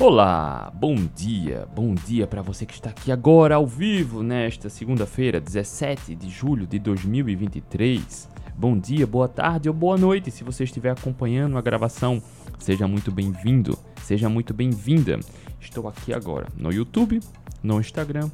Olá, 0.00 0.70
bom 0.76 0.94
dia, 0.94 1.66
bom 1.74 1.92
dia 1.92 2.24
para 2.24 2.40
você 2.40 2.64
que 2.64 2.72
está 2.72 2.90
aqui 2.90 3.10
agora 3.10 3.56
ao 3.56 3.66
vivo 3.66 4.22
nesta 4.22 4.68
segunda-feira, 4.68 5.40
17 5.40 6.14
de 6.14 6.30
julho 6.30 6.68
de 6.68 6.78
2023. 6.78 8.28
Bom 8.56 8.78
dia, 8.78 9.04
boa 9.08 9.26
tarde 9.26 9.68
ou 9.68 9.74
boa 9.74 9.98
noite 9.98 10.30
se 10.30 10.44
você 10.44 10.62
estiver 10.62 10.90
acompanhando 10.90 11.58
a 11.58 11.60
gravação. 11.60 12.22
Seja 12.60 12.86
muito 12.86 13.10
bem-vindo, 13.10 13.76
seja 14.04 14.28
muito 14.28 14.54
bem-vinda. 14.54 15.18
Estou 15.60 15.88
aqui 15.88 16.14
agora 16.14 16.46
no 16.56 16.72
YouTube, 16.72 17.18
no 17.60 17.80
Instagram 17.80 18.30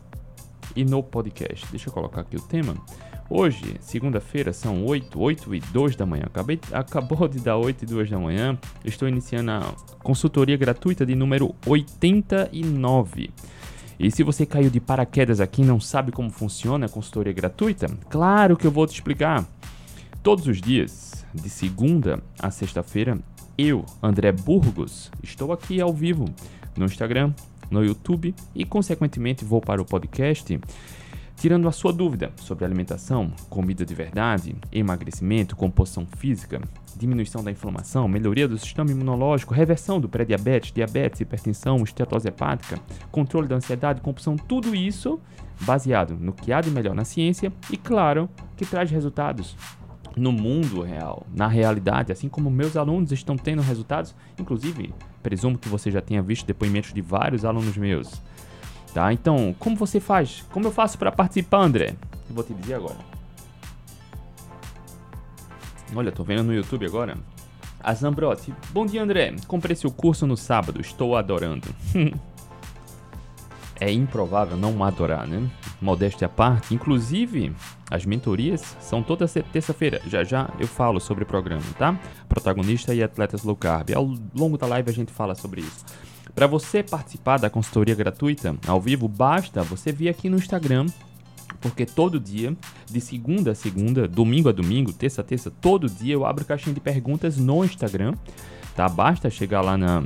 e 0.77 0.85
no 0.85 1.03
podcast. 1.03 1.65
Deixa 1.71 1.89
eu 1.89 1.95
colocar 1.95 2.21
aqui 2.21 2.37
o 2.37 2.43
tema. 2.43 2.75
Hoje, 3.29 3.77
segunda-feira, 3.81 4.53
são 4.53 4.85
8, 4.85 5.19
8 5.19 5.55
e 5.55 5.61
2 5.61 5.97
da 5.97 6.05
manhã. 6.05 6.25
Acabei, 6.27 6.61
acabou 6.71 7.27
de 7.27 7.41
dar 7.41 7.57
8 7.57 7.83
e 7.83 7.87
2 7.87 8.11
da 8.11 8.19
manhã. 8.19 8.59
Estou 8.85 9.09
iniciando 9.09 9.51
a 9.51 9.75
consultoria 10.03 10.57
gratuita 10.59 11.07
de 11.07 11.15
número 11.15 11.55
89. 11.67 13.31
E 13.99 14.11
se 14.11 14.23
você 14.23 14.45
caiu 14.45 14.69
de 14.69 14.79
paraquedas 14.79 15.41
aqui 15.41 15.63
e 15.63 15.65
não 15.65 15.81
sabe 15.81 16.13
como 16.13 16.29
funciona 16.29 16.85
a 16.85 16.89
consultoria 16.89 17.33
gratuita, 17.33 17.87
claro 18.11 18.57
que 18.57 18.67
eu 18.67 18.71
vou 18.71 18.87
te 18.87 18.93
explicar. 18.93 19.45
Todos 20.23 20.47
os 20.47 20.61
dias, 20.61 21.25
de 21.33 21.49
segunda 21.49 22.23
a 22.39 22.51
sexta-feira, 22.51 23.19
eu, 23.57 23.87
André 24.03 24.33
Burgos, 24.33 25.11
estou 25.23 25.51
aqui 25.51 25.81
ao 25.81 25.95
vivo 25.95 26.27
no 26.77 26.85
Instagram, 26.85 27.33
no 27.71 27.83
YouTube 27.85 28.35
e, 28.55 28.65
consequentemente, 28.65 29.45
vou 29.45 29.61
para 29.61 29.81
o 29.81 29.85
podcast 29.85 30.61
tirando 31.37 31.69
a 31.69 31.73
sua 31.73 31.93
dúvida 31.93 32.33
sobre 32.37 32.65
alimentação, 32.65 33.33
comida 33.49 33.85
de 33.85 33.95
verdade, 33.95 34.57
emagrecimento, 34.73 35.57
composição 35.57 36.07
física, 36.17 36.61
diminuição 36.97 37.43
da 37.43 37.51
inflamação, 37.51 38.09
melhoria 38.09 38.49
do 38.49 38.59
sistema 38.59 38.91
imunológico, 38.91 39.55
reversão 39.55 40.01
do 40.01 40.09
pré-diabetes, 40.09 40.73
diabetes, 40.73 41.21
hipertensão, 41.21 41.83
estetose 41.83 42.29
hepática, 42.29 42.79
controle 43.11 43.49
da 43.49 43.57
ansiedade, 43.57 44.01
compulsão, 44.01 44.37
tudo 44.37 44.75
isso 44.75 45.21
baseado 45.61 46.17
no 46.19 46.33
que 46.33 46.53
há 46.53 46.61
de 46.61 46.71
melhor 46.71 46.95
na 46.95 47.05
ciência 47.05 47.53
e, 47.71 47.77
claro, 47.77 48.29
que 48.57 48.67
traz 48.67 48.91
resultados 48.91 49.57
no 50.17 50.31
mundo 50.31 50.83
real, 50.83 51.27
na 51.35 51.49
realidade, 51.49 52.13
assim 52.13 52.29
como 52.29 52.51
meus 52.51 52.77
alunos 52.77 53.11
estão 53.11 53.37
tendo 53.37 53.63
resultados, 53.63 54.15
inclusive, 54.39 54.95
presumo 55.23 55.59
que 55.59 55.69
você 55.69 55.91
já 55.91 56.01
tenha 56.01 56.23
visto 56.23 56.47
depoimentos 56.47 56.93
de 56.93 57.01
vários 57.01 57.45
alunos 57.45 57.77
meus 57.77 58.23
Tá? 58.95 59.13
Então, 59.13 59.53
como 59.59 59.75
você 59.75 59.99
faz? 59.99 60.45
Como 60.53 60.69
eu 60.69 60.71
faço 60.71 60.97
para 60.97 61.11
participar, 61.11 61.63
André? 61.63 61.97
Eu 62.29 62.35
vou 62.35 62.45
te 62.45 62.55
dizer 62.55 62.75
agora. 62.75 62.97
Olha, 65.95 66.13
tô 66.13 66.23
vendo 66.23 66.45
no 66.45 66.55
YouTube 66.55 66.87
agora. 66.87 67.19
A 67.81 67.93
Zambrotti. 67.93 68.55
Bom 68.71 68.87
dia, 68.87 69.03
André. 69.03 69.35
Comprei 69.49 69.75
seu 69.75 69.91
curso 69.91 70.29
no 70.29 70.37
sábado. 70.37 70.81
Estou 70.81 71.17
adorando. 71.17 71.67
é 73.81 73.91
improvável 73.91 74.57
não 74.57 74.83
adorar, 74.85 75.27
né? 75.27 75.51
Modéstia 75.83 76.27
à 76.27 76.29
parte. 76.29 76.73
Inclusive, 76.73 77.53
as 77.91 78.07
mentorias 78.07 78.77
são 78.81 79.03
toda 79.03 79.27
terça-feira. 79.27 80.01
Já 80.07 80.23
já 80.23 80.49
eu 80.61 80.69
falo 80.69 81.01
sobre 81.01 81.25
o 81.25 81.27
programa, 81.27 81.65
tá? 81.77 81.99
Protagonista 82.29 82.95
e 82.95 83.03
atletas 83.03 83.43
low 83.43 83.57
carb. 83.57 83.91
Ao 83.93 84.09
longo 84.35 84.57
da 84.57 84.69
live 84.69 84.89
a 84.89 84.95
gente 84.95 85.13
fala 85.13 85.35
sobre 85.35 85.63
isso. 85.63 85.85
Para 86.35 86.47
você 86.47 86.83
participar 86.83 87.39
da 87.39 87.51
consultoria 87.51 87.95
gratuita 87.95 88.57
ao 88.67 88.81
vivo, 88.81 89.09
basta 89.09 89.63
você 89.63 89.93
vir 89.93 90.09
aqui 90.09 90.29
no 90.29 90.37
Instagram, 90.37 90.87
porque 91.61 91.87
todo 91.87 92.21
dia, 92.21 92.57
de 92.91 93.01
segunda 93.01 93.53
a 93.53 93.55
segunda, 93.55 94.07
domingo 94.07 94.49
a 94.49 94.53
domingo, 94.53 94.93
terça 94.93 95.21
a 95.21 95.25
terça, 95.25 95.51
todo 95.51 95.89
dia 95.89 96.15
eu 96.15 96.25
abro 96.25 96.45
caixinha 96.45 96.75
de 96.75 96.81
perguntas 96.81 97.37
no 97.37 97.65
Instagram, 97.65 98.15
tá? 98.75 98.89
Basta 98.89 99.31
chegar 99.31 99.61
lá 99.61 99.77
na 99.77 100.05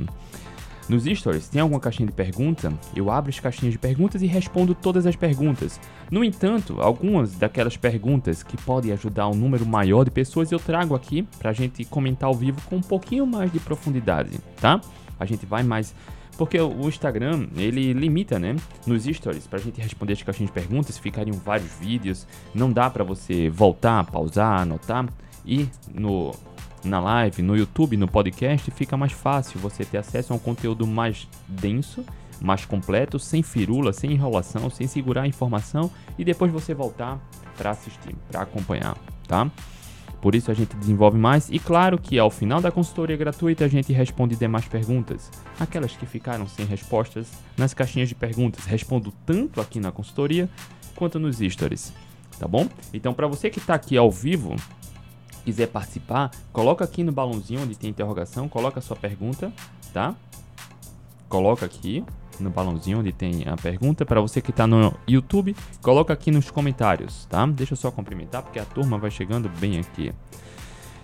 nos 0.89 1.03
stories, 1.03 1.47
tem 1.47 1.61
alguma 1.61 1.79
caixinha 1.79 2.07
de 2.07 2.13
pergunta? 2.13 2.73
Eu 2.95 3.11
abro 3.11 3.29
as 3.29 3.39
caixinhas 3.39 3.73
de 3.73 3.77
perguntas 3.77 4.23
e 4.23 4.25
respondo 4.25 4.73
todas 4.73 5.05
as 5.05 5.15
perguntas. 5.15 5.79
No 6.09 6.23
entanto, 6.23 6.81
algumas 6.81 7.35
daquelas 7.35 7.77
perguntas 7.77 8.41
que 8.41 8.57
podem 8.57 8.91
ajudar 8.91 9.27
um 9.27 9.35
número 9.35 9.67
maior 9.67 10.03
de 10.03 10.09
pessoas 10.09 10.51
eu 10.51 10.57
trago 10.57 10.95
aqui 10.95 11.27
pra 11.37 11.53
gente 11.53 11.85
comentar 11.85 12.27
ao 12.27 12.33
vivo 12.33 12.59
com 12.67 12.77
um 12.77 12.81
pouquinho 12.81 13.27
mais 13.27 13.53
de 13.53 13.59
profundidade, 13.59 14.39
tá? 14.59 14.81
A 15.19 15.25
gente 15.25 15.45
vai 15.45 15.63
mais 15.63 15.93
porque 16.39 16.57
o 16.57 16.87
Instagram, 16.87 17.47
ele 17.57 17.91
limita, 17.91 18.39
né? 18.39 18.55
Nos 18.87 19.03
stories, 19.03 19.45
pra 19.45 19.59
gente 19.59 19.81
responder 19.81 20.13
as 20.13 20.23
caixinhas 20.23 20.49
de 20.49 20.53
perguntas, 20.53 20.97
ficariam 20.97 21.35
vários 21.37 21.69
vídeos, 21.73 22.25
não 22.55 22.71
dá 22.71 22.89
para 22.89 23.03
você 23.03 23.49
voltar, 23.49 24.05
pausar, 24.05 24.61
anotar. 24.61 25.05
E 25.45 25.67
no, 25.93 26.33
na 26.81 27.01
live, 27.01 27.41
no 27.41 27.57
YouTube, 27.57 27.97
no 27.97 28.07
podcast, 28.07 28.71
fica 28.71 28.95
mais 28.95 29.11
fácil 29.11 29.59
você 29.59 29.83
ter 29.83 29.97
acesso 29.97 30.31
a 30.31 30.35
um 30.37 30.39
conteúdo 30.39 30.87
mais 30.87 31.27
denso, 31.45 32.05
mais 32.39 32.63
completo, 32.63 33.19
sem 33.19 33.43
firula, 33.43 33.91
sem 33.91 34.13
enrolação, 34.13 34.69
sem 34.69 34.87
segurar 34.87 35.23
a 35.23 35.27
informação 35.27 35.91
e 36.17 36.23
depois 36.23 36.53
você 36.53 36.73
voltar 36.73 37.19
para 37.57 37.71
assistir, 37.71 38.15
para 38.31 38.43
acompanhar, 38.43 38.97
tá? 39.27 39.51
Por 40.21 40.35
isso 40.35 40.51
a 40.51 40.53
gente 40.53 40.75
desenvolve 40.75 41.17
mais 41.17 41.49
e 41.49 41.59
claro 41.59 41.97
que 41.97 42.19
ao 42.19 42.29
final 42.29 42.59
da 42.59 42.71
consultoria 42.71 43.15
gratuita 43.15 43.65
a 43.65 43.67
gente 43.67 43.93
responde 43.93 44.35
demais 44.35 44.67
perguntas, 44.67 45.31
aquelas 45.59 45.95
que 45.95 46.05
ficaram 46.05 46.47
sem 46.47 46.65
respostas 46.65 47.31
nas 47.57 47.73
caixinhas 47.73 48.09
de 48.09 48.15
perguntas. 48.15 48.65
Respondo 48.65 49.13
tanto 49.25 49.61
aqui 49.61 49.79
na 49.79 49.91
consultoria 49.91 50.49
quanto 50.95 51.19
nos 51.19 51.37
stories, 51.37 51.93
tá 52.37 52.47
bom? 52.47 52.67
Então 52.93 53.13
para 53.13 53.27
você 53.27 53.49
que 53.49 53.59
está 53.59 53.73
aqui 53.73 53.95
ao 53.95 54.11
vivo, 54.11 54.55
quiser 55.45 55.67
participar, 55.67 56.31
coloca 56.51 56.83
aqui 56.83 57.03
no 57.03 57.11
balãozinho 57.11 57.61
onde 57.61 57.77
tem 57.77 57.89
interrogação, 57.89 58.49
coloca 58.49 58.79
a 58.79 58.81
sua 58.81 58.97
pergunta, 58.97 59.53
tá? 59.93 60.13
Coloca 61.29 61.65
aqui 61.65 62.03
no 62.39 62.49
balãozinho 62.49 62.99
onde 62.99 63.11
tem 63.11 63.43
a 63.47 63.55
pergunta. 63.55 64.05
Para 64.05 64.21
você 64.21 64.41
que 64.41 64.51
está 64.51 64.65
no 64.65 64.93
YouTube, 65.07 65.55
coloca 65.81 66.13
aqui 66.13 66.31
nos 66.31 66.49
comentários, 66.51 67.25
tá? 67.25 67.45
Deixa 67.45 67.73
eu 67.73 67.77
só 67.77 67.91
cumprimentar 67.91 68.43
porque 68.43 68.59
a 68.59 68.65
turma 68.65 68.97
vai 68.97 69.11
chegando 69.11 69.49
bem 69.59 69.79
aqui. 69.79 70.11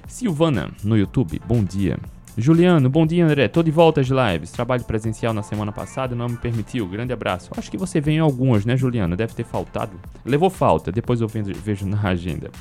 Silvana, 0.07 0.72
no 0.84 0.97
YouTube, 0.97 1.41
bom 1.47 1.63
dia. 1.63 1.97
Juliano, 2.38 2.90
bom 2.90 3.07
dia 3.07 3.25
André, 3.25 3.47
tô 3.47 3.63
de 3.63 3.72
volta 3.72 4.01
às 4.01 4.07
lives. 4.07 4.51
Trabalho 4.51 4.84
presencial 4.84 5.34
na 5.34 5.41
semana 5.41 5.72
passada 5.72 6.13
não 6.13 6.28
me 6.28 6.35
permitiu. 6.35 6.85
Grande 6.85 7.13
abraço. 7.13 7.50
Acho 7.56 7.72
que 7.72 7.78
você 7.78 8.02
vem 8.02 8.17
em 8.17 8.19
algumas, 8.19 8.66
né, 8.66 8.75
Juliano? 8.75 9.16
Deve 9.16 9.34
ter 9.34 9.46
faltado. 9.46 9.97
Levou 10.25 10.50
falta, 10.50 10.91
depois 10.91 11.22
eu 11.22 11.28
vejo 11.29 11.85
na 11.85 12.02
agenda. 12.07 12.52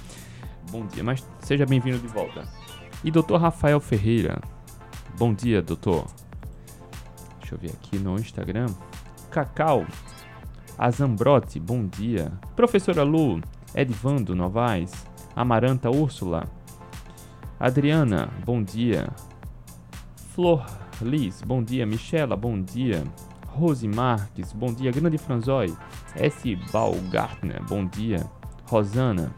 Bom 0.71 0.87
dia, 0.87 1.03
mas 1.03 1.27
seja 1.41 1.67
bem-vindo 1.67 1.99
de 1.99 2.07
volta. 2.07 2.45
E 3.03 3.11
doutor 3.11 3.41
Rafael 3.41 3.81
Ferreira. 3.81 4.41
Bom 5.19 5.35
dia, 5.35 5.61
doutor. 5.61 6.07
Eu 7.55 7.59
ver 7.59 7.71
aqui 7.71 7.99
no 7.99 8.17
Instagram. 8.17 8.67
Cacau. 9.31 9.87
Azambrote, 10.77 11.61
bom 11.61 11.87
dia. 11.87 12.33
Professora 12.57 13.05
Lu. 13.05 13.41
Edvando 13.73 14.35
Novaes. 14.35 15.07
Amaranta 15.37 15.89
Úrsula. 15.89 16.49
Adriana, 17.61 18.29
bom 18.45 18.61
dia. 18.61 19.09
Flor 20.35 20.67
Liz, 21.01 21.43
bom 21.43 21.63
dia. 21.63 21.87
Michela, 21.87 22.37
bom 22.37 22.61
dia. 22.61 23.05
Rose 23.47 23.87
Marques, 23.87 24.53
bom 24.53 24.73
dia. 24.73 24.91
Grande 24.91 25.17
Franzói. 25.17 25.73
S. 26.17 26.57
Balgartner, 26.73 27.63
bom 27.69 27.87
dia. 27.87 28.29
Rosana, 28.67 29.33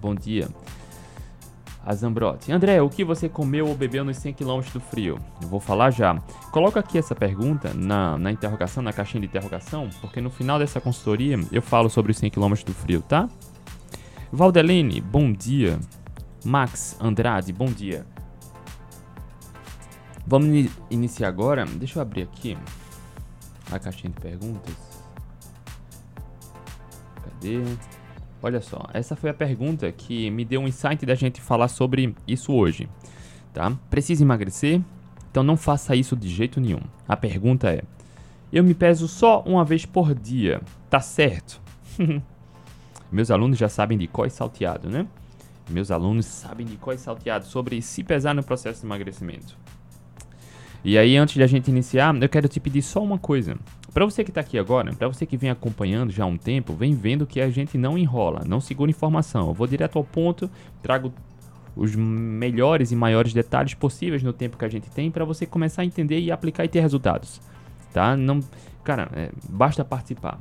bom 0.00 0.14
dia 0.14 0.48
a 1.88 1.94
Zambrotti. 1.94 2.52
André, 2.52 2.82
o 2.82 2.90
que 2.90 3.02
você 3.02 3.30
comeu 3.30 3.66
ou 3.66 3.74
bebeu 3.74 4.04
nos 4.04 4.18
100 4.18 4.34
km 4.34 4.60
do 4.74 4.78
frio? 4.78 5.18
Eu 5.40 5.48
vou 5.48 5.58
falar 5.58 5.90
já. 5.90 6.14
Coloca 6.52 6.78
aqui 6.78 6.98
essa 6.98 7.14
pergunta 7.14 7.72
na, 7.72 8.18
na 8.18 8.30
interrogação, 8.30 8.82
na 8.82 8.92
caixinha 8.92 9.22
de 9.22 9.26
interrogação, 9.26 9.88
porque 10.02 10.20
no 10.20 10.28
final 10.28 10.58
dessa 10.58 10.82
consultoria 10.82 11.40
eu 11.50 11.62
falo 11.62 11.88
sobre 11.88 12.12
os 12.12 12.18
100 12.18 12.28
km 12.28 12.52
do 12.66 12.74
frio, 12.74 13.00
tá? 13.00 13.26
Valdeline, 14.30 15.00
bom 15.00 15.32
dia. 15.32 15.78
Max 16.44 16.94
Andrade, 17.00 17.54
bom 17.54 17.72
dia. 17.72 18.04
Vamos 20.26 20.70
iniciar 20.90 21.28
agora. 21.28 21.64
Deixa 21.64 21.98
eu 21.98 22.02
abrir 22.02 22.24
aqui 22.24 22.58
a 23.72 23.78
caixinha 23.78 24.12
de 24.12 24.20
perguntas. 24.20 24.74
Cadê? 27.24 27.62
Olha 28.42 28.60
só, 28.60 28.86
essa 28.92 29.16
foi 29.16 29.30
a 29.30 29.34
pergunta 29.34 29.90
que 29.90 30.30
me 30.30 30.44
deu 30.44 30.60
um 30.60 30.68
insight 30.68 31.04
da 31.04 31.14
gente 31.14 31.40
falar 31.40 31.68
sobre 31.68 32.14
isso 32.26 32.52
hoje, 32.52 32.88
tá? 33.52 33.76
Precisa 33.90 34.22
emagrecer? 34.22 34.80
Então 35.30 35.42
não 35.42 35.56
faça 35.56 35.96
isso 35.96 36.16
de 36.16 36.28
jeito 36.28 36.60
nenhum. 36.60 36.80
A 37.06 37.16
pergunta 37.16 37.70
é: 37.70 37.82
eu 38.52 38.62
me 38.62 38.74
peso 38.74 39.08
só 39.08 39.42
uma 39.42 39.64
vez 39.64 39.84
por 39.84 40.14
dia, 40.14 40.60
tá 40.88 41.00
certo? 41.00 41.60
Meus 43.10 43.30
alunos 43.30 43.58
já 43.58 43.68
sabem 43.68 43.98
de 43.98 44.06
qual 44.06 44.28
salteado, 44.30 44.88
né? 44.88 45.06
Meus 45.68 45.90
alunos 45.90 46.26
sabem 46.26 46.66
de 46.66 46.76
qual 46.76 46.96
salteado 46.96 47.44
sobre 47.44 47.82
se 47.82 48.02
pesar 48.04 48.34
no 48.34 48.42
processo 48.42 48.80
de 48.80 48.86
emagrecimento. 48.86 49.56
E 50.84 50.96
aí, 50.96 51.16
antes 51.16 51.34
de 51.34 51.42
a 51.42 51.46
gente 51.46 51.68
iniciar, 51.68 52.14
eu 52.20 52.28
quero 52.28 52.48
te 52.48 52.60
pedir 52.60 52.82
só 52.82 53.02
uma 53.02 53.18
coisa. 53.18 53.56
Para 53.92 54.04
você 54.04 54.22
que 54.22 54.30
está 54.30 54.40
aqui 54.40 54.58
agora, 54.58 54.92
para 54.94 55.08
você 55.08 55.26
que 55.26 55.36
vem 55.36 55.50
acompanhando 55.50 56.12
já 56.12 56.24
há 56.24 56.26
um 56.26 56.36
tempo, 56.36 56.72
vem 56.72 56.94
vendo 56.94 57.26
que 57.26 57.40
a 57.40 57.50
gente 57.50 57.76
não 57.76 57.98
enrola, 57.98 58.44
não 58.46 58.60
segura 58.60 58.90
informação. 58.90 59.48
Eu 59.48 59.54
vou 59.54 59.66
direto 59.66 59.98
ao 59.98 60.04
ponto, 60.04 60.48
trago 60.82 61.12
os 61.74 61.94
melhores 61.94 62.92
e 62.92 62.96
maiores 62.96 63.32
detalhes 63.32 63.74
possíveis 63.74 64.22
no 64.22 64.32
tempo 64.32 64.56
que 64.56 64.64
a 64.64 64.68
gente 64.68 64.90
tem 64.90 65.10
para 65.10 65.24
você 65.24 65.46
começar 65.46 65.82
a 65.82 65.84
entender 65.84 66.20
e 66.20 66.30
aplicar 66.30 66.64
e 66.64 66.68
ter 66.68 66.80
resultados. 66.80 67.40
tá? 67.92 68.16
Não, 68.16 68.40
cara, 68.84 69.08
é, 69.14 69.30
basta 69.48 69.84
participar, 69.84 70.38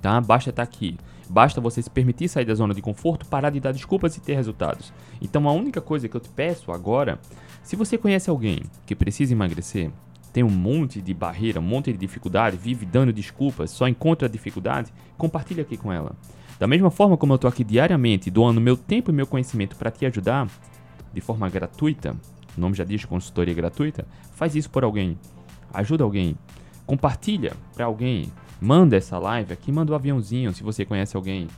tá? 0.00 0.20
Basta 0.20 0.50
estar 0.50 0.62
aqui. 0.62 0.96
Basta 1.30 1.60
você 1.60 1.80
se 1.80 1.88
permitir 1.88 2.28
sair 2.28 2.44
da 2.44 2.56
zona 2.56 2.74
de 2.74 2.82
conforto, 2.82 3.24
parar 3.24 3.50
de 3.50 3.60
dar 3.60 3.70
desculpas 3.70 4.16
e 4.16 4.20
ter 4.20 4.34
resultados. 4.34 4.92
Então 5.22 5.48
a 5.48 5.52
única 5.52 5.80
coisa 5.80 6.08
que 6.08 6.16
eu 6.16 6.20
te 6.20 6.28
peço 6.28 6.72
agora, 6.72 7.20
se 7.62 7.76
você 7.76 7.96
conhece 7.96 8.28
alguém 8.28 8.62
que 8.84 8.96
precisa 8.96 9.32
emagrecer, 9.32 9.92
tem 10.32 10.42
um 10.42 10.50
monte 10.50 11.00
de 11.00 11.14
barreira, 11.14 11.60
um 11.60 11.62
monte 11.62 11.92
de 11.92 11.98
dificuldade, 11.98 12.56
vive 12.56 12.84
dando 12.84 13.12
desculpas, 13.12 13.70
só 13.70 13.86
encontra 13.86 14.28
dificuldade, 14.28 14.92
compartilha 15.16 15.62
aqui 15.62 15.76
com 15.76 15.92
ela. 15.92 16.16
Da 16.58 16.66
mesma 16.66 16.90
forma 16.90 17.16
como 17.16 17.32
eu 17.32 17.36
estou 17.36 17.48
aqui 17.48 17.62
diariamente 17.62 18.28
doando 18.28 18.60
meu 18.60 18.76
tempo 18.76 19.12
e 19.12 19.14
meu 19.14 19.26
conhecimento 19.26 19.76
para 19.76 19.92
te 19.92 20.04
ajudar, 20.06 20.48
de 21.14 21.20
forma 21.20 21.48
gratuita, 21.48 22.16
o 22.58 22.60
nome 22.60 22.74
já 22.74 22.82
diz 22.82 23.04
consultoria 23.04 23.54
gratuita, 23.54 24.04
faz 24.32 24.56
isso 24.56 24.68
por 24.68 24.82
alguém, 24.82 25.16
ajuda 25.72 26.02
alguém, 26.02 26.36
compartilha 26.84 27.52
para 27.72 27.84
alguém, 27.84 28.32
manda 28.60 28.96
essa 28.96 29.18
live 29.18 29.52
aqui, 29.52 29.72
manda 29.72 29.90
o 29.90 29.94
um 29.94 29.96
aviãozinho 29.96 30.52
se 30.52 30.62
você 30.62 30.84
conhece 30.84 31.16
alguém, 31.16 31.48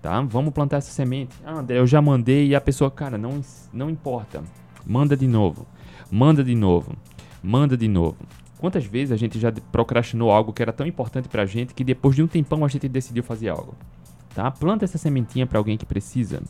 tá? 0.00 0.20
Vamos 0.22 0.52
plantar 0.52 0.78
essa 0.78 0.90
semente. 0.90 1.34
Ah, 1.44 1.58
André, 1.58 1.78
eu 1.78 1.86
já 1.86 2.02
mandei 2.02 2.48
e 2.48 2.54
a 2.54 2.60
pessoa, 2.60 2.90
cara, 2.90 3.16
não, 3.16 3.40
não 3.72 3.88
importa, 3.88 4.42
manda 4.86 5.16
de 5.16 5.26
novo, 5.26 5.66
manda 6.10 6.42
de 6.42 6.54
novo, 6.54 6.94
manda 7.42 7.76
de 7.76 7.88
novo. 7.88 8.16
Quantas 8.58 8.84
vezes 8.84 9.12
a 9.12 9.16
gente 9.16 9.40
já 9.40 9.52
procrastinou 9.72 10.30
algo 10.30 10.52
que 10.52 10.62
era 10.62 10.72
tão 10.72 10.86
importante 10.86 11.28
pra 11.28 11.44
gente 11.44 11.74
que 11.74 11.82
depois 11.82 12.14
de 12.14 12.22
um 12.22 12.28
tempão 12.28 12.64
a 12.64 12.68
gente 12.68 12.88
decidiu 12.88 13.22
fazer 13.22 13.48
algo? 13.48 13.74
Tá? 14.34 14.50
Planta 14.50 14.84
essa 14.84 14.98
sementinha 14.98 15.46
para 15.46 15.58
alguém 15.58 15.76
que 15.76 15.84
precisa. 15.84 16.40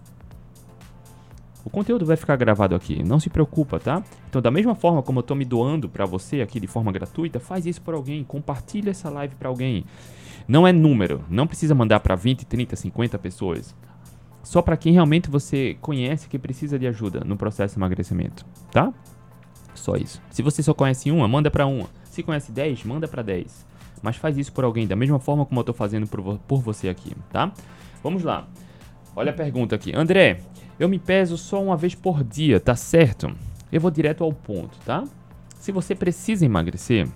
O 1.65 1.71
conteúdo 1.71 2.05
vai 2.05 2.17
ficar 2.17 2.37
gravado 2.37 2.75
aqui, 2.75 3.03
não 3.05 3.21
se 3.21 3.31
preocupa, 3.31 3.79
tá? 3.79 4.03
Então, 4.29 4.43
da 4.43 4.51
mesma 4.51 4.75
forma 4.75 5.03
como 5.03 5.21
eu 5.21 5.23
tô 5.23 5.35
me 5.35 5.45
doando 5.45 5.89
para 5.89 6.05
você 6.05 6.41
aqui 6.41 6.59
de 6.59 6.67
forma 6.67 6.91
gratuita, 6.91 7.39
faz 7.39 7.67
isso 7.67 7.81
por 7.81 7.95
alguém, 7.95 8.25
compartilha 8.25 8.91
essa 8.91 9.09
live 9.09 9.37
para 9.37 9.49
alguém. 9.49 9.85
Não 10.49 10.67
é 10.67 10.73
número, 10.73 11.25
não 11.31 11.47
precisa 11.47 11.75
mandar 11.75 12.01
para 12.01 12.17
20, 12.17 12.45
30, 12.47 12.75
50 12.75 13.19
pessoas. 13.19 13.75
Só 14.43 14.61
para 14.61 14.77
quem 14.77 14.93
realmente 14.93 15.31
você 15.31 15.77
conhece 15.81 16.29
que 16.29 16.39
precisa 16.39 16.77
de 16.79 16.87
ajuda 16.87 17.23
no 17.25 17.37
processo 17.37 17.75
de 17.75 17.79
emagrecimento, 17.79 18.45
tá? 18.73 18.93
Só 19.73 19.95
isso. 19.95 20.21
Se 20.31 20.43
você 20.43 20.63
só 20.65 20.75
conhece 20.75 21.13
uma, 21.13 21.29
manda 21.29 21.51
para 21.51 21.67
uma. 21.67 21.89
Se 22.05 22.25
conhece 22.25 22.51
10, 22.51 22.85
manda 22.85 23.07
para 23.07 23.23
10. 23.23 23.65
Mas 24.03 24.17
faz 24.17 24.37
isso 24.37 24.53
por 24.53 24.65
alguém, 24.65 24.87
da 24.87 24.97
mesma 24.97 25.21
forma 25.21 25.47
como 25.47 25.61
eu 25.61 25.65
tô 25.65 25.73
fazendo 25.73 26.09
por, 26.09 26.39
por 26.41 26.61
você 26.61 26.89
aqui, 26.89 27.13
tá? 27.31 27.53
Vamos 28.03 28.25
lá. 28.25 28.49
Olha 29.15 29.31
a 29.31 29.35
pergunta 29.35 29.77
aqui. 29.77 29.95
André, 29.95 30.41
eu 30.83 30.89
me 30.89 30.99
peso 30.99 31.39
só 31.39 31.63
uma 31.63 31.77
vez 31.77 31.95
por 31.95 32.25
dia, 32.25 32.59
tá 32.59 32.75
certo? 32.75 33.33
Eu 33.71 33.81
vou 33.81 33.89
direto 33.89 34.25
ao 34.25 34.33
ponto, 34.33 34.77
tá? 34.85 35.05
Se 35.57 35.71
você 35.71 35.95
precisa 35.95 36.45
emagrecer, 36.45 37.09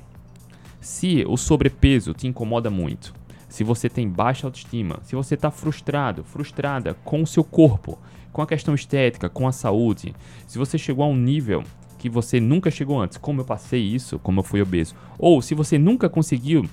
se 0.80 1.24
o 1.26 1.36
sobrepeso 1.36 2.14
te 2.14 2.28
incomoda 2.28 2.70
muito, 2.70 3.12
se 3.48 3.64
você 3.64 3.88
tem 3.88 4.08
baixa 4.08 4.46
autoestima, 4.46 5.00
se 5.02 5.16
você 5.16 5.34
está 5.34 5.50
frustrado, 5.50 6.22
frustrada 6.22 6.94
com 7.04 7.20
o 7.20 7.26
seu 7.26 7.42
corpo, 7.42 7.98
com 8.32 8.40
a 8.40 8.46
questão 8.46 8.72
estética, 8.72 9.28
com 9.28 9.48
a 9.48 9.52
saúde, 9.52 10.14
se 10.46 10.58
você 10.58 10.78
chegou 10.78 11.04
a 11.04 11.08
um 11.08 11.16
nível 11.16 11.64
que 11.98 12.08
você 12.08 12.38
nunca 12.38 12.70
chegou 12.70 13.00
antes, 13.00 13.18
como 13.18 13.40
eu 13.40 13.44
passei 13.44 13.82
isso, 13.82 14.16
como 14.20 14.38
eu 14.38 14.44
fui 14.44 14.62
obeso, 14.62 14.94
ou 15.18 15.42
se 15.42 15.56
você 15.56 15.76
nunca 15.76 16.08
conseguiu 16.08 16.70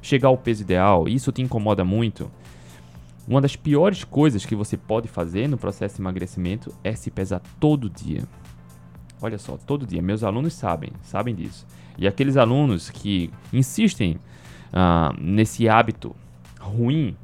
chegar 0.00 0.28
ao 0.28 0.38
peso 0.38 0.62
ideal, 0.62 1.08
isso 1.08 1.32
te 1.32 1.42
incomoda 1.42 1.84
muito, 1.84 2.30
uma 3.26 3.40
das 3.40 3.56
piores 3.56 4.04
coisas 4.04 4.46
que 4.46 4.54
você 4.54 4.76
pode 4.76 5.08
fazer 5.08 5.48
no 5.48 5.58
processo 5.58 5.96
de 5.96 6.02
emagrecimento 6.02 6.72
é 6.84 6.94
se 6.94 7.10
pesar 7.10 7.40
todo 7.58 7.90
dia. 7.90 8.22
Olha 9.20 9.38
só, 9.38 9.56
todo 9.56 9.86
dia. 9.86 10.00
Meus 10.00 10.22
alunos 10.22 10.52
sabem, 10.52 10.92
sabem 11.02 11.34
disso. 11.34 11.66
E 11.98 12.06
aqueles 12.06 12.36
alunos 12.36 12.90
que 12.90 13.30
insistem 13.52 14.18
ah, 14.72 15.12
nesse 15.18 15.68
hábito 15.68 16.14
ruim, 16.60 17.16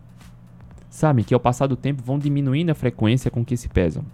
sabem 0.88 1.24
que 1.24 1.34
ao 1.34 1.40
passar 1.40 1.66
do 1.66 1.76
tempo 1.76 2.02
vão 2.02 2.18
diminuindo 2.18 2.70
a 2.70 2.74
frequência 2.74 3.30
com 3.30 3.44
que 3.44 3.56
se 3.56 3.68
pesam. 3.68 4.04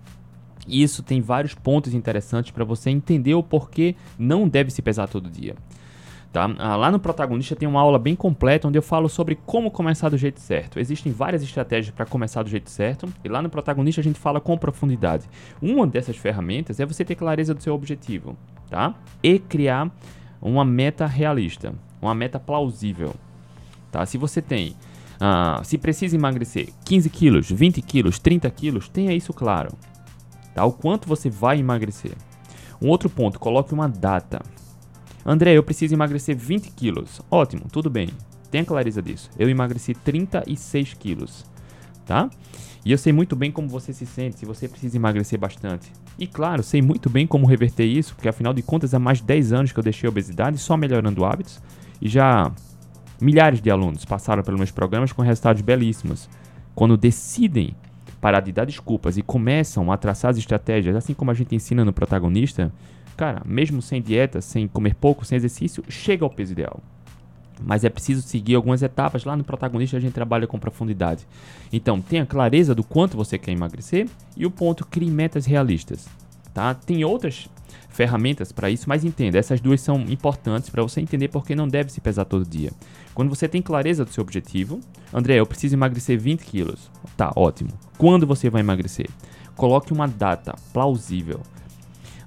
Isso 0.67 1.02
tem 1.02 1.20
vários 1.20 1.55
pontos 1.55 1.94
interessantes 1.94 2.50
para 2.50 2.64
você 2.64 2.91
entender 2.91 3.34
o 3.34 3.43
porquê 3.43 3.94
não 4.19 4.46
deve 4.46 4.70
se 4.70 4.82
pesar 4.82 5.08
todo 5.08 5.31
dia. 5.31 5.55
Tá? 6.32 6.44
Ah, 6.58 6.76
lá 6.76 6.90
no 6.90 6.98
protagonista 6.98 7.56
tem 7.56 7.66
uma 7.66 7.80
aula 7.80 7.98
bem 7.98 8.14
completa 8.14 8.69
onde 8.69 8.76
eu 8.76 8.82
falo 8.82 9.08
sobre 9.08 9.34
como 9.46 9.70
começar 9.70 10.10
do 10.10 10.19
jeito 10.19 10.40
certo. 10.40 10.78
Existem 10.78 11.10
várias 11.10 11.42
estratégias 11.42 11.94
para 11.94 12.04
começar 12.04 12.42
do 12.42 12.50
jeito 12.50 12.69
certo 12.69 13.08
e 13.25 13.28
lá 13.28 13.40
no 13.40 13.48
protagonista 13.48 14.02
a 14.02 14.04
gente 14.04 14.19
fala 14.19 14.38
com 14.40 14.56
profundidade. 14.58 15.25
Uma 15.60 15.86
dessas 15.86 16.19
ferramentas 16.19 16.80
é 16.80 16.86
você 16.86 17.02
ter 17.02 17.14
clareza 17.14 17.54
do 17.54 17.62
seu 17.62 17.75
objetivo, 17.75 18.36
tá? 18.69 18.94
E 19.22 19.38
criar 19.38 19.90
uma 20.40 20.66
meta 20.66 21.06
realista, 21.06 21.75
uma 22.00 22.14
meta 22.14 22.38
plausível, 22.38 23.14
tá? 23.90 24.04
Se 24.04 24.19
você 24.19 24.42
tem, 24.42 24.76
ah, 25.19 25.62
se 25.64 25.78
precisa 25.78 26.14
emagrecer 26.14 26.69
15 26.84 27.08
quilos, 27.08 27.50
20 27.50 27.81
quilos, 27.81 28.19
30 28.19 28.50
quilos, 28.50 28.86
tenha 28.86 29.14
isso 29.14 29.32
claro, 29.32 29.70
tá? 30.54 30.62
O 30.62 30.72
quanto 30.72 31.08
você 31.08 31.31
vai 31.31 31.58
emagrecer. 31.58 32.12
Um 32.81 32.88
outro 32.88 33.08
ponto, 33.08 33.40
coloque 33.40 33.72
uma 33.72 33.88
data. 33.88 34.40
André, 35.30 35.52
eu 35.52 35.62
preciso 35.62 35.94
emagrecer 35.94 36.34
20 36.34 36.70
quilos. 36.70 37.20
Ótimo, 37.30 37.66
tudo 37.70 37.90
bem. 37.90 38.08
Tenha 38.50 38.64
clareza 38.64 39.02
disso. 39.02 39.28
Eu 39.38 39.50
emagreci 39.50 39.92
36 39.92 40.94
quilos, 40.94 41.44
tá? 42.06 42.30
E 42.82 42.90
eu 42.90 42.96
sei 42.96 43.12
muito 43.12 43.36
bem 43.36 43.52
como 43.52 43.69
você 43.69 43.92
se 43.92 44.06
sente, 44.06 44.38
se 44.38 44.46
você 44.46 44.66
precisa 44.66 44.96
emagrecer 44.96 45.38
bastante. 45.38 45.92
E 46.19 46.26
claro, 46.26 46.62
sei 46.62 46.80
muito 46.80 47.10
bem 47.10 47.26
como 47.26 47.46
reverter 47.46 47.84
isso, 47.84 48.14
porque 48.14 48.30
afinal 48.30 48.54
de 48.54 48.62
contas 48.62 48.94
há 48.94 48.98
mais 48.98 49.19
de 49.19 49.25
10 49.25 49.52
anos 49.52 49.70
que 49.70 49.78
eu 49.78 49.82
deixei 49.82 50.06
a 50.06 50.10
obesidade 50.10 50.56
só 50.56 50.78
melhorando 50.78 51.22
hábitos. 51.26 51.60
E 52.00 52.08
já 52.08 52.50
milhares 53.20 53.60
de 53.60 53.70
alunos 53.70 54.06
passaram 54.06 54.42
pelos 54.42 54.58
meus 54.58 54.70
programas 54.70 55.12
com 55.12 55.20
resultados 55.20 55.60
belíssimos. 55.60 56.26
Quando 56.74 56.96
decidem 56.96 57.76
parar 58.19 58.40
de 58.40 58.50
dar 58.50 58.64
desculpas 58.64 59.19
e 59.19 59.22
começam 59.22 59.92
a 59.92 59.98
traçar 59.98 60.31
as 60.31 60.38
estratégias, 60.38 60.96
assim 60.96 61.12
como 61.12 61.31
a 61.31 61.34
gente 61.34 61.54
ensina 61.54 61.84
no 61.84 61.92
protagonista, 61.92 62.72
cara, 63.19 63.43
mesmo 63.44 63.82
sem 63.82 64.00
dieta, 64.00 64.41
sem 64.41 64.69
comer 64.69 64.94
pouco, 64.94 65.25
sem 65.25 65.37
exercício, 65.37 65.82
chega 65.88 66.25
ao 66.25 66.31
peso 66.31 66.53
ideal. 66.53 66.81
Mas 67.61 67.82
é 67.82 67.91
preciso 67.91 68.23
seguir 68.23 68.55
algumas 68.55 68.81
etapas. 68.81 69.25
Lá 69.25 69.37
no 69.37 69.43
protagonista 69.43 69.97
a 69.97 70.00
gente 70.00 70.12
trabalha 70.12 70.47
com 70.47 70.56
profundidade. 70.56 71.26
Então, 71.73 72.00
tenha 72.00 72.25
clareza 72.25 72.76
do 72.76 72.85
quanto 72.85 73.17
você 73.17 73.37
quer 73.37 73.50
emagrecer 73.50 74.09
e 74.37 74.47
o 74.47 74.50
ponto 74.53 74.87
crie 74.87 75.11
metas 75.11 75.44
realistas. 75.44 76.09
Tá? 76.55 76.73
Tem 76.73 77.05
outras 77.05 77.49
ferramentas 77.88 78.53
para 78.53 78.70
isso, 78.70 78.88
mas 78.88 79.05
entenda, 79.05 79.37
essas 79.37 79.61
duas 79.61 79.81
são 79.81 80.00
importantes 80.03 80.70
para 80.70 80.84
você 80.84 81.01
entender 81.01 81.27
porque 81.27 81.56
não 81.56 81.67
deve 81.67 81.91
se 81.91 82.01
pesar 82.01 82.25
todo 82.25 82.48
dia. 82.48 82.70
Quando 83.13 83.29
você 83.29 83.48
tem 83.48 83.60
clareza 83.60 84.05
do 84.05 84.13
seu 84.13 84.22
objetivo, 84.22 84.79
André, 85.13 85.41
eu 85.41 85.46
preciso 85.46 85.75
emagrecer 85.75 86.17
20 86.17 86.44
quilos. 86.44 86.89
Tá, 87.17 87.32
ótimo. 87.34 87.70
Quando 87.96 88.25
você 88.25 88.48
vai 88.48 88.60
emagrecer? 88.60 89.10
Coloque 89.56 89.93
uma 89.93 90.06
data 90.06 90.55
plausível. 90.72 91.41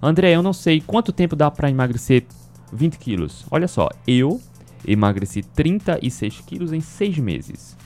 André, 0.02 0.36
eu 0.36 0.42
não 0.42 0.52
sei 0.52 0.82
quanto 0.82 1.12
tempo 1.12 1.36
dá 1.36 1.52
para 1.52 1.70
emagrecer 1.70 2.26
20 2.74 2.98
quilos. 2.98 3.46
Olha 3.52 3.68
só, 3.68 3.88
eu 4.08 4.42
emagreci 4.86 5.44
36 5.44 6.42
quilos 6.42 6.74
em 6.74 6.82
6 6.82 7.20
meses. 7.20 7.78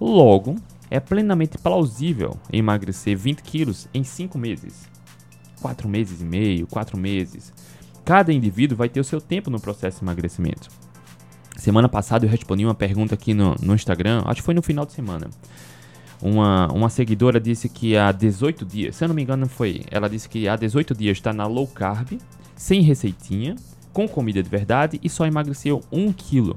Logo, 0.00 0.56
é 0.90 0.98
plenamente 0.98 1.58
plausível 1.58 2.38
emagrecer 2.50 3.16
20 3.16 3.42
quilos 3.42 3.88
em 3.92 4.02
5 4.02 4.38
meses. 4.38 4.88
4 5.60 5.86
meses 5.86 6.22
e 6.22 6.24
meio, 6.24 6.66
4 6.66 6.96
meses. 6.96 7.52
Cada 8.06 8.32
indivíduo 8.32 8.78
vai 8.78 8.88
ter 8.88 9.00
o 9.00 9.04
seu 9.04 9.20
tempo 9.20 9.50
no 9.50 9.60
processo 9.60 9.98
de 9.98 10.04
emagrecimento. 10.04 10.70
Semana 11.58 11.90
passada 11.90 12.24
eu 12.24 12.30
respondi 12.30 12.64
uma 12.64 12.74
pergunta 12.74 13.14
aqui 13.14 13.34
no, 13.34 13.54
no 13.60 13.74
Instagram, 13.74 14.22
acho 14.24 14.40
que 14.40 14.46
foi 14.46 14.54
no 14.54 14.62
final 14.62 14.86
de 14.86 14.92
semana 14.92 15.28
uma, 16.20 16.70
uma 16.72 16.88
seguidora 16.88 17.40
disse 17.40 17.68
que 17.68 17.96
há 17.96 18.10
18 18.10 18.64
dias, 18.64 18.96
se 18.96 19.04
eu 19.04 19.08
não 19.08 19.14
me 19.14 19.22
engano 19.22 19.48
foi, 19.48 19.82
ela 19.90 20.08
disse 20.08 20.28
que 20.28 20.48
há 20.48 20.56
18 20.56 20.94
dias 20.94 21.18
está 21.18 21.32
na 21.32 21.46
low 21.46 21.66
carb, 21.66 22.18
sem 22.56 22.82
receitinha, 22.82 23.54
com 23.92 24.08
comida 24.08 24.42
de 24.42 24.48
verdade 24.48 25.00
e 25.02 25.08
só 25.08 25.26
emagreceu 25.26 25.82
1 25.92 26.12
quilo. 26.12 26.56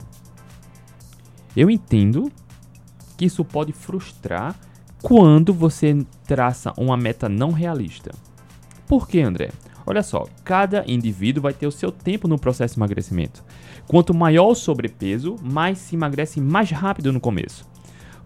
Eu 1.56 1.70
entendo 1.70 2.32
que 3.18 3.26
isso 3.26 3.46
pode 3.46 3.72
frustrar 3.72 4.56
quando 5.02 5.54
você 5.54 6.06
traça 6.26 6.74
uma 6.78 6.98
meta 6.98 7.28
não 7.28 7.52
realista. 7.52 8.12
Por 8.88 9.08
que, 9.08 9.22
André? 9.22 9.50
Olha 9.86 10.04
só, 10.04 10.28
cada 10.44 10.84
indivíduo 10.88 11.42
vai 11.42 11.54
ter 11.54 11.68
o 11.68 11.72
seu 11.72 11.92
tempo 11.92 12.28
no 12.28 12.38
processo 12.38 12.76
de 12.76 12.80
emagrecimento. 12.80 13.44
Quanto 13.88 14.14
maior 14.14 14.48
o 14.48 14.56
sobrepeso, 14.56 15.36
mais 15.42 15.78
se 15.80 15.96
emagrece 15.96 16.40
mais 16.40 16.70
rápido 16.72 17.12
no 17.12 17.20
começo. 17.20 17.71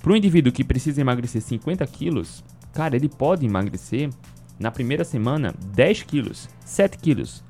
Para 0.05 0.13
um 0.13 0.17
indivíduo 0.17 0.53
que 0.53 0.63
precisa 0.63 1.01
emagrecer 1.01 1.41
50 1.41 1.83
quilos, 1.87 2.43
cara, 2.71 2.95
ele 2.95 3.09
pode 3.09 3.43
emagrecer 3.43 4.11
na 4.59 4.69
primeira 4.69 5.03
semana 5.03 5.51
10 5.73 6.03
quilos, 6.03 6.47
7 6.63 6.99
quilos. 6.99 7.43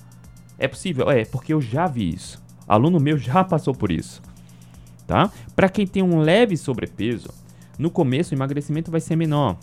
É 0.58 0.66
possível? 0.66 1.12
É, 1.12 1.26
porque 1.26 1.54
eu 1.54 1.60
já 1.60 1.86
vi 1.86 2.14
isso. 2.14 2.42
Aluno 2.66 2.98
meu 2.98 3.18
já 3.18 3.44
passou 3.44 3.76
por 3.76 3.92
isso. 3.92 4.22
Tá? 5.06 5.30
Para 5.54 5.68
quem 5.68 5.86
tem 5.86 6.02
um 6.02 6.22
leve 6.22 6.56
sobrepeso, 6.56 7.28
no 7.78 7.92
começo 7.92 8.34
o 8.34 8.38
emagrecimento 8.38 8.90
vai 8.90 9.02
ser 9.02 9.18
menor. 9.18 9.58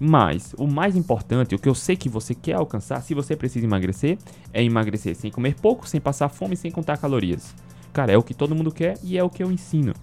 Mas 0.00 0.52
o 0.58 0.66
mais 0.66 0.96
importante, 0.96 1.54
o 1.54 1.60
que 1.60 1.68
eu 1.68 1.76
sei 1.76 1.94
que 1.94 2.08
você 2.08 2.34
quer 2.34 2.54
alcançar, 2.54 3.02
se 3.02 3.14
você 3.14 3.36
precisa 3.36 3.64
emagrecer, 3.64 4.18
é 4.52 4.64
emagrecer 4.64 5.14
sem 5.14 5.30
comer 5.30 5.54
pouco, 5.54 5.88
sem 5.88 6.00
passar 6.00 6.28
fome, 6.28 6.56
sem 6.56 6.72
contar 6.72 6.96
calorias. 6.96 7.54
Cara, 7.92 8.10
é 8.10 8.18
o 8.18 8.22
que 8.24 8.34
todo 8.34 8.52
mundo 8.52 8.72
quer 8.72 8.98
e 9.04 9.16
é 9.16 9.22
o 9.22 9.30
que 9.30 9.44
eu 9.44 9.52
ensino. 9.52 9.94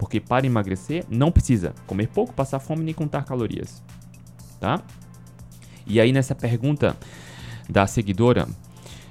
Porque 0.00 0.18
para 0.18 0.46
emagrecer, 0.46 1.04
não 1.10 1.30
precisa 1.30 1.74
comer 1.86 2.08
pouco, 2.08 2.32
passar 2.32 2.58
fome 2.58 2.82
nem 2.82 2.94
contar 2.94 3.22
calorias. 3.22 3.82
Tá? 4.58 4.80
E 5.86 6.00
aí, 6.00 6.10
nessa 6.10 6.34
pergunta 6.34 6.96
da 7.68 7.86
seguidora, 7.86 8.48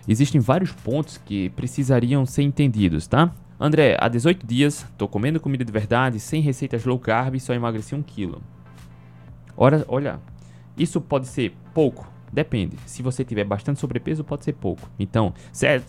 existem 0.08 0.42
vários 0.42 0.72
pontos 0.72 1.20
que 1.20 1.52
precisariam 1.52 2.26
ser 2.26 2.42
entendidos, 2.42 3.06
tá? 3.06 3.32
André, 3.60 3.98
há 4.00 4.08
18 4.08 4.48
dias, 4.48 4.84
tô 4.98 5.08
comendo 5.08 5.40
comida 5.40 5.64
de 5.64 5.72
verdade, 5.72 6.20
sem 6.20 6.42
receitas 6.42 6.84
low 6.86 6.98
carb 6.98 7.36
e 7.36 7.40
só 7.40 7.54
emagreci 7.54 7.94
um 7.94 8.02
quilo. 8.02 8.42
Ora, 9.56 9.86
olha, 9.88 10.20
isso 10.76 11.00
pode 11.00 11.28
ser 11.28 11.56
pouco, 11.72 12.12
depende. 12.34 12.78
Se 12.88 13.04
você 13.04 13.24
tiver 13.24 13.44
bastante 13.44 13.80
sobrepeso, 13.80 14.24
pode 14.24 14.44
ser 14.44 14.54
pouco. 14.54 14.90
Então, 14.98 15.36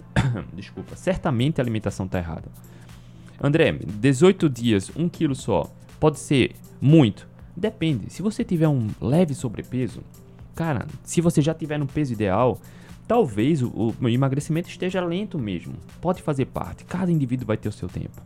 desculpa, 0.52 0.94
certamente 0.94 1.58
a 1.58 1.64
alimentação 1.64 2.04
está 2.04 2.18
errada. 2.18 2.50
André, 3.42 3.72
18 3.72 4.48
dias, 4.50 4.90
1 4.94 5.08
quilo 5.08 5.34
só, 5.34 5.70
pode 5.98 6.18
ser 6.18 6.52
muito? 6.80 7.26
Depende. 7.56 8.10
Se 8.10 8.22
você 8.22 8.44
tiver 8.44 8.68
um 8.68 8.88
leve 9.00 9.34
sobrepeso, 9.34 10.02
cara, 10.54 10.86
se 11.02 11.20
você 11.20 11.40
já 11.40 11.54
tiver 11.54 11.78
no 11.78 11.86
peso 11.86 12.12
ideal, 12.12 12.60
talvez 13.08 13.62
o, 13.62 13.94
o 14.00 14.08
emagrecimento 14.08 14.68
esteja 14.68 15.04
lento 15.04 15.38
mesmo. 15.38 15.74
Pode 16.00 16.22
fazer 16.22 16.46
parte. 16.46 16.84
Cada 16.84 17.10
indivíduo 17.10 17.46
vai 17.46 17.56
ter 17.56 17.68
o 17.68 17.72
seu 17.72 17.88
tempo. 17.88 18.20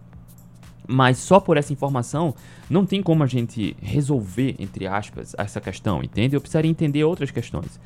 Mas 0.87 1.19
só 1.19 1.41
por 1.41 1.57
essa 1.57 1.73
informação 1.73 2.35
não 2.69 2.85
tem 2.85 3.03
como 3.03 3.23
a 3.23 3.27
gente 3.27 3.77
resolver, 3.81 4.55
entre 4.59 4.87
aspas, 4.87 5.35
essa 5.39 5.61
questão, 5.61 6.03
entende? 6.03 6.37
Eu 6.37 6.41
precisaria 6.41 6.71
entender 6.71 7.03
outras 7.05 7.31
questões. 7.31 7.81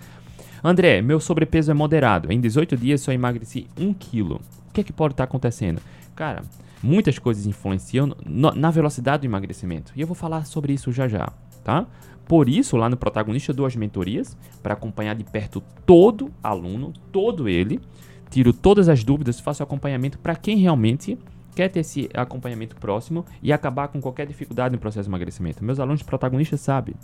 André, 0.63 1.01
meu 1.01 1.21
sobrepeso 1.21 1.71
é 1.71 1.75
moderado. 1.75 2.33
Em 2.33 2.41
18 2.41 2.77
dias 2.77 3.01
só 3.01 3.13
emagreci 3.13 3.69
1 3.79 3.95
kg. 3.95 4.33
O 4.33 4.41
que 4.73 4.81
é 4.81 4.85
que 4.85 4.93
pode 4.93 5.15
estar 5.15 5.25
acontecendo? 5.25 5.81
Cara, 6.17 6.43
muitas 6.83 7.19
coisas 7.19 7.47
influenciam 7.47 8.15
na 8.25 8.71
velocidade 8.71 9.23
do 9.23 9.31
emagrecimento. 9.31 9.93
E 9.97 10.01
eu 10.01 10.07
vou 10.07 10.15
falar 10.15 10.45
sobre 10.45 10.73
isso 10.73 10.93
já 10.93 11.09
já, 11.09 11.33
tá? 11.65 11.87
Por 12.27 12.49
isso, 12.49 12.77
lá 12.77 12.91
no 12.91 12.97
Protagonista, 12.97 13.55
duas 13.55 13.75
mentorias 13.75 14.37
para 14.63 14.75
acompanhar 14.75 15.15
de 15.15 15.25
perto 15.25 15.63
todo 15.87 16.31
aluno, 16.43 16.93
todo 17.11 17.49
ele. 17.49 17.81
Tiro 18.29 18.53
todas 18.53 18.89
as 18.91 19.03
dúvidas, 19.03 19.41
faço 19.41 19.63
acompanhamento 19.63 20.19
para 20.19 20.37
quem 20.37 20.59
realmente 20.59 21.19
quer 21.55 21.69
ter 21.69 21.81
esse 21.81 22.09
acompanhamento 22.13 22.77
próximo 22.77 23.25
e 23.43 23.51
acabar 23.51 23.89
com 23.89 24.01
qualquer 24.01 24.27
dificuldade 24.27 24.75
no 24.75 24.79
processo 24.79 25.09
de 25.09 25.11
emagrecimento. 25.11 25.65
Meus 25.65 25.81
alunos 25.81 26.03
protagonistas 26.03 26.61
sabem. 26.61 26.95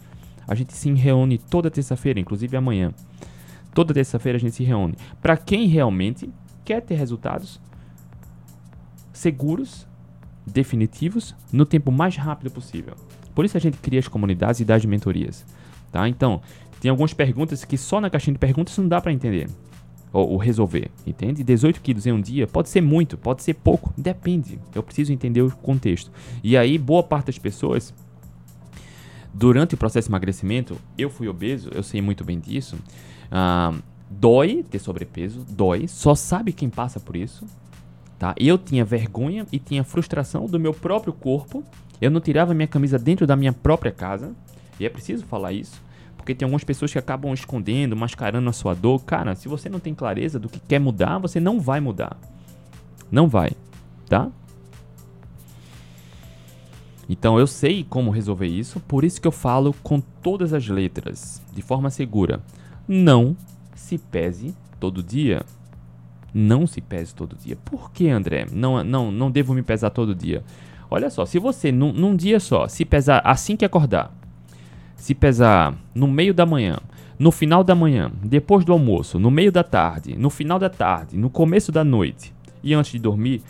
A 0.46 0.54
gente 0.54 0.74
se 0.74 0.92
reúne 0.92 1.38
toda 1.38 1.70
terça-feira, 1.70 2.20
inclusive 2.20 2.54
amanhã. 2.54 2.92
Toda 3.72 3.94
terça-feira 3.94 4.36
a 4.36 4.40
gente 4.40 4.54
se 4.54 4.62
reúne. 4.62 4.94
Para 5.22 5.38
quem 5.38 5.66
realmente 5.66 6.30
quer 6.64 6.82
ter 6.82 6.94
resultados 6.96 7.58
seguros, 9.14 9.86
definitivos, 10.46 11.34
no 11.50 11.64
tempo 11.64 11.90
mais 11.90 12.16
rápido 12.16 12.50
possível. 12.50 12.94
Por 13.34 13.44
isso 13.44 13.56
a 13.56 13.60
gente 13.60 13.78
cria 13.78 13.98
as 13.98 14.08
comunidades 14.08 14.60
e 14.60 14.64
dá 14.64 14.74
as 14.74 14.84
mentorias. 14.84 15.46
Tá? 15.90 16.06
Então, 16.08 16.42
tem 16.80 16.90
algumas 16.90 17.14
perguntas 17.14 17.64
que 17.64 17.78
só 17.78 18.00
na 18.00 18.10
caixinha 18.10 18.34
de 18.34 18.38
perguntas 18.38 18.76
não 18.76 18.86
dá 18.86 19.00
para 19.00 19.12
entender 19.12 19.48
ou, 20.12 20.30
ou, 20.30 20.36
resolver, 20.36 20.90
entende? 21.04 21.42
18 21.42 21.80
quilos 21.80 22.06
em 22.06 22.12
um 22.12 22.20
dia 22.20 22.46
pode 22.46 22.68
ser 22.68 22.80
muito, 22.80 23.18
pode 23.18 23.42
ser 23.42 23.54
pouco, 23.54 23.92
depende. 23.96 24.60
Eu 24.72 24.82
preciso 24.82 25.12
entender 25.12 25.42
o 25.42 25.50
contexto. 25.50 26.10
E 26.42 26.56
aí, 26.56 26.78
boa 26.78 27.02
parte 27.02 27.26
das 27.26 27.38
pessoas, 27.38 27.92
durante 29.32 29.74
o 29.74 29.76
processo 29.76 30.08
de 30.08 30.12
emagrecimento, 30.12 30.76
eu 30.96 31.10
fui 31.10 31.26
obeso, 31.26 31.68
eu 31.74 31.82
sei 31.82 32.00
muito 32.00 32.24
bem 32.24 32.38
disso. 32.38 32.78
Ah, 33.30 33.74
dói 34.08 34.64
ter 34.70 34.78
sobrepeso, 34.78 35.44
dói, 35.48 35.88
só 35.88 36.14
sabe 36.14 36.52
quem 36.52 36.70
passa 36.70 37.00
por 37.00 37.16
isso. 37.16 37.44
Tá? 38.24 38.34
Eu 38.38 38.56
tinha 38.56 38.86
vergonha 38.86 39.46
e 39.52 39.58
tinha 39.58 39.84
frustração 39.84 40.46
do 40.46 40.58
meu 40.58 40.72
próprio 40.72 41.12
corpo. 41.12 41.62
Eu 42.00 42.10
não 42.10 42.22
tirava 42.22 42.54
minha 42.54 42.66
camisa 42.66 42.98
dentro 42.98 43.26
da 43.26 43.36
minha 43.36 43.52
própria 43.52 43.92
casa. 43.92 44.32
E 44.80 44.86
é 44.86 44.88
preciso 44.88 45.26
falar 45.26 45.52
isso. 45.52 45.78
Porque 46.16 46.34
tem 46.34 46.46
algumas 46.46 46.64
pessoas 46.64 46.90
que 46.90 46.98
acabam 46.98 47.34
escondendo, 47.34 47.94
mascarando 47.94 48.48
a 48.48 48.52
sua 48.54 48.72
dor. 48.72 49.04
Cara, 49.04 49.34
se 49.34 49.46
você 49.46 49.68
não 49.68 49.78
tem 49.78 49.94
clareza 49.94 50.38
do 50.38 50.48
que 50.48 50.58
quer 50.58 50.78
mudar, 50.78 51.18
você 51.18 51.38
não 51.38 51.60
vai 51.60 51.80
mudar. 51.80 52.16
Não 53.12 53.28
vai, 53.28 53.50
tá? 54.08 54.30
Então 57.06 57.38
eu 57.38 57.46
sei 57.46 57.84
como 57.84 58.10
resolver 58.10 58.46
isso, 58.46 58.80
por 58.80 59.04
isso 59.04 59.20
que 59.20 59.28
eu 59.28 59.32
falo 59.32 59.74
com 59.82 60.00
todas 60.00 60.54
as 60.54 60.66
letras, 60.66 61.42
de 61.52 61.60
forma 61.60 61.90
segura. 61.90 62.40
Não 62.88 63.36
se 63.74 63.98
pese 63.98 64.54
todo 64.80 65.02
dia. 65.02 65.44
Não 66.34 66.66
se 66.66 66.80
pese 66.80 67.14
todo 67.14 67.36
dia. 67.36 67.56
Por 67.64 67.92
que, 67.92 68.08
André? 68.08 68.46
Não, 68.50 68.82
não, 68.82 69.12
não 69.12 69.30
devo 69.30 69.54
me 69.54 69.62
pesar 69.62 69.90
todo 69.90 70.16
dia. 70.16 70.42
Olha 70.90 71.08
só, 71.08 71.24
se 71.24 71.38
você 71.38 71.70
num, 71.70 71.92
num 71.92 72.14
dia 72.16 72.40
só 72.40 72.68
se 72.68 72.84
pesar 72.84 73.22
assim 73.24 73.56
que 73.56 73.64
acordar, 73.64 74.12
se 74.96 75.14
pesar 75.14 75.74
no 75.94 76.06
meio 76.06 76.34
da 76.34 76.44
manhã, 76.44 76.78
no 77.18 77.30
final 77.30 77.62
da 77.62 77.74
manhã, 77.74 78.10
depois 78.22 78.64
do 78.64 78.72
almoço, 78.72 79.18
no 79.18 79.30
meio 79.30 79.52
da 79.52 79.62
tarde, 79.62 80.16
no 80.16 80.30
final 80.30 80.58
da 80.58 80.68
tarde, 80.68 81.16
no 81.16 81.30
começo 81.30 81.70
da 81.70 81.84
noite 81.84 82.34
e 82.62 82.74
antes 82.74 82.92
de 82.92 82.98
dormir, 82.98 83.42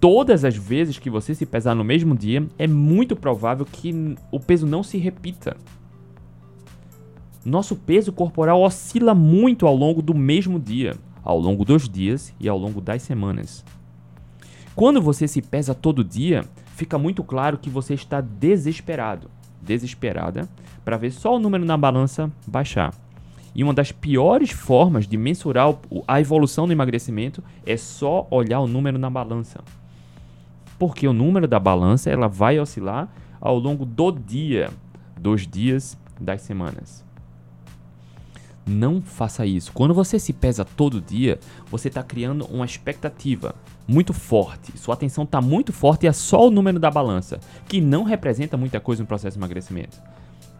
todas 0.00 0.44
as 0.44 0.56
vezes 0.56 0.98
que 0.98 1.10
você 1.10 1.34
se 1.34 1.46
pesar 1.46 1.74
no 1.74 1.84
mesmo 1.84 2.16
dia, 2.16 2.46
é 2.58 2.66
muito 2.66 3.16
provável 3.16 3.64
que 3.64 4.16
o 4.30 4.38
peso 4.38 4.66
não 4.66 4.82
se 4.82 4.98
repita. 4.98 5.56
Nosso 7.44 7.76
peso 7.76 8.12
corporal 8.12 8.60
oscila 8.60 9.14
muito 9.14 9.66
ao 9.66 9.74
longo 9.74 10.02
do 10.02 10.14
mesmo 10.14 10.58
dia, 10.58 10.96
ao 11.28 11.38
longo 11.38 11.62
dos 11.62 11.86
dias 11.86 12.34
e 12.40 12.48
ao 12.48 12.56
longo 12.56 12.80
das 12.80 13.02
semanas. 13.02 13.62
Quando 14.74 15.02
você 15.02 15.28
se 15.28 15.42
pesa 15.42 15.74
todo 15.74 16.02
dia, 16.02 16.42
fica 16.74 16.96
muito 16.96 17.22
claro 17.22 17.58
que 17.58 17.68
você 17.68 17.92
está 17.92 18.22
desesperado 18.22 19.30
desesperada 19.60 20.48
para 20.84 20.96
ver 20.96 21.10
só 21.10 21.36
o 21.36 21.38
número 21.38 21.64
na 21.64 21.76
balança 21.76 22.32
baixar. 22.46 22.94
E 23.54 23.62
uma 23.62 23.74
das 23.74 23.92
piores 23.92 24.50
formas 24.50 25.06
de 25.06 25.18
mensurar 25.18 25.74
a 26.06 26.20
evolução 26.20 26.66
do 26.66 26.72
emagrecimento 26.72 27.42
é 27.66 27.76
só 27.76 28.26
olhar 28.30 28.60
o 28.60 28.66
número 28.66 28.98
na 28.98 29.10
balança. 29.10 29.60
Porque 30.78 31.06
o 31.06 31.12
número 31.12 31.46
da 31.46 31.58
balança 31.58 32.08
ela 32.08 32.28
vai 32.28 32.58
oscilar 32.58 33.08
ao 33.40 33.58
longo 33.58 33.84
do 33.84 34.12
dia, 34.12 34.70
dos 35.20 35.46
dias, 35.46 35.98
das 36.18 36.42
semanas. 36.42 37.04
Não 38.68 39.00
faça 39.00 39.46
isso. 39.46 39.72
Quando 39.72 39.94
você 39.94 40.18
se 40.18 40.32
pesa 40.32 40.62
todo 40.62 41.00
dia, 41.00 41.40
você 41.70 41.88
está 41.88 42.02
criando 42.02 42.44
uma 42.46 42.66
expectativa 42.66 43.54
muito 43.86 44.12
forte. 44.12 44.76
Sua 44.78 44.92
atenção 44.92 45.24
está 45.24 45.40
muito 45.40 45.72
forte 45.72 46.04
e 46.04 46.06
é 46.06 46.12
só 46.12 46.46
o 46.46 46.50
número 46.50 46.78
da 46.78 46.90
balança, 46.90 47.40
que 47.66 47.80
não 47.80 48.04
representa 48.04 48.58
muita 48.58 48.78
coisa 48.78 49.02
no 49.02 49.06
processo 49.06 49.38
de 49.38 49.40
emagrecimento. 49.40 49.98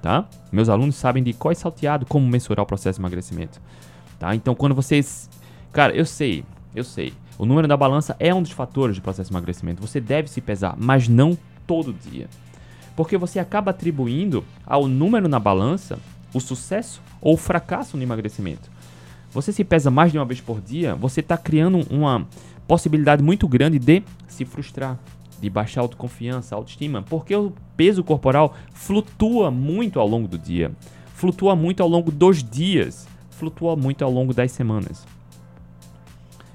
Tá? 0.00 0.26
Meus 0.50 0.70
alunos 0.70 0.94
sabem 0.96 1.22
de 1.22 1.34
qual 1.34 1.52
é 1.52 1.54
salteado 1.54 2.06
como 2.06 2.26
mensurar 2.26 2.62
o 2.62 2.66
processo 2.66 2.98
de 2.98 3.02
emagrecimento. 3.02 3.60
Tá? 4.18 4.34
Então, 4.34 4.54
quando 4.54 4.74
vocês. 4.74 5.28
Cara, 5.70 5.94
eu 5.94 6.06
sei, 6.06 6.44
eu 6.74 6.84
sei. 6.84 7.12
O 7.36 7.44
número 7.44 7.68
da 7.68 7.76
balança 7.76 8.16
é 8.18 8.34
um 8.34 8.40
dos 8.40 8.52
fatores 8.52 8.96
do 8.96 9.02
processo 9.02 9.28
de 9.28 9.34
emagrecimento. 9.34 9.86
Você 9.86 10.00
deve 10.00 10.28
se 10.28 10.40
pesar, 10.40 10.74
mas 10.78 11.08
não 11.08 11.36
todo 11.66 11.92
dia. 11.92 12.26
Porque 12.96 13.18
você 13.18 13.38
acaba 13.38 13.70
atribuindo 13.70 14.44
ao 14.66 14.88
número 14.88 15.28
na 15.28 15.38
balança 15.38 15.98
o 16.32 16.40
sucesso 16.40 17.00
ou 17.20 17.34
o 17.34 17.38
fracasso 17.38 17.96
no 17.96 18.02
emagrecimento. 18.02 18.70
Você 19.32 19.52
se 19.52 19.64
pesa 19.64 19.90
mais 19.90 20.10
de 20.10 20.18
uma 20.18 20.24
vez 20.24 20.40
por 20.40 20.60
dia, 20.60 20.94
você 20.94 21.20
está 21.20 21.36
criando 21.36 21.86
uma 21.90 22.26
possibilidade 22.66 23.22
muito 23.22 23.46
grande 23.46 23.78
de 23.78 24.02
se 24.26 24.44
frustrar, 24.44 24.98
de 25.40 25.48
baixar 25.50 25.82
autoconfiança, 25.82 26.54
autoestima, 26.54 27.02
porque 27.02 27.34
o 27.34 27.52
peso 27.76 28.02
corporal 28.02 28.54
flutua 28.72 29.50
muito 29.50 30.00
ao 30.00 30.08
longo 30.08 30.26
do 30.26 30.38
dia, 30.38 30.72
flutua 31.14 31.54
muito 31.54 31.82
ao 31.82 31.88
longo 31.88 32.10
dos 32.10 32.42
dias, 32.42 33.06
flutua 33.30 33.76
muito 33.76 34.04
ao 34.04 34.10
longo 34.10 34.34
das 34.34 34.52
semanas. 34.52 35.06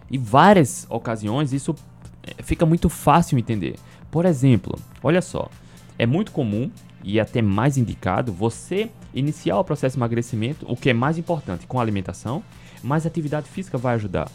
E 0.09 0.17
várias 0.17 0.85
ocasiões 0.89 1.53
isso 1.53 1.75
eh, 2.23 2.43
fica 2.43 2.65
muito 2.65 2.89
fácil 2.89 3.37
entender. 3.37 3.75
Por 4.11 4.25
exemplo, 4.25 4.77
olha 5.01 5.21
só, 5.21 5.49
é 5.97 6.05
muito 6.05 6.31
comum 6.31 6.69
e 7.03 7.19
até 7.19 7.41
mais 7.41 7.77
indicado 7.77 8.31
você 8.31 8.89
iniciar 9.13 9.57
o 9.57 9.63
processo 9.63 9.95
de 9.95 9.99
emagrecimento, 9.99 10.65
o 10.69 10.75
que 10.75 10.89
é 10.89 10.93
mais 10.93 11.17
importante, 11.17 11.67
com 11.67 11.79
a 11.79 11.81
alimentação, 11.81 12.43
mas 12.83 13.05
a 13.05 13.07
atividade 13.07 13.49
física 13.49 13.77
vai 13.77 13.95
ajudar. 13.95 14.29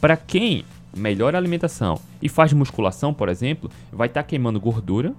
Para 0.00 0.16
quem 0.16 0.64
melhora 0.96 1.36
a 1.36 1.40
alimentação 1.40 1.98
e 2.20 2.28
faz 2.28 2.52
musculação, 2.52 3.14
por 3.14 3.28
exemplo, 3.28 3.70
vai 3.92 4.08
estar 4.08 4.22
tá 4.22 4.28
queimando 4.28 4.60
gordura 4.60 5.14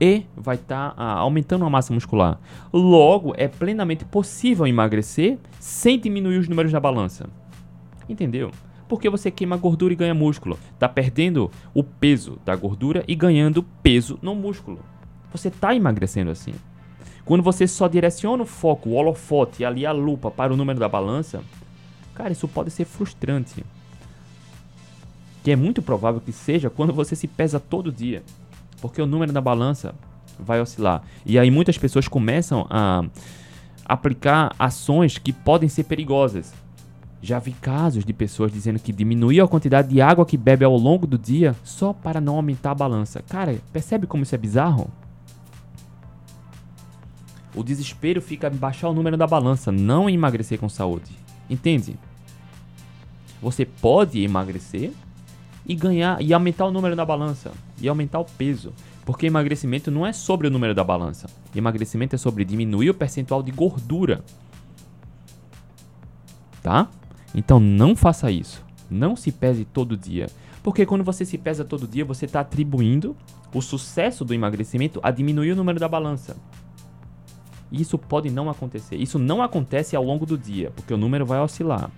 e 0.00 0.24
vai 0.36 0.56
estar 0.56 0.90
tá, 0.90 0.94
ah, 0.96 1.18
aumentando 1.18 1.64
a 1.64 1.70
massa 1.70 1.92
muscular. 1.92 2.38
Logo, 2.72 3.34
é 3.36 3.46
plenamente 3.46 4.04
possível 4.04 4.66
emagrecer 4.66 5.38
sem 5.60 5.98
diminuir 5.98 6.38
os 6.38 6.48
números 6.48 6.72
da 6.72 6.80
balança. 6.80 7.28
Entendeu? 8.08 8.50
Porque 8.88 9.08
você 9.08 9.30
queima 9.30 9.56
gordura 9.56 9.92
e 9.92 9.96
ganha 9.96 10.14
músculo. 10.14 10.58
Está 10.72 10.88
perdendo 10.88 11.50
o 11.72 11.82
peso 11.82 12.38
da 12.44 12.54
gordura 12.56 13.04
e 13.06 13.14
ganhando 13.14 13.62
peso 13.82 14.18
no 14.20 14.34
músculo 14.34 14.80
você 15.34 15.48
está 15.48 15.74
emagrecendo 15.74 16.30
assim. 16.30 16.54
Quando 17.24 17.42
você 17.42 17.66
só 17.66 17.88
direciona 17.88 18.42
o 18.42 18.46
foco, 18.46 18.90
o 18.90 18.94
holofote 18.94 19.62
e 19.62 19.64
ali 19.64 19.86
a 19.86 19.92
lupa 19.92 20.30
para 20.30 20.52
o 20.52 20.56
número 20.56 20.78
da 20.78 20.88
balança, 20.88 21.42
cara, 22.14 22.32
isso 22.32 22.46
pode 22.46 22.70
ser 22.70 22.84
frustrante. 22.84 23.64
que 25.42 25.50
é 25.50 25.56
muito 25.56 25.82
provável 25.82 26.20
que 26.20 26.32
seja 26.32 26.70
quando 26.70 26.92
você 26.92 27.14
se 27.14 27.28
pesa 27.28 27.60
todo 27.60 27.92
dia. 27.92 28.22
Porque 28.80 29.00
o 29.00 29.06
número 29.06 29.32
da 29.32 29.40
balança 29.42 29.94
vai 30.38 30.60
oscilar. 30.60 31.02
E 31.24 31.38
aí 31.38 31.50
muitas 31.50 31.76
pessoas 31.76 32.08
começam 32.08 32.66
a 32.70 33.04
aplicar 33.84 34.54
ações 34.58 35.18
que 35.18 35.32
podem 35.32 35.68
ser 35.68 35.84
perigosas. 35.84 36.52
Já 37.22 37.38
vi 37.38 37.52
casos 37.52 38.04
de 38.04 38.12
pessoas 38.12 38.52
dizendo 38.52 38.78
que 38.78 38.92
diminuiu 38.92 39.44
a 39.44 39.48
quantidade 39.48 39.88
de 39.88 40.00
água 40.00 40.26
que 40.26 40.36
bebe 40.36 40.64
ao 40.64 40.76
longo 40.76 41.06
do 41.06 41.18
dia 41.18 41.54
só 41.62 41.92
para 41.92 42.20
não 42.20 42.36
aumentar 42.36 42.72
a 42.72 42.74
balança. 42.74 43.22
Cara, 43.28 43.58
percebe 43.72 44.06
como 44.06 44.22
isso 44.22 44.34
é 44.34 44.38
bizarro? 44.38 44.90
O 47.54 47.62
desespero 47.62 48.20
fica 48.20 48.48
em 48.48 48.56
baixar 48.56 48.88
o 48.88 48.94
número 48.94 49.16
da 49.16 49.26
balança, 49.26 49.70
não 49.70 50.08
em 50.08 50.14
emagrecer 50.14 50.58
com 50.58 50.68
saúde. 50.68 51.12
Entende? 51.48 51.96
Você 53.40 53.64
pode 53.64 54.22
emagrecer 54.22 54.92
e 55.66 55.74
ganhar 55.74 56.20
e 56.20 56.32
aumentar 56.32 56.66
o 56.66 56.70
número 56.70 56.96
da 56.96 57.04
balança 57.04 57.52
e 57.80 57.88
aumentar 57.88 58.20
o 58.20 58.24
peso. 58.24 58.72
Porque 59.04 59.26
emagrecimento 59.26 59.90
não 59.90 60.06
é 60.06 60.12
sobre 60.12 60.46
o 60.46 60.50
número 60.50 60.74
da 60.74 60.82
balança. 60.82 61.28
Emagrecimento 61.54 62.14
é 62.14 62.18
sobre 62.18 62.44
diminuir 62.44 62.90
o 62.90 62.94
percentual 62.94 63.42
de 63.42 63.50
gordura. 63.50 64.24
Tá? 66.62 66.88
Então 67.34 67.60
não 67.60 67.94
faça 67.94 68.30
isso. 68.30 68.64
Não 68.90 69.14
se 69.14 69.30
pese 69.30 69.64
todo 69.64 69.96
dia. 69.96 70.28
Porque 70.62 70.86
quando 70.86 71.04
você 71.04 71.24
se 71.24 71.36
pesa 71.36 71.64
todo 71.64 71.86
dia, 71.86 72.04
você 72.04 72.24
está 72.24 72.40
atribuindo 72.40 73.14
o 73.52 73.60
sucesso 73.60 74.24
do 74.24 74.32
emagrecimento 74.32 74.98
a 75.02 75.10
diminuir 75.10 75.52
o 75.52 75.56
número 75.56 75.78
da 75.78 75.86
balança. 75.86 76.36
Isso 77.74 77.98
pode 77.98 78.30
não 78.30 78.48
acontecer. 78.48 78.96
Isso 78.96 79.18
não 79.18 79.42
acontece 79.42 79.96
ao 79.96 80.04
longo 80.04 80.24
do 80.24 80.38
dia, 80.38 80.70
porque 80.76 80.94
o 80.94 80.96
número 80.96 81.26
vai 81.26 81.40
oscilar. 81.40 81.90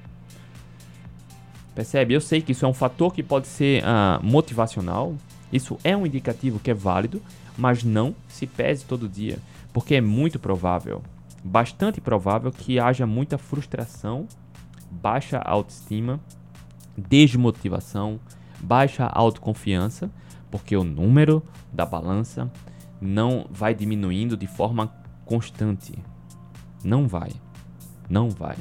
Percebe? 1.75 2.14
Eu 2.14 2.21
sei 2.23 2.40
que 2.40 2.52
isso 2.52 2.64
é 2.64 2.68
um 2.68 2.73
fator 2.73 3.12
que 3.12 3.23
pode 3.23 3.47
ser 3.47 3.83
uh, 3.83 4.25
motivacional. 4.25 5.14
Isso 5.52 5.78
é 5.85 5.95
um 5.95 6.06
indicativo 6.06 6.59
que 6.59 6.71
é 6.71 6.75
válido, 6.75 7.21
mas 7.56 7.85
não 7.85 8.14
se 8.26 8.47
pese 8.47 8.87
todo 8.87 9.09
dia, 9.09 9.38
porque 9.73 9.95
é 9.95 10.00
muito 10.00 10.38
provável, 10.38 11.02
bastante 11.45 12.00
provável 12.00 12.50
que 12.50 12.80
haja 12.80 13.06
muita 13.06 13.37
frustração, 13.37 14.26
baixa 14.90 15.38
autoestima, 15.38 16.18
desmotivação, 16.97 18.18
baixa 18.61 19.06
autoconfiança, 19.06 20.11
porque 20.50 20.76
o 20.76 20.83
número 20.83 21.42
da 21.73 21.85
balança 21.85 22.50
não 23.00 23.47
vai 23.50 23.75
diminuindo 23.75 24.37
de 24.37 24.47
forma 24.47 24.92
constante. 25.26 25.92
Não 26.83 27.06
vai. 27.06 27.33
Não 28.09 28.30
vai. 28.30 28.56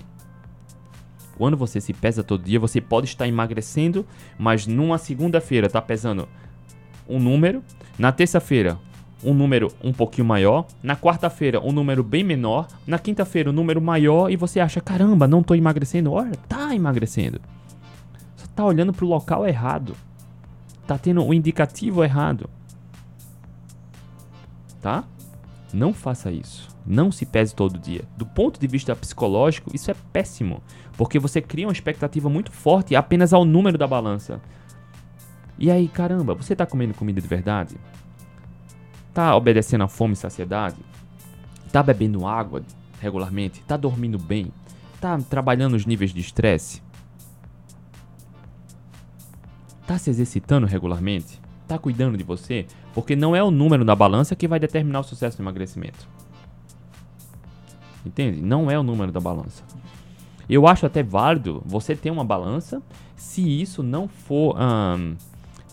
Quando 1.37 1.55
você 1.55 1.79
se 1.79 1.93
pesa 1.93 2.23
todo 2.23 2.43
dia, 2.43 2.59
você 2.59 2.81
pode 2.81 3.07
estar 3.07 3.27
emagrecendo, 3.27 4.05
mas 4.37 4.67
numa 4.67 4.97
segunda-feira 4.97 5.67
está 5.67 5.81
pesando 5.81 6.27
um 7.07 7.19
número, 7.19 7.63
na 7.97 8.11
terça-feira 8.11 8.77
um 9.23 9.33
número 9.33 9.71
um 9.83 9.91
pouquinho 9.91 10.27
maior, 10.27 10.67
na 10.83 10.95
quarta-feira 10.95 11.59
um 11.59 11.71
número 11.71 12.03
bem 12.03 12.23
menor, 12.23 12.67
na 12.85 12.99
quinta-feira 12.99 13.49
um 13.49 13.53
número 13.53 13.81
maior 13.81 14.29
e 14.29 14.35
você 14.35 14.59
acha, 14.59 14.81
caramba, 14.81 15.27
não 15.27 15.41
estou 15.41 15.55
emagrecendo. 15.55 16.11
Olha, 16.11 16.35
tá 16.47 16.75
emagrecendo. 16.75 17.39
Você 18.35 18.45
está 18.45 18.63
olhando 18.63 18.93
para 18.93 19.05
o 19.05 19.07
local 19.07 19.47
errado. 19.47 19.95
Tá 20.87 20.97
tendo 20.97 21.21
o 21.21 21.29
um 21.29 21.33
indicativo 21.33 22.03
errado. 22.03 22.49
Tá? 24.81 25.03
Não 25.75 25.93
faça 25.93 26.31
isso. 26.31 26.69
Não 26.85 27.11
se 27.11 27.25
pese 27.25 27.53
todo 27.53 27.77
dia. 27.77 28.05
Do 28.15 28.25
ponto 28.25 28.57
de 28.57 28.65
vista 28.65 28.95
psicológico, 28.95 29.75
isso 29.75 29.91
é 29.91 29.95
péssimo, 30.13 30.63
porque 30.95 31.19
você 31.19 31.41
cria 31.41 31.67
uma 31.67 31.73
expectativa 31.73 32.29
muito 32.29 32.49
forte 32.49 32.95
apenas 32.95 33.33
ao 33.33 33.43
número 33.43 33.77
da 33.77 33.85
balança. 33.85 34.39
E 35.59 35.69
aí, 35.69 35.89
caramba, 35.89 36.33
você 36.33 36.53
está 36.53 36.65
comendo 36.65 36.93
comida 36.93 37.19
de 37.19 37.27
verdade? 37.27 37.75
Tá 39.13 39.35
obedecendo 39.35 39.83
à 39.83 39.89
fome 39.89 40.13
e 40.13 40.15
saciedade? 40.15 40.77
Tá 41.73 41.83
bebendo 41.83 42.25
água 42.25 42.63
regularmente? 43.01 43.61
Tá 43.63 43.75
dormindo 43.75 44.17
bem? 44.17 44.53
Tá 45.01 45.17
trabalhando 45.29 45.73
os 45.73 45.85
níveis 45.85 46.13
de 46.13 46.21
estresse? 46.21 46.81
Tá 49.85 49.97
se 49.97 50.09
exercitando 50.09 50.65
regularmente? 50.65 51.41
Tá 51.67 51.77
cuidando 51.77 52.17
de 52.17 52.23
você? 52.23 52.65
Porque 52.95 53.15
não 53.15 53.35
é 53.35 53.43
o 53.43 53.51
número 53.51 53.85
na 53.85 53.93
balança 53.93 54.35
que 54.35 54.47
vai 54.47 54.59
determinar 54.59 55.01
o 55.01 55.03
sucesso 55.03 55.37
do 55.37 55.43
emagrecimento. 55.43 56.07
Entende? 58.05 58.41
Não 58.41 58.71
é 58.71 58.79
o 58.79 58.83
número 58.83 59.11
da 59.11 59.19
balança. 59.19 59.61
Eu 60.49 60.65
acho 60.65 60.85
até 60.85 61.03
válido 61.03 61.61
você 61.65 61.95
ter 61.95 62.09
uma 62.09 62.23
balança 62.23 62.81
se 63.17 63.61
isso 63.61 63.83
não 63.83 64.07
for 64.07 64.55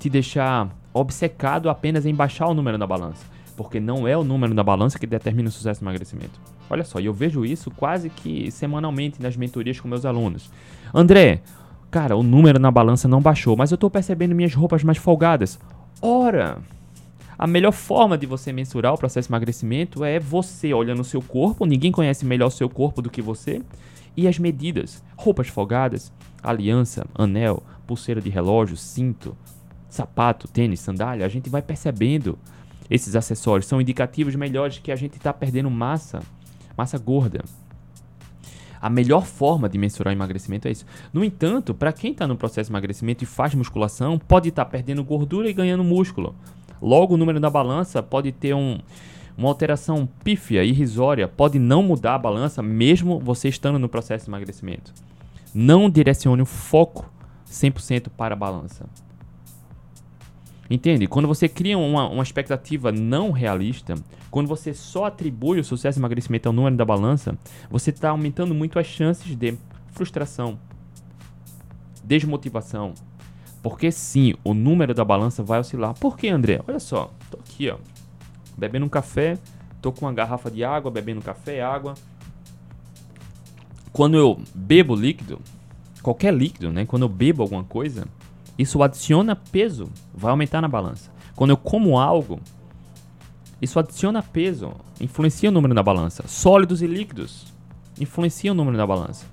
te 0.01 0.11
deixar 0.11 0.69
obcecado 0.93 1.71
apenas 1.71 2.05
em 2.05 2.15
baixar 2.15 2.49
o 2.49 2.55
número 2.55 2.77
da 2.77 2.87
balança. 2.87 3.25
Porque 3.57 3.79
não 3.79 4.09
é 4.09 4.17
o 4.17 4.25
número 4.25 4.55
da 4.55 4.65
balança 4.65 4.99
que 4.99 5.07
determina 5.07 5.49
o 5.49 5.53
sucesso 5.53 5.81
do 5.81 5.85
emagrecimento. 5.85 6.41
Olha 6.69 6.83
só, 6.85 6.99
eu 6.99 7.13
vejo 7.13 7.45
isso 7.45 7.71
quase 7.71 8.09
que 8.11 8.51
semanalmente 8.51 9.23
nas 9.23 9.37
mentorias 9.37 9.79
com 9.79 9.87
meus 9.87 10.05
alunos. 10.05 10.51
André, 10.93 11.43
cara, 11.91 12.17
o 12.17 12.23
número 12.23 12.59
na 12.59 12.71
balança 12.71 13.07
não 13.07 13.21
baixou, 13.21 13.57
mas 13.57 13.71
eu 13.71 13.77
estou 13.77 13.91
percebendo 13.91 14.35
minhas 14.35 14.55
roupas 14.55 14.83
mais 14.83 14.99
folgadas. 14.99 15.61
Ora, 16.01 16.59
a 17.43 17.47
melhor 17.49 17.73
forma 17.73 18.17
de 18.17 18.25
você 18.25 18.53
mensurar 18.53 18.95
o 18.95 18.97
processo 18.97 19.27
de 19.27 19.33
emagrecimento 19.33 20.05
é 20.05 20.21
você 20.21 20.73
olhando 20.73 21.01
o 21.01 21.05
seu 21.05 21.21
corpo, 21.21 21.67
ninguém 21.67 21.91
conhece 21.91 22.25
melhor 22.25 22.47
o 22.47 22.51
seu 22.53 22.71
corpo 22.71 23.03
do 23.03 23.11
que 23.11 23.21
você, 23.21 23.61
e 24.17 24.29
as 24.29 24.39
medidas: 24.39 25.03
roupas 25.17 25.49
folgadas, 25.49 26.13
aliança, 26.41 27.05
anel, 27.13 27.61
pulseira 27.85 28.21
de 28.21 28.31
relógio, 28.31 28.77
cinto, 28.77 29.37
sapato, 29.89 30.47
tênis, 30.47 30.79
sandália. 30.79 31.27
A 31.27 31.29
gente 31.29 31.51
vai 31.51 31.61
percebendo 31.61 32.39
esses 32.89 33.17
acessórios, 33.17 33.67
são 33.67 33.81
indicativos 33.81 34.37
melhores 34.37 34.79
que 34.79 34.93
a 34.93 34.97
gente 34.97 35.17
está 35.17 35.33
perdendo 35.33 35.69
massa, 35.69 36.23
massa 36.77 36.97
gorda. 36.97 37.43
A 38.81 38.89
melhor 38.89 39.25
forma 39.25 39.69
de 39.69 39.79
mensurar 39.79 40.13
emagrecimento 40.13 40.69
é 40.69 40.71
isso. 40.71 40.87
No 41.13 41.25
entanto, 41.25 41.75
para 41.75 41.93
quem 41.93 42.13
está 42.13 42.27
no 42.27 42.37
processo 42.37 42.69
de 42.69 42.73
emagrecimento 42.73 43.25
e 43.25 43.27
faz 43.27 43.53
musculação, 43.53 44.17
pode 44.17 44.49
estar 44.49 44.65
tá 44.65 44.71
perdendo 44.71 45.03
gordura 45.03 45.51
e 45.51 45.53
ganhando 45.53 45.83
músculo. 45.83 46.37
Logo, 46.83 47.15
o 47.15 47.17
número 47.17 47.39
da 47.39 47.49
balança 47.49 48.03
pode 48.03 48.33
ter 48.33 48.55
um, 48.55 48.81
uma 49.39 49.49
alteração 49.49 50.09
pífia, 50.25 50.65
irrisória, 50.65 51.29
pode 51.29 51.59
não 51.59 51.83
mudar 51.83 52.17
a 52.17 52.19
balança 52.19 52.61
mesmo 52.61 53.21
você 53.21 53.49
estando 53.49 53.79
no 53.79 53.89
processo 53.89 54.25
de 54.25 54.31
emagrecimento. 54.31 54.93
Não 55.55 55.89
direcione 55.89 56.43
o 56.43 56.47
foco 56.47 57.09
100% 57.49 58.09
para 58.17 58.35
a 58.35 58.37
balança. 58.37 58.87
Entende? 60.69 61.07
Quando 61.07 61.29
você 61.29 61.49
cria 61.49 61.79
uma, 61.79 62.09
uma 62.09 62.23
expectativa 62.23 62.91
não 62.91 63.31
realista, 63.31 63.95
quando 64.31 64.49
você 64.49 64.73
só 64.73 65.05
atribui 65.05 65.61
o 65.61 65.65
sucesso 65.65 65.99
de 65.99 66.01
emagrecimento 66.01 66.49
ao 66.49 66.53
número 66.53 66.75
da 66.75 66.85
balança, 66.85 67.39
você 67.71 67.91
está 67.91 68.11
aumentando 68.11 68.55
muito 68.55 68.79
as 68.79 68.87
chances 68.87 69.37
de 69.37 69.55
frustração, 69.93 70.59
desmotivação, 72.03 72.95
porque 73.63 73.93
sim, 73.93 74.35
o 74.43 74.53
número 74.53 74.93
da 74.93 75.05
balança 75.05 75.43
vai 75.43 75.61
oscilar. 75.61 75.95
Por 75.95 76.17
que, 76.17 76.29
André? 76.29 76.61
Olha 76.67 76.81
só, 76.81 77.13
tô 77.31 77.39
aqui, 77.39 77.71
ó, 77.71 77.77
bebendo 78.59 78.87
um 78.87 78.89
café, 78.89 79.39
tô 79.81 79.93
com 79.93 80.05
uma 80.05 80.13
garrafa 80.13 80.51
de 80.51 80.65
água, 80.65 80.91
bebendo 80.91 81.23
café, 81.23 81.63
água. 81.63 81.95
Quando 83.93 84.17
eu 84.17 84.41
bebo 84.55 84.97
líquido, 84.97 85.39
qualquer 86.03 86.35
líquido, 86.35 86.73
né? 86.73 86.85
Quando 86.85 87.03
eu 87.03 87.09
bebo 87.09 87.43
alguma 87.43 87.63
coisa, 87.63 88.07
isso 88.59 88.83
adiciona 88.83 89.37
peso, 89.37 89.89
vai 90.13 90.31
aumentar 90.31 90.61
na 90.61 90.69
balança. 90.69 91.11
Quando 91.37 91.51
eu 91.51 91.57
como 91.57 91.99
algo, 91.99 92.41
isso 93.61 93.79
adiciona 93.79 94.23
peso, 94.23 94.73
influencia 95.01 95.49
o 95.49 95.53
número 95.53 95.73
na 95.73 95.83
balança. 95.83 96.25
Sólidos 96.27 96.83
e 96.83 96.87
líquidos 96.87 97.53
influenciam 98.01 98.55
o 98.55 98.57
número 98.57 98.77
na 98.77 98.87
balança. 98.87 99.25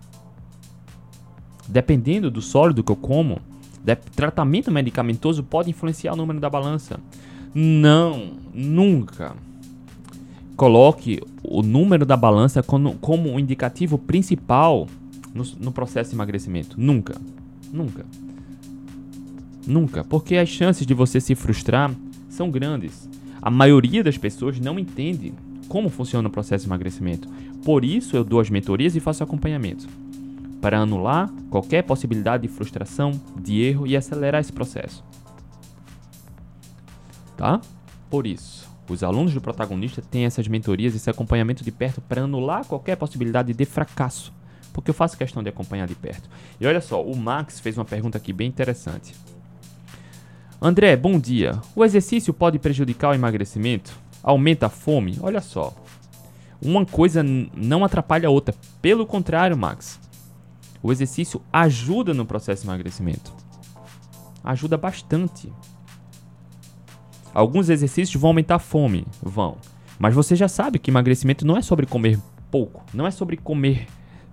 Dependendo 1.67 2.29
do 2.29 2.41
sólido 2.41 2.83
que 2.83 2.91
eu 2.91 2.95
como, 2.95 3.41
tratamento 3.95 4.71
medicamentoso 4.71 5.43
pode 5.43 5.69
influenciar 5.69 6.13
o 6.13 6.15
número 6.15 6.39
da 6.39 6.49
balança. 6.49 6.99
Não, 7.53 8.33
nunca. 8.53 9.35
Coloque 10.55 11.21
o 11.43 11.61
número 11.61 12.05
da 12.05 12.17
balança 12.17 12.61
como, 12.61 12.95
como 12.95 13.29
um 13.29 13.39
indicativo 13.39 13.97
principal 13.97 14.87
no, 15.33 15.43
no 15.59 15.71
processo 15.71 16.11
de 16.11 16.15
emagrecimento. 16.15 16.79
Nunca. 16.79 17.15
Nunca. 17.71 18.05
Nunca. 19.65 20.03
Porque 20.03 20.35
as 20.35 20.49
chances 20.49 20.85
de 20.85 20.93
você 20.93 21.21
se 21.21 21.35
frustrar 21.35 21.91
são 22.29 22.51
grandes. 22.51 23.09
A 23.41 23.49
maioria 23.49 24.03
das 24.03 24.17
pessoas 24.17 24.59
não 24.59 24.77
entende 24.77 25.33
como 25.67 25.89
funciona 25.89 26.27
o 26.27 26.31
processo 26.31 26.65
de 26.65 26.69
emagrecimento. 26.69 27.29
Por 27.63 27.85
isso 27.85 28.15
eu 28.15 28.23
dou 28.23 28.39
as 28.39 28.49
mentorias 28.49 28.95
e 28.95 28.99
faço 28.99 29.23
acompanhamento 29.23 29.87
para 30.61 30.79
anular 30.79 31.31
qualquer 31.49 31.83
possibilidade 31.83 32.43
de 32.43 32.53
frustração, 32.53 33.11
de 33.39 33.61
erro 33.61 33.87
e 33.87 33.95
acelerar 33.95 34.41
esse 34.41 34.51
processo. 34.51 35.03
Tá? 37.37 37.61
Por 38.09 38.27
isso, 38.27 38.69
os 38.89 39.03
alunos 39.03 39.33
do 39.33 39.39
protagonista 39.39 40.01
têm 40.01 40.25
essas 40.25 40.47
mentorias, 40.47 40.95
esse 40.95 41.09
acompanhamento 41.09 41.63
de 41.63 41.71
perto 41.71 42.01
para 42.01 42.23
anular 42.23 42.65
qualquer 42.65 42.97
possibilidade 42.97 43.53
de 43.53 43.65
fracasso, 43.65 44.33
porque 44.73 44.89
eu 44.89 44.93
faço 44.93 45.17
questão 45.17 45.41
de 45.41 45.49
acompanhar 45.49 45.87
de 45.87 45.95
perto. 45.95 46.29
E 46.59 46.65
olha 46.65 46.81
só, 46.81 47.01
o 47.01 47.15
Max 47.15 47.59
fez 47.59 47.77
uma 47.77 47.85
pergunta 47.85 48.17
aqui 48.17 48.33
bem 48.33 48.47
interessante. 48.47 49.15
André, 50.61 50.97
bom 50.97 51.17
dia. 51.17 51.57
O 51.73 51.85
exercício 51.85 52.33
pode 52.33 52.59
prejudicar 52.59 53.11
o 53.11 53.13
emagrecimento? 53.13 53.97
Aumenta 54.21 54.65
a 54.65 54.69
fome? 54.69 55.17
Olha 55.21 55.39
só. 55.39 55.73
Uma 56.61 56.85
coisa 56.85 57.23
não 57.23 57.85
atrapalha 57.85 58.27
a 58.27 58.31
outra. 58.31 58.53
Pelo 58.81 59.05
contrário, 59.05 59.55
Max. 59.57 59.97
O 60.81 60.91
exercício 60.91 61.41
ajuda 61.51 62.13
no 62.13 62.25
processo 62.25 62.63
de 62.63 62.67
emagrecimento. 62.67 63.33
Ajuda 64.43 64.77
bastante. 64.77 65.51
Alguns 67.33 67.69
exercícios 67.69 68.19
vão 68.19 68.29
aumentar 68.29 68.55
a 68.55 68.59
fome, 68.59 69.05
vão. 69.21 69.57
Mas 69.99 70.15
você 70.15 70.35
já 70.35 70.47
sabe 70.47 70.79
que 70.79 70.89
emagrecimento 70.89 71.45
não 71.45 71.57
é 71.57 71.61
sobre 71.61 71.85
comer 71.85 72.17
pouco, 72.49 72.83
não 72.93 73.05
é 73.05 73.11
sobre 73.11 73.35
comer 73.35 73.87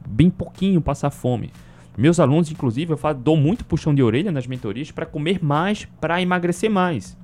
bem 0.06 0.30
pouquinho, 0.30 0.80
passar 0.80 1.10
fome. 1.10 1.52
Meus 1.98 2.20
alunos, 2.20 2.50
inclusive, 2.50 2.92
eu 2.92 2.96
falo, 2.96 3.18
dou 3.18 3.36
muito 3.36 3.64
puxão 3.64 3.94
de 3.94 4.02
orelha 4.02 4.30
nas 4.30 4.46
mentorias 4.46 4.90
para 4.90 5.06
comer 5.06 5.42
mais, 5.42 5.86
para 6.00 6.22
emagrecer 6.22 6.70
mais. 6.70 7.16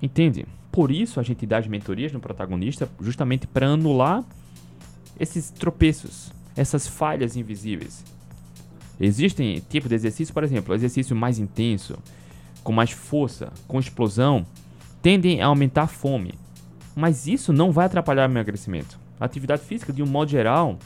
Entende? 0.00 0.44
Por 0.70 0.90
isso 0.90 1.20
a 1.20 1.22
gente 1.22 1.46
dá 1.46 1.58
as 1.58 1.66
mentorias 1.66 2.12
no 2.12 2.20
protagonista, 2.20 2.88
justamente 3.00 3.46
para 3.46 3.68
anular 3.68 4.24
esses 5.22 5.50
tropeços, 5.50 6.32
essas 6.56 6.88
falhas 6.88 7.36
invisíveis. 7.36 8.04
Existem 9.00 9.62
tipos 9.70 9.88
de 9.88 9.94
exercício, 9.94 10.34
por 10.34 10.42
exemplo, 10.42 10.74
exercício 10.74 11.14
mais 11.14 11.38
intenso, 11.38 11.96
com 12.64 12.72
mais 12.72 12.90
força, 12.90 13.52
com 13.68 13.78
explosão, 13.78 14.44
tendem 15.00 15.40
a 15.40 15.46
aumentar 15.46 15.82
a 15.82 15.86
fome. 15.86 16.34
Mas 16.94 17.28
isso 17.28 17.52
não 17.52 17.70
vai 17.70 17.86
atrapalhar 17.86 18.28
o 18.28 18.32
emagrecimento. 18.32 18.98
A 19.20 19.24
atividade 19.24 19.62
física, 19.62 19.92
de 19.92 20.02
um 20.02 20.06
modo 20.06 20.30
geral, 20.30 20.76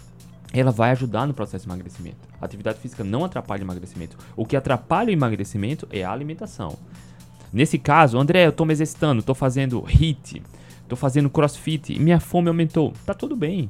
ela 0.52 0.70
vai 0.70 0.90
ajudar 0.90 1.26
no 1.26 1.32
processo 1.34 1.64
de 1.64 1.70
emagrecimento. 1.70 2.28
A 2.38 2.44
atividade 2.44 2.78
física 2.78 3.02
não 3.02 3.24
atrapalha 3.24 3.62
o 3.62 3.64
emagrecimento. 3.64 4.18
O 4.36 4.44
que 4.44 4.54
atrapalha 4.54 5.08
o 5.08 5.12
emagrecimento 5.12 5.88
é 5.90 6.04
a 6.04 6.12
alimentação. 6.12 6.76
Nesse 7.50 7.78
caso, 7.78 8.18
André, 8.18 8.44
eu 8.44 8.50
estou 8.50 8.66
me 8.66 8.74
exercitando, 8.74 9.20
estou 9.20 9.34
fazendo 9.34 9.82
HIIT, 9.88 10.42
estou 10.82 10.96
fazendo 10.96 11.30
crossfit 11.30 11.98
minha 11.98 12.20
fome 12.20 12.48
aumentou. 12.48 12.92
Tá 13.06 13.14
tudo 13.14 13.34
bem. 13.34 13.68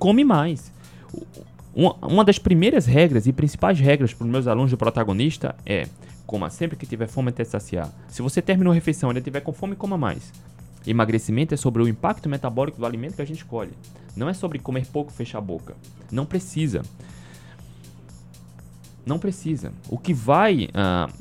Come 0.00 0.24
mais. 0.24 0.72
Uma 1.74 2.24
das 2.24 2.38
primeiras 2.38 2.86
regras 2.86 3.26
e 3.26 3.32
principais 3.32 3.78
regras 3.78 4.14
para 4.14 4.24
os 4.24 4.30
meus 4.30 4.46
alunos 4.46 4.70
do 4.70 4.76
protagonista 4.78 5.54
é 5.64 5.86
coma 6.26 6.48
sempre 6.48 6.76
que 6.76 6.86
tiver 6.86 7.06
fome 7.06 7.28
até 7.28 7.44
saciar. 7.44 7.92
Se 8.08 8.22
você 8.22 8.40
terminou 8.40 8.70
a 8.70 8.74
refeição 8.74 9.08
e 9.08 9.10
ainda 9.10 9.20
tiver 9.20 9.40
com 9.40 9.52
fome, 9.52 9.76
coma 9.76 9.98
mais. 9.98 10.32
Emagrecimento 10.86 11.52
é 11.52 11.56
sobre 11.56 11.82
o 11.82 11.88
impacto 11.88 12.30
metabólico 12.30 12.78
do 12.78 12.86
alimento 12.86 13.16
que 13.16 13.22
a 13.22 13.26
gente 13.26 13.38
escolhe. 13.38 13.72
Não 14.16 14.26
é 14.28 14.32
sobre 14.32 14.58
comer 14.58 14.86
pouco, 14.86 15.12
fechar 15.12 15.38
a 15.38 15.42
boca. 15.42 15.76
Não 16.10 16.24
precisa. 16.24 16.80
Não 19.04 19.18
precisa. 19.18 19.70
O 19.88 19.98
que 19.98 20.14
vai, 20.14 20.64
uh, 20.66 21.12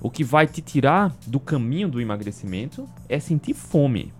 o 0.00 0.08
que 0.08 0.22
vai 0.22 0.46
te 0.46 0.62
tirar 0.62 1.14
do 1.26 1.40
caminho 1.40 1.88
do 1.88 2.00
emagrecimento 2.00 2.88
é 3.08 3.18
sentir 3.18 3.54
fome. 3.54 4.12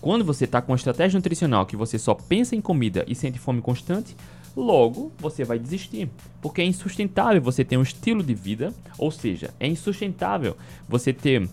Quando 0.00 0.24
você 0.24 0.44
está 0.44 0.62
com 0.62 0.72
uma 0.72 0.76
estratégia 0.76 1.18
nutricional 1.18 1.66
que 1.66 1.76
você 1.76 1.98
só 1.98 2.14
pensa 2.14 2.56
em 2.56 2.60
comida 2.60 3.04
e 3.06 3.14
sente 3.14 3.38
fome 3.38 3.60
constante, 3.60 4.16
logo 4.56 5.12
você 5.18 5.44
vai 5.44 5.58
desistir. 5.58 6.08
Porque 6.40 6.62
é 6.62 6.64
insustentável 6.64 7.42
você 7.42 7.64
ter 7.64 7.76
um 7.76 7.82
estilo 7.82 8.22
de 8.22 8.34
vida, 8.34 8.72
ou 8.96 9.10
seja, 9.10 9.52
é 9.60 9.66
insustentável 9.66 10.56
você 10.88 11.12
ter 11.12 11.48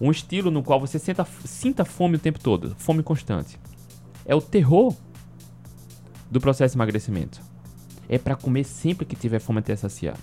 um 0.00 0.10
estilo 0.10 0.50
no 0.50 0.62
qual 0.62 0.78
você 0.78 0.98
senta, 0.98 1.26
sinta 1.44 1.84
fome 1.84 2.16
o 2.16 2.20
tempo 2.20 2.38
todo, 2.38 2.76
fome 2.78 3.02
constante. 3.02 3.58
É 4.26 4.34
o 4.34 4.42
terror 4.42 4.94
do 6.30 6.40
processo 6.40 6.72
de 6.72 6.78
emagrecimento. 6.78 7.40
É 8.08 8.18
para 8.18 8.36
comer 8.36 8.64
sempre 8.64 9.06
que 9.06 9.16
tiver 9.16 9.38
fome 9.38 9.60
até 9.60 9.74
saciar. 9.74 10.16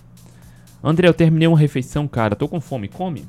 André, 0.83 1.07
eu 1.07 1.13
terminei 1.13 1.47
uma 1.47 1.57
refeição, 1.57 2.07
cara, 2.07 2.35
tô 2.35 2.47
com 2.47 2.61
fome, 2.61 2.87
come. 2.87 3.25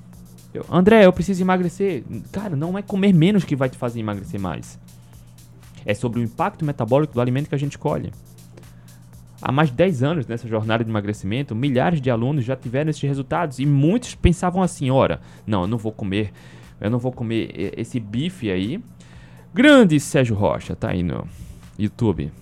Eu, 0.54 0.64
André, 0.70 1.04
eu 1.04 1.12
preciso 1.12 1.42
emagrecer. 1.42 2.04
Cara, 2.30 2.54
não 2.54 2.78
é 2.78 2.82
comer 2.82 3.12
menos 3.12 3.42
que 3.42 3.56
vai 3.56 3.68
te 3.68 3.76
fazer 3.76 3.98
emagrecer 3.98 4.40
mais. 4.40 4.78
É 5.84 5.92
sobre 5.92 6.20
o 6.20 6.22
impacto 6.22 6.64
metabólico 6.64 7.12
do 7.12 7.20
alimento 7.20 7.48
que 7.48 7.54
a 7.56 7.58
gente 7.58 7.72
escolhe. 7.72 8.12
Há 9.42 9.50
mais 9.50 9.68
de 9.68 9.74
10 9.74 10.02
anos 10.04 10.26
nessa 10.26 10.46
jornada 10.46 10.84
de 10.84 10.88
emagrecimento, 10.88 11.54
milhares 11.54 12.00
de 12.00 12.08
alunos 12.08 12.44
já 12.44 12.54
tiveram 12.54 12.88
esses 12.88 13.02
resultados 13.02 13.58
e 13.58 13.66
muitos 13.66 14.14
pensavam 14.14 14.62
assim: 14.62 14.90
ora, 14.90 15.20
não, 15.44 15.62
eu 15.62 15.66
não 15.66 15.76
vou 15.76 15.92
comer, 15.92 16.32
eu 16.80 16.88
não 16.88 16.98
vou 16.98 17.10
comer 17.10 17.74
esse 17.76 17.98
bife 17.98 18.50
aí. 18.50 18.80
Grande 19.52 19.98
Sérgio 19.98 20.36
Rocha, 20.36 20.74
tá 20.74 20.90
aí 20.90 21.02
no 21.02 21.28
YouTube. 21.78 22.32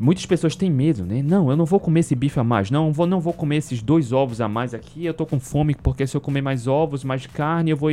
Muitas 0.00 0.24
pessoas 0.24 0.56
têm 0.56 0.70
medo, 0.70 1.04
né? 1.04 1.22
Não, 1.22 1.50
eu 1.50 1.56
não 1.58 1.66
vou 1.66 1.78
comer 1.78 2.00
esse 2.00 2.14
bife 2.14 2.40
a 2.40 2.42
mais. 2.42 2.70
Não, 2.70 2.90
vou, 2.90 3.06
não 3.06 3.20
vou 3.20 3.34
comer 3.34 3.56
esses 3.56 3.82
dois 3.82 4.12
ovos 4.12 4.40
a 4.40 4.48
mais 4.48 4.72
aqui. 4.72 5.04
Eu 5.04 5.12
tô 5.12 5.26
com 5.26 5.38
fome 5.38 5.74
porque 5.74 6.06
se 6.06 6.16
eu 6.16 6.22
comer 6.22 6.40
mais 6.40 6.66
ovos, 6.66 7.04
mais 7.04 7.26
carne, 7.26 7.70
eu 7.70 7.76
vou 7.76 7.90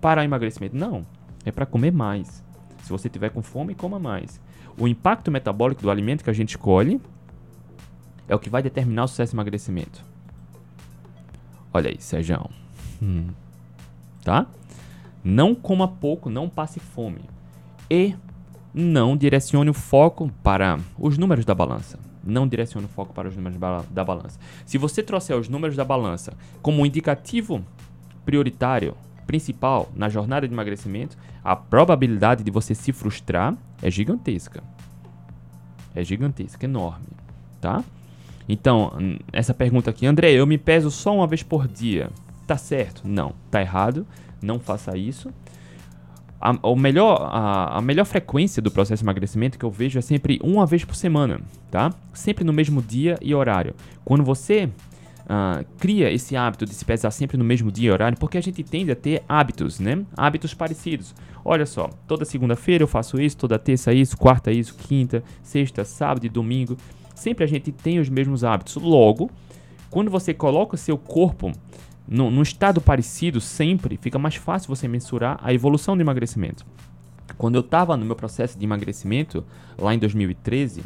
parar 0.00 0.20
o 0.20 0.24
emagrecimento. 0.24 0.76
Não, 0.76 1.04
é 1.44 1.50
para 1.50 1.66
comer 1.66 1.90
mais. 1.90 2.44
Se 2.84 2.90
você 2.90 3.08
tiver 3.08 3.30
com 3.30 3.42
fome, 3.42 3.74
coma 3.74 3.98
mais. 3.98 4.40
O 4.78 4.86
impacto 4.86 5.28
metabólico 5.28 5.82
do 5.82 5.90
alimento 5.90 6.22
que 6.22 6.30
a 6.30 6.32
gente 6.32 6.50
escolhe 6.50 7.00
é 8.28 8.34
o 8.34 8.38
que 8.38 8.48
vai 8.48 8.62
determinar 8.62 9.02
o 9.02 9.08
sucesso 9.08 9.32
de 9.32 9.36
emagrecimento. 9.36 10.04
Olha 11.74 11.90
aí, 11.90 12.00
Sérgio. 12.00 12.48
Hum. 13.02 13.26
Tá? 14.22 14.46
Não 15.24 15.52
coma 15.52 15.88
pouco, 15.88 16.30
não 16.30 16.48
passe 16.48 16.78
fome. 16.78 17.22
E 17.90 18.14
não 18.72 19.16
direcione 19.16 19.70
o 19.70 19.74
foco 19.74 20.30
para 20.42 20.78
os 20.98 21.18
números 21.18 21.44
da 21.44 21.54
balança. 21.54 21.98
Não 22.22 22.46
direcione 22.46 22.86
o 22.86 22.88
foco 22.88 23.14
para 23.14 23.28
os 23.28 23.36
números 23.36 23.58
da 23.90 24.04
balança. 24.04 24.38
Se 24.66 24.78
você 24.78 25.02
trouxer 25.02 25.36
os 25.36 25.48
números 25.48 25.76
da 25.76 25.84
balança 25.84 26.32
como 26.60 26.82
um 26.82 26.86
indicativo 26.86 27.64
prioritário 28.24 28.94
principal 29.26 29.90
na 29.94 30.08
jornada 30.08 30.46
de 30.46 30.52
emagrecimento, 30.52 31.16
a 31.42 31.56
probabilidade 31.56 32.44
de 32.44 32.50
você 32.50 32.74
se 32.74 32.92
frustrar 32.92 33.56
é 33.80 33.90
gigantesca. 33.90 34.62
É 35.94 36.04
gigantesca, 36.04 36.64
enorme, 36.64 37.06
tá? 37.60 37.82
Então, 38.48 38.92
essa 39.32 39.54
pergunta 39.54 39.90
aqui, 39.90 40.06
André, 40.06 40.32
eu 40.32 40.46
me 40.46 40.58
peso 40.58 40.90
só 40.90 41.14
uma 41.14 41.26
vez 41.26 41.42
por 41.42 41.68
dia. 41.68 42.10
Tá 42.46 42.56
certo? 42.56 43.02
Não, 43.06 43.32
tá 43.50 43.60
errado. 43.60 44.04
Não 44.42 44.58
faça 44.58 44.96
isso. 44.96 45.30
A, 46.40 46.52
o 46.62 46.74
melhor, 46.74 47.28
a, 47.30 47.78
a 47.78 47.80
melhor 47.82 48.06
frequência 48.06 48.62
do 48.62 48.70
processo 48.70 49.02
de 49.02 49.04
emagrecimento 49.04 49.58
que 49.58 49.64
eu 49.64 49.70
vejo 49.70 49.98
é 49.98 50.02
sempre 50.02 50.40
uma 50.42 50.64
vez 50.64 50.84
por 50.84 50.94
semana, 50.94 51.40
tá? 51.70 51.92
Sempre 52.14 52.44
no 52.44 52.52
mesmo 52.52 52.80
dia 52.80 53.18
e 53.20 53.34
horário. 53.34 53.74
Quando 54.04 54.24
você 54.24 54.64
uh, 54.64 55.64
cria 55.78 56.10
esse 56.10 56.36
hábito 56.36 56.64
de 56.64 56.74
se 56.74 56.84
pesar 56.84 57.10
sempre 57.10 57.36
no 57.36 57.44
mesmo 57.44 57.70
dia 57.70 57.88
e 57.88 57.92
horário, 57.92 58.18
porque 58.18 58.38
a 58.38 58.40
gente 58.40 58.62
tende 58.62 58.90
a 58.90 58.96
ter 58.96 59.22
hábitos, 59.28 59.78
né? 59.78 60.04
Hábitos 60.16 60.54
parecidos. 60.54 61.14
Olha 61.44 61.66
só, 61.66 61.90
toda 62.06 62.24
segunda-feira 62.24 62.82
eu 62.82 62.88
faço 62.88 63.20
isso, 63.20 63.36
toda 63.36 63.58
terça 63.58 63.92
isso, 63.92 64.16
quarta 64.16 64.50
isso, 64.50 64.74
quinta, 64.76 65.22
sexta, 65.42 65.84
sábado 65.84 66.24
e 66.24 66.28
domingo. 66.28 66.76
Sempre 67.14 67.44
a 67.44 67.46
gente 67.46 67.70
tem 67.70 67.98
os 67.98 68.08
mesmos 68.08 68.44
hábitos. 68.44 68.76
Logo, 68.76 69.30
quando 69.90 70.10
você 70.10 70.32
coloca 70.32 70.74
o 70.74 70.78
seu 70.78 70.96
corpo 70.96 71.52
num 72.10 72.42
estado 72.42 72.80
parecido 72.80 73.40
sempre, 73.40 73.96
fica 73.96 74.18
mais 74.18 74.34
fácil 74.34 74.68
você 74.68 74.88
mensurar 74.88 75.38
a 75.42 75.54
evolução 75.54 75.96
do 75.96 76.02
emagrecimento. 76.02 76.66
Quando 77.38 77.54
eu 77.54 77.60
estava 77.60 77.96
no 77.96 78.04
meu 78.04 78.16
processo 78.16 78.58
de 78.58 78.64
emagrecimento, 78.64 79.44
lá 79.78 79.94
em 79.94 79.98
2013, 79.98 80.82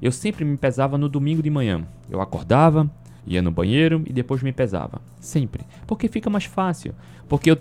eu 0.00 0.10
sempre 0.10 0.44
me 0.44 0.56
pesava 0.56 0.96
no 0.96 1.08
domingo 1.08 1.42
de 1.42 1.50
manhã. 1.50 1.86
Eu 2.10 2.20
acordava, 2.20 2.90
Ia 3.26 3.40
no 3.40 3.50
banheiro 3.50 4.02
e 4.06 4.12
depois 4.12 4.42
me 4.42 4.52
pesava. 4.52 5.00
Sempre. 5.18 5.64
Porque 5.86 6.08
fica 6.08 6.28
mais 6.28 6.44
fácil. 6.44 6.94
Porque 7.28 7.50
eu, 7.50 7.58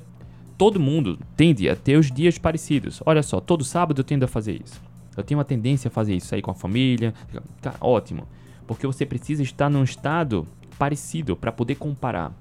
todo 0.58 0.80
mundo 0.80 1.18
tende 1.36 1.70
a 1.70 1.76
ter 1.76 1.98
os 1.98 2.12
dias 2.12 2.38
parecidos. 2.38 3.02
Olha 3.06 3.24
só, 3.24 3.40
todo 3.40 3.64
sábado 3.64 4.00
eu 4.00 4.04
tendo 4.04 4.24
a 4.24 4.28
fazer 4.28 4.62
isso. 4.64 4.82
Eu 5.16 5.24
tenho 5.24 5.38
uma 5.38 5.46
tendência 5.46 5.88
a 5.88 5.92
fazer 5.92 6.16
isso, 6.16 6.28
sair 6.28 6.42
com 6.42 6.52
a 6.52 6.56
família. 6.56 7.14
Tá 7.62 7.76
ótimo. 7.80 8.28
Porque 8.68 8.86
você 8.86 9.06
precisa 9.06 9.42
estar 9.42 9.70
num 9.70 9.84
estado 9.84 10.48
parecido 10.78 11.36
para 11.36 11.52
poder 11.52 11.76
comparar. 11.76 12.34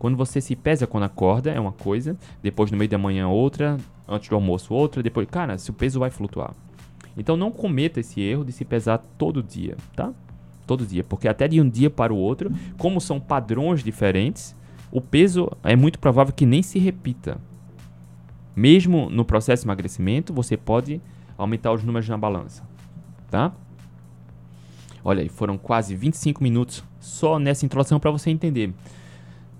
Quando 0.00 0.16
você 0.16 0.40
se 0.40 0.56
pesa 0.56 0.86
quando 0.86 1.04
acorda, 1.04 1.52
é 1.52 1.60
uma 1.60 1.72
coisa, 1.72 2.16
depois 2.42 2.70
no 2.70 2.78
meio 2.78 2.90
da 2.90 2.98
manhã 2.98 3.28
outra, 3.28 3.76
antes 4.08 4.30
do 4.30 4.34
almoço 4.34 4.74
outra, 4.74 5.02
depois, 5.02 5.28
cara, 5.30 5.58
se 5.58 5.70
o 5.70 5.74
peso 5.74 6.00
vai 6.00 6.10
flutuar. 6.10 6.54
Então 7.16 7.36
não 7.36 7.52
cometa 7.52 8.00
esse 8.00 8.18
erro 8.18 8.42
de 8.42 8.50
se 8.50 8.64
pesar 8.64 8.98
todo 9.18 9.42
dia, 9.42 9.76
tá? 9.94 10.12
todo 10.66 10.86
dia, 10.86 11.02
porque 11.02 11.26
até 11.26 11.46
de 11.48 11.60
um 11.60 11.68
dia 11.68 11.90
para 11.90 12.14
o 12.14 12.16
outro, 12.16 12.50
como 12.78 13.00
são 13.00 13.18
padrões 13.18 13.82
diferentes, 13.82 14.56
o 14.90 15.00
peso 15.00 15.50
é 15.64 15.74
muito 15.74 15.98
provável 15.98 16.32
que 16.32 16.46
nem 16.46 16.62
se 16.62 16.78
repita. 16.78 17.38
Mesmo 18.56 19.10
no 19.10 19.24
processo 19.24 19.64
de 19.64 19.66
emagrecimento, 19.66 20.32
você 20.32 20.56
pode 20.56 21.00
aumentar 21.36 21.72
os 21.72 21.84
números 21.84 22.08
na 22.08 22.16
balança, 22.16 22.62
tá? 23.30 23.52
Olha 25.04 25.22
aí, 25.22 25.28
foram 25.28 25.58
quase 25.58 25.94
25 25.94 26.42
minutos 26.42 26.84
só 27.00 27.38
nessa 27.38 27.66
introdução 27.66 28.00
para 28.00 28.10
você 28.12 28.30
entender 28.30 28.72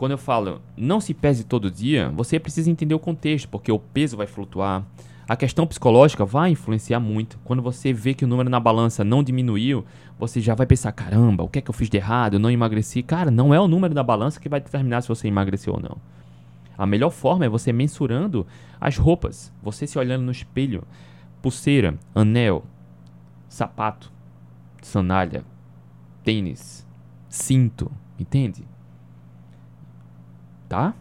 quando 0.01 0.13
eu 0.13 0.19
falo 0.19 0.63
não 0.79 0.99
se 0.99 1.13
pese 1.13 1.45
todo 1.45 1.71
dia, 1.71 2.09
você 2.17 2.41
precisa 2.41 2.71
entender 2.71 2.95
o 2.95 2.99
contexto, 2.99 3.47
porque 3.51 3.71
o 3.71 3.79
peso 3.79 4.17
vai 4.17 4.27
flutuar. 4.27 4.83
A 5.29 5.37
questão 5.37 5.67
psicológica 5.67 6.25
vai 6.25 6.53
influenciar 6.53 6.99
muito. 6.99 7.39
Quando 7.45 7.61
você 7.61 7.93
vê 7.93 8.15
que 8.15 8.25
o 8.25 8.27
número 8.27 8.49
na 8.49 8.59
balança 8.59 9.05
não 9.05 9.23
diminuiu, 9.23 9.85
você 10.19 10.41
já 10.41 10.55
vai 10.55 10.67
pensar: 10.67 10.91
caramba, 10.93 11.45
o 11.45 11.49
que 11.51 11.59
é 11.59 11.61
que 11.61 11.69
eu 11.69 11.75
fiz 11.75 11.91
de 11.91 11.99
errado? 11.99 12.33
Eu 12.33 12.41
não 12.41 12.51
emagreci. 12.51 13.03
Cara, 13.03 13.31
não 13.31 13.53
é 13.53 13.61
o 13.61 13.69
número 13.69 13.93
da 13.93 14.03
balança 14.03 14.41
que 14.41 14.49
vai 14.49 14.59
determinar 14.59 15.03
se 15.03 15.09
você 15.09 15.29
emagreceu 15.29 15.75
ou 15.75 15.81
não. 15.81 15.99
A 16.79 16.87
melhor 16.87 17.11
forma 17.11 17.45
é 17.45 17.49
você 17.51 17.71
mensurando 17.71 18.47
as 18.81 18.97
roupas, 18.97 19.53
você 19.63 19.87
se 19.87 19.99
olhando 19.99 20.23
no 20.23 20.33
espelho, 20.33 20.83
pulseira, 21.43 21.99
anel, 22.15 22.65
sapato, 23.51 24.11
sandália, 24.81 25.45
tênis, 26.25 26.87
cinto, 27.29 27.93
entende? 28.19 28.70
Tá? 30.71 30.95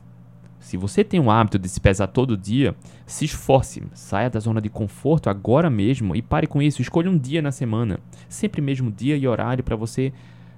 Se 0.60 0.76
você 0.78 1.04
tem 1.04 1.20
o 1.20 1.30
hábito 1.30 1.60
de 1.60 1.70
se 1.70 1.80
pesar 1.80 2.08
todo 2.08 2.36
dia, 2.36 2.76
se 3.06 3.24
esforce, 3.24 3.84
saia 3.94 4.28
da 4.28 4.40
zona 4.40 4.60
de 4.60 4.68
conforto 4.68 5.30
agora 5.30 5.70
mesmo 5.70 6.16
e 6.16 6.24
pare 6.24 6.48
com 6.48 6.60
isso. 6.60 6.82
Escolha 6.82 7.08
um 7.08 7.16
dia 7.16 7.40
na 7.40 7.52
semana, 7.52 8.00
sempre 8.28 8.64
mesmo 8.64 8.90
dia 8.90 9.16
e 9.16 9.28
horário 9.28 9.64
para 9.64 9.76
você 9.76 10.12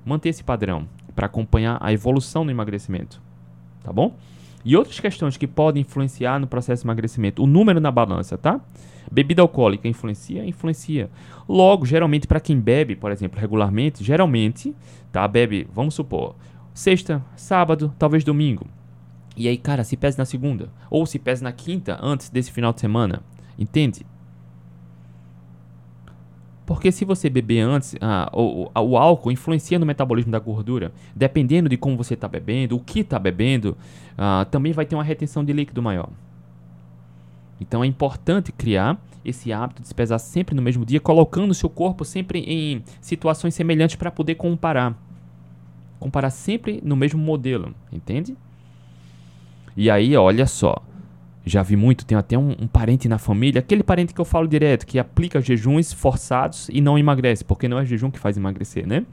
manter 0.05 0.29
esse 0.29 0.45
padrão, 0.45 0.87
para 1.13 1.25
acompanhar 1.25 1.77
a 1.81 1.91
evolução 1.91 2.45
no 2.45 2.51
emagrecimento. 2.51 3.21
Tá 3.83 3.91
bom? 3.91 4.15
E 4.63 4.77
outras 4.77 4.97
questões 5.01 5.35
que 5.35 5.45
podem 5.45 5.81
influenciar 5.81 6.39
no 6.39 6.47
processo 6.47 6.83
de 6.83 6.87
emagrecimento. 6.87 7.43
O 7.43 7.47
número 7.47 7.81
na 7.81 7.91
balança, 7.91 8.37
tá? 8.37 8.61
Bebida 9.11 9.41
alcoólica 9.41 9.89
influencia? 9.89 10.45
Influencia. 10.45 11.09
Logo, 11.49 11.85
geralmente, 11.85 12.27
para 12.27 12.39
quem 12.39 12.57
bebe, 12.57 12.95
por 12.95 13.11
exemplo, 13.11 13.41
regularmente, 13.41 14.05
geralmente, 14.05 14.73
tá? 15.11 15.27
Bebe, 15.27 15.67
vamos 15.73 15.95
supor, 15.95 16.33
sexta, 16.73 17.21
sábado, 17.35 17.93
talvez 17.99 18.23
domingo. 18.23 18.65
E 19.35 19.47
aí, 19.47 19.57
cara, 19.57 19.83
se 19.83 19.95
pesa 19.95 20.17
na 20.17 20.25
segunda. 20.25 20.69
Ou 20.89 21.05
se 21.05 21.17
pesa 21.17 21.43
na 21.43 21.51
quinta, 21.51 21.97
antes 22.01 22.29
desse 22.29 22.51
final 22.51 22.73
de 22.73 22.81
semana. 22.81 23.21
Entende? 23.57 24.05
Porque 26.65 26.91
se 26.91 27.03
você 27.03 27.29
beber 27.29 27.61
antes, 27.61 27.95
ah, 27.99 28.29
o, 28.33 28.69
o, 28.73 28.97
álcool 28.97 29.31
influencia 29.31 29.77
no 29.77 29.85
metabolismo 29.85 30.31
da 30.31 30.39
gordura. 30.39 30.93
Dependendo 31.15 31.67
de 31.67 31.75
como 31.75 31.97
você 31.97 32.13
está 32.13 32.27
bebendo, 32.27 32.75
o 32.75 32.79
que 32.79 33.01
está 33.01 33.19
bebendo, 33.19 33.77
ah, 34.17 34.45
também 34.49 34.71
vai 34.71 34.85
ter 34.85 34.95
uma 34.95 35.03
retenção 35.03 35.43
de 35.43 35.51
líquido 35.51 35.81
maior. 35.81 36.09
Então 37.59 37.83
é 37.83 37.87
importante 37.87 38.51
criar 38.51 38.99
esse 39.23 39.51
hábito 39.51 39.81
de 39.81 39.87
se 39.89 39.93
pesar 39.93 40.17
sempre 40.17 40.55
no 40.55 40.61
mesmo 40.61 40.85
dia, 40.85 40.99
colocando 40.99 41.51
o 41.51 41.53
seu 41.53 41.69
corpo 41.69 42.03
sempre 42.03 42.39
em 42.39 42.83
situações 42.99 43.53
semelhantes 43.53 43.95
para 43.95 44.09
poder 44.09 44.35
comparar. 44.35 44.97
Comparar 45.99 46.29
sempre 46.29 46.81
no 46.83 46.95
mesmo 46.95 47.21
modelo, 47.21 47.75
entende? 47.91 48.35
E 49.75 49.89
aí, 49.89 50.15
olha 50.15 50.45
só, 50.45 50.75
já 51.45 51.63
vi 51.63 51.75
muito, 51.75 52.05
tem 52.05 52.17
até 52.17 52.37
um, 52.37 52.51
um, 52.59 52.67
parente 52.67 53.07
na 53.07 53.17
família, 53.17 53.59
aquele 53.59 53.83
parente 53.83 54.13
que 54.13 54.21
eu 54.21 54.25
falo 54.25 54.47
direto, 54.47 54.85
que 54.85 54.99
aplica 54.99 55.41
jejuns 55.41 55.91
forçados 55.91 56.69
e 56.69 56.81
não 56.81 56.97
emagrece, 56.97 57.43
porque 57.43 57.67
não 57.67 57.79
é 57.79 57.85
jejum 57.85 58.11
que 58.11 58.19
faz 58.19 58.37
emagrecer, 58.37 58.85
né? 58.85 59.05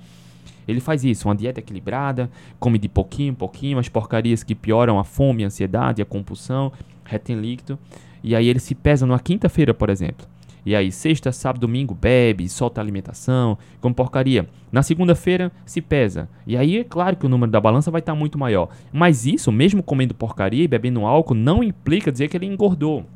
Ele 0.66 0.80
faz 0.80 1.02
isso, 1.02 1.28
uma 1.28 1.34
dieta 1.34 1.60
equilibrada, 1.60 2.30
come 2.60 2.78
de 2.78 2.88
pouquinho 2.88 3.30
em 3.30 3.34
pouquinho, 3.34 3.78
as 3.78 3.88
porcarias 3.88 4.42
que 4.42 4.54
pioram 4.54 4.98
a 4.98 5.04
fome, 5.04 5.42
a 5.42 5.46
ansiedade, 5.46 6.02
a 6.02 6.04
compulsão, 6.04 6.70
retém 7.04 7.40
líquido. 7.40 7.78
E 8.22 8.36
aí 8.36 8.46
ele 8.46 8.58
se 8.58 8.74
pesa 8.74 9.06
numa 9.06 9.18
quinta-feira, 9.18 9.72
por 9.72 9.88
exemplo. 9.88 10.26
E 10.68 10.76
aí, 10.76 10.92
sexta, 10.92 11.33
sábado, 11.33 11.62
domingo, 11.62 11.94
bebe, 11.94 12.46
solta 12.46 12.78
alimentação, 12.78 13.57
come 13.81 13.94
porcaria. 13.94 14.46
Na 14.70 14.83
segunda-feira, 14.83 15.50
se 15.64 15.81
pesa. 15.81 16.28
E 16.46 16.59
aí, 16.59 16.76
é 16.76 16.85
claro 16.85 17.16
que 17.16 17.24
o 17.24 17.28
número 17.28 17.50
da 17.50 17.59
balança 17.59 17.90
vai 17.90 18.00
estar 18.00 18.12
tá 18.12 18.18
muito 18.18 18.38
maior. 18.38 18.68
Mas 18.92 19.24
isso, 19.24 19.50
mesmo 19.50 19.83
comendo 19.83 20.14
porcaria 20.14 20.62
e 20.62 20.68
bebendo 20.68 21.07
álcool, 21.07 21.33
não 21.33 21.64
implica 21.64 22.12
dizer 22.12 22.28
que 22.28 22.37
ele 22.37 22.44
engordou. 22.44 23.07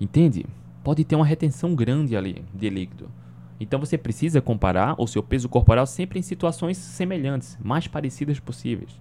Entende? 0.00 0.46
Pode 0.84 1.02
ter 1.02 1.16
uma 1.16 1.26
retenção 1.26 1.74
grande 1.74 2.16
ali 2.16 2.44
de 2.54 2.70
líquido. 2.70 3.10
Então 3.58 3.80
você 3.80 3.98
precisa 3.98 4.40
comparar 4.40 4.94
o 4.96 5.06
seu 5.08 5.20
peso 5.20 5.48
corporal 5.48 5.84
sempre 5.84 6.16
em 6.20 6.22
situações 6.22 6.76
semelhantes, 6.76 7.58
mais 7.60 7.88
parecidas 7.88 8.38
possíveis. 8.38 9.00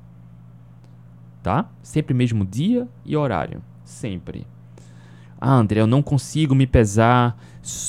Tá? 1.44 1.70
Sempre 1.84 2.16
mesmo 2.16 2.44
dia 2.44 2.88
e 3.06 3.16
horário. 3.16 3.62
Sempre. 3.84 4.48
Ah, 5.48 5.58
André, 5.58 5.80
eu 5.80 5.86
não 5.86 6.02
consigo 6.02 6.56
me 6.56 6.66
pesar, 6.66 7.38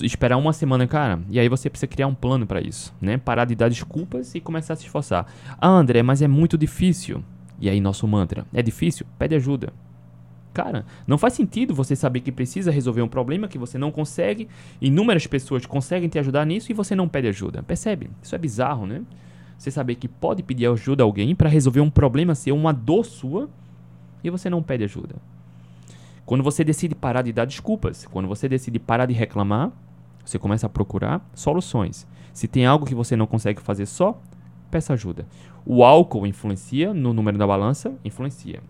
esperar 0.03 0.37
uma 0.37 0.53
semana, 0.53 0.87
cara. 0.87 1.21
E 1.31 1.41
aí 1.41 1.49
você 1.49 1.71
precisa 1.71 1.87
criar 1.87 2.07
um 2.07 2.15
plano 2.15 2.47
para 2.47 2.61
isso, 2.61 2.95
né? 3.01 3.17
Parar 3.17 3.47
de 3.47 3.55
dar 3.55 3.71
desculpas 3.71 4.35
e 4.35 4.41
começar 4.43 4.75
a 4.75 4.77
se 4.77 4.85
esforçar. 4.85 5.27
Ah, 5.59 5.71
André, 5.71 6.03
mas 6.03 6.21
é 6.21 6.29
muito 6.29 6.59
difícil. 6.59 7.25
E 7.59 7.71
aí 7.71 7.81
nosso 7.81 8.07
mantra, 8.07 8.45
é 8.53 8.61
difícil? 8.61 9.07
Pede 9.19 9.35
ajuda. 9.35 9.73
Cara, 10.53 10.85
não 11.07 11.17
faz 11.17 11.33
sentido 11.33 11.75
você 11.75 11.97
saber 11.97 12.21
que 12.21 12.31
precisa 12.31 12.71
resolver 12.71 13.01
um 13.01 13.09
problema 13.09 13.49
que 13.49 13.57
você 13.57 13.79
não 13.79 13.91
consegue, 13.91 14.49
inúmeras 14.79 15.27
pessoas 15.27 15.65
conseguem 15.65 16.11
te 16.11 16.19
ajudar 16.19 16.45
nisso 16.45 16.71
e 16.71 16.75
você 16.75 16.95
não 16.95 17.09
pede 17.09 17.29
ajuda. 17.29 17.63
Percebe? 17.63 18.11
Isso 18.23 18.35
é 18.35 18.39
bizarro, 18.39 18.87
né? 18.87 19.01
Você 19.57 19.71
saber 19.71 19.95
que 19.95 20.09
pode 20.09 20.43
pedir 20.43 20.67
ajuda 20.67 21.03
a 21.03 21.07
alguém 21.07 21.35
para 21.35 21.49
resolver 21.49 21.81
um 21.81 21.89
problema 21.89 22.35
seu, 22.35 22.55
uma 22.55 22.75
dor 22.75 23.07
sua, 23.07 23.49
e 24.23 24.29
você 24.29 24.51
não 24.51 24.63
pede 24.63 24.85
ajuda. 24.85 25.15
Quando 26.27 26.43
você 26.43 26.65
decide 26.65 26.97
parar 26.97 27.23
de 27.23 27.33
dar 27.33 27.45
desculpas, 27.45 28.05
quando 28.05 28.27
você 28.27 28.49
decide 28.49 28.81
parar 28.81 29.07
de 29.07 29.15
reclamar, 29.15 29.71
você 30.25 30.41
começa 30.41 30.67
a 30.67 30.69
procurar 30.69 31.25
soluções. 31.33 32.05
Se 32.35 32.49
tem 32.49 32.67
algo 32.67 32.85
que 32.85 32.97
você 32.97 33.15
não 33.15 33.29
consegue 33.29 33.63
fazer 33.63 33.87
só, 33.87 34.21
peça 34.69 34.93
ajuda. 34.93 35.25
O 35.65 35.85
álcool 35.85 36.27
influencia 36.27 36.93
no 36.93 37.13
número 37.13 37.39
da 37.39 37.47
balança? 37.47 37.95
Influencia. 38.05 38.61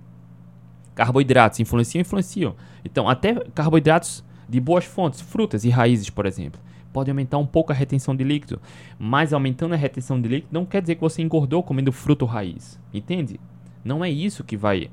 Carboidratos 0.94 1.58
influenciam? 1.58 2.02
Influenciam. 2.02 2.54
Então, 2.84 3.08
até 3.08 3.34
carboidratos 3.54 4.22
de 4.46 4.60
boas 4.60 4.84
fontes, 4.84 5.22
frutas 5.22 5.64
e 5.64 5.70
raízes, 5.70 6.10
por 6.10 6.26
exemplo, 6.26 6.60
pode 6.92 7.10
aumentar 7.10 7.38
um 7.38 7.46
pouco 7.46 7.72
a 7.72 7.74
retenção 7.74 8.14
de 8.14 8.22
líquido. 8.22 8.60
Mas 8.98 9.32
aumentando 9.32 9.72
a 9.72 9.78
retenção 9.78 10.20
de 10.20 10.28
líquido 10.28 10.52
não 10.52 10.66
quer 10.66 10.82
dizer 10.82 10.96
que 10.96 11.00
você 11.00 11.22
engordou 11.22 11.62
comendo 11.62 11.90
fruto 11.90 12.26
ou 12.26 12.30
raiz. 12.30 12.78
Entende? 12.92 13.40
Não 13.82 14.04
é 14.04 14.10
isso 14.10 14.44
que 14.44 14.58
vai 14.58 14.90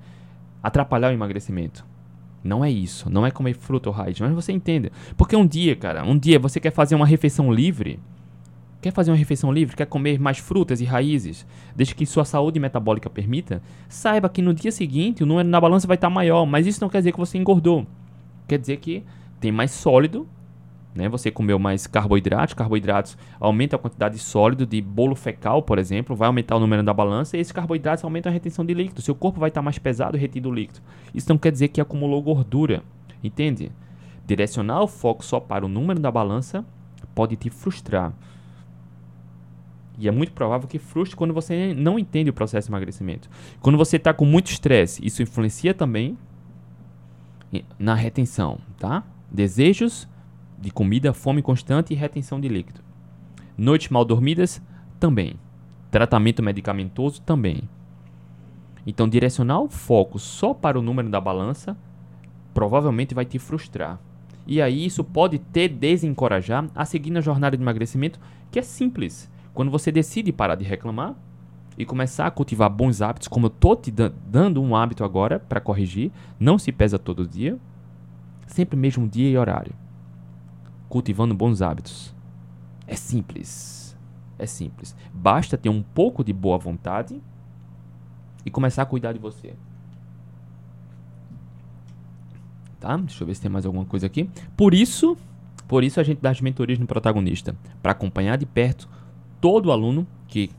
atrapalhar 0.61 1.09
o 1.09 1.13
emagrecimento. 1.13 1.85
Não 2.43 2.63
é 2.63 2.69
isso. 2.69 3.09
Não 3.09 3.25
é 3.25 3.31
comer 3.31 3.55
fruta 3.55 3.89
ou 3.89 3.95
raiz. 3.95 4.19
Mas 4.19 4.33
você 4.33 4.51
entende. 4.51 4.91
Porque 5.15 5.35
um 5.35 5.47
dia, 5.47 5.75
cara, 5.75 6.03
um 6.03 6.17
dia 6.17 6.37
você 6.37 6.59
quer 6.59 6.71
fazer 6.71 6.95
uma 6.95 7.05
refeição 7.05 7.51
livre. 7.51 7.99
Quer 8.81 8.91
fazer 8.91 9.11
uma 9.11 9.17
refeição 9.17 9.51
livre? 9.51 9.77
Quer 9.77 9.85
comer 9.85 10.19
mais 10.19 10.39
frutas 10.39 10.81
e 10.81 10.83
raízes? 10.83 11.45
Desde 11.73 11.95
que 11.95 12.05
sua 12.05 12.25
saúde 12.25 12.59
metabólica 12.59 13.09
permita? 13.09 13.61
Saiba 13.87 14.27
que 14.27 14.41
no 14.41 14.53
dia 14.53 14.73
seguinte 14.73 15.23
o 15.23 15.25
número 15.25 15.47
na 15.47 15.61
balança 15.61 15.87
vai 15.87 15.95
estar 15.95 16.09
maior. 16.09 16.45
Mas 16.45 16.67
isso 16.67 16.81
não 16.81 16.89
quer 16.89 16.97
dizer 16.97 17.13
que 17.13 17.19
você 17.19 17.37
engordou. 17.37 17.87
Quer 18.45 18.59
dizer 18.59 18.77
que 18.77 19.03
tem 19.39 19.51
mais 19.51 19.71
sólido 19.71 20.27
né? 20.95 21.09
Você 21.09 21.31
comeu 21.31 21.57
mais 21.57 21.87
carboidratos, 21.87 22.53
carboidratos 22.53 23.17
aumenta 23.39 23.75
a 23.75 23.79
quantidade 23.79 24.15
de 24.15 24.21
sólido 24.21 24.65
de 24.65 24.81
bolo 24.81 25.15
fecal, 25.15 25.63
por 25.63 25.79
exemplo, 25.79 26.15
vai 26.15 26.27
aumentar 26.27 26.55
o 26.55 26.59
número 26.59 26.83
da 26.83 26.93
balança 26.93 27.35
e 27.35 27.39
esses 27.39 27.51
carboidratos 27.51 28.03
aumentam 28.03 28.29
a 28.29 28.33
retenção 28.33 28.63
de 28.63 28.73
líquido. 28.73 29.01
Seu 29.01 29.15
corpo 29.15 29.39
vai 29.39 29.49
estar 29.49 29.61
mais 29.61 29.79
pesado 29.79 30.17
retido 30.17 30.51
líquido. 30.51 30.79
Isso 31.13 31.29
não 31.29 31.37
quer 31.37 31.51
dizer 31.51 31.69
que 31.69 31.81
acumulou 31.81 32.21
gordura, 32.21 32.83
entende? 33.23 33.71
Direcionar 34.25 34.81
o 34.81 34.87
foco 34.87 35.25
só 35.25 35.39
para 35.39 35.65
o 35.65 35.69
número 35.69 35.99
da 35.99 36.11
balança 36.11 36.63
pode 37.15 37.35
te 37.35 37.49
frustrar. 37.49 38.13
E 39.97 40.07
é 40.07 40.11
muito 40.11 40.31
provável 40.31 40.67
que 40.67 40.79
frustre 40.79 41.15
quando 41.15 41.33
você 41.33 41.73
não 41.75 41.99
entende 41.99 42.29
o 42.29 42.33
processo 42.33 42.67
de 42.67 42.71
emagrecimento. 42.71 43.29
Quando 43.61 43.77
você 43.77 43.97
está 43.97 44.13
com 44.13 44.25
muito 44.25 44.49
estresse, 44.49 45.05
isso 45.05 45.21
influencia 45.21 45.73
também 45.73 46.17
na 47.77 47.93
retenção, 47.93 48.57
tá? 48.79 49.03
Desejos 49.31 50.07
de 50.63 50.71
comida, 50.71 51.13
fome 51.13 51.41
constante 51.41 51.93
e 51.93 51.95
retenção 51.95 52.39
de 52.39 52.47
líquido. 52.47 52.79
Noites 53.57 53.89
mal 53.89 54.05
dormidas, 54.05 54.61
também. 54.97 55.35
Tratamento 55.91 56.41
medicamentoso, 56.41 57.21
também. 57.21 57.63
Então, 58.87 59.07
direcionar 59.07 59.59
o 59.59 59.69
foco 59.69 60.17
só 60.17 60.53
para 60.53 60.79
o 60.79 60.81
número 60.81 61.09
da 61.09 61.19
balança 61.19 61.77
provavelmente 62.53 63.13
vai 63.13 63.25
te 63.25 63.37
frustrar. 63.37 63.99
E 64.47 64.61
aí, 64.61 64.85
isso 64.85 65.03
pode 65.03 65.37
te 65.37 65.67
desencorajar 65.67 66.65
a 66.73 66.85
seguir 66.85 67.11
na 67.11 67.21
jornada 67.21 67.57
de 67.57 67.63
emagrecimento, 67.63 68.19
que 68.49 68.57
é 68.57 68.61
simples. 68.61 69.29
Quando 69.53 69.69
você 69.71 69.91
decide 69.91 70.31
parar 70.31 70.55
de 70.55 70.63
reclamar 70.63 71.13
e 71.77 71.85
começar 71.85 72.25
a 72.25 72.31
cultivar 72.31 72.69
bons 72.69 73.01
hábitos, 73.01 73.27
como 73.27 73.47
eu 73.47 73.49
estou 73.49 73.75
te 73.75 73.91
dando 73.91 74.61
um 74.61 74.75
hábito 74.75 75.03
agora 75.03 75.39
para 75.39 75.59
corrigir, 75.59 76.11
não 76.39 76.57
se 76.57 76.71
pesa 76.71 76.97
todo 76.97 77.27
dia, 77.27 77.57
sempre 78.47 78.77
mesmo 78.77 79.07
dia 79.07 79.29
e 79.29 79.37
horário 79.37 79.82
cultivando 80.93 81.33
bons 81.33 81.59
hábitos. 81.59 82.13
É 82.85 82.95
simples. 82.95 83.97
É 84.37 84.45
simples. 84.45 84.95
Basta 85.11 85.57
ter 85.57 85.67
um 85.67 85.81
pouco 85.81 86.23
de 86.23 86.31
boa 86.31 86.55
vontade 86.59 87.19
e 88.45 88.51
começar 88.51 88.83
a 88.83 88.85
cuidar 88.85 89.11
de 89.11 89.17
você. 89.17 89.55
Tá? 92.79 92.95
Deixa 92.97 93.23
eu 93.23 93.27
ver 93.27 93.33
se 93.33 93.41
tem 93.41 93.49
mais 93.49 93.65
alguma 93.65 93.85
coisa 93.85 94.05
aqui. 94.05 94.29
Por 94.55 94.75
isso, 94.75 95.17
por 95.67 95.83
isso 95.83 95.99
a 95.99 96.03
gente 96.03 96.21
dá 96.21 96.29
as 96.29 96.41
mentorias 96.41 96.77
no 96.77 96.85
protagonista, 96.85 97.55
para 97.81 97.93
acompanhar 97.93 98.37
de 98.37 98.45
perto 98.45 98.87
todo 99.41 99.71
aluno 99.71 100.05
que 100.27 100.51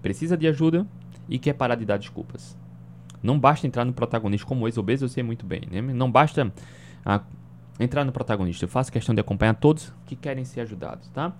precisa 0.00 0.38
de 0.38 0.48
ajuda 0.48 0.86
e 1.28 1.38
quer 1.38 1.52
parar 1.52 1.74
de 1.74 1.84
dar 1.84 1.98
desculpas. 1.98 2.56
Não 3.22 3.38
basta 3.38 3.66
entrar 3.66 3.84
no 3.84 3.92
protagonista 3.92 4.46
como 4.46 4.66
ex-obeso, 4.66 5.04
eu 5.04 5.08
sei 5.10 5.22
muito 5.22 5.44
bem. 5.44 5.60
Né? 5.70 5.82
Não 5.82 6.10
basta 6.10 6.50
ah, 7.04 7.20
entrar 7.78 8.04
no 8.04 8.12
protagonista. 8.12 8.64
Eu 8.64 8.68
faço 8.68 8.92
questão 8.92 9.14
de 9.14 9.20
acompanhar 9.20 9.54
todos 9.54 9.92
que 10.06 10.16
querem 10.16 10.44
ser 10.44 10.60
ajudados, 10.60 11.08
tá? 11.08 11.32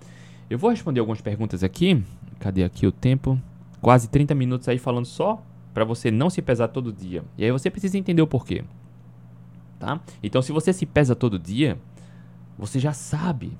Eu 0.49 0.57
vou 0.57 0.69
responder 0.69 0.99
algumas 0.99 1.21
perguntas 1.21 1.63
aqui. 1.63 2.03
Cadê 2.39 2.63
aqui 2.63 2.85
o 2.85 2.91
tempo? 2.91 3.39
Quase 3.81 4.09
30 4.09 4.35
minutos 4.35 4.67
aí 4.67 4.77
falando 4.77 5.05
só 5.05 5.41
para 5.73 5.83
você 5.83 6.11
não 6.11 6.29
se 6.29 6.41
pesar 6.41 6.67
todo 6.67 6.93
dia. 6.93 7.23
E 7.37 7.43
aí 7.43 7.51
você 7.51 7.69
precisa 7.69 7.97
entender 7.97 8.21
o 8.21 8.27
porquê. 8.27 8.63
Tá? 9.79 9.99
Então, 10.21 10.41
se 10.41 10.51
você 10.51 10.71
se 10.71 10.85
pesa 10.85 11.15
todo 11.15 11.39
dia, 11.39 11.77
você 12.57 12.79
já 12.79 12.93
sabe 12.93 13.57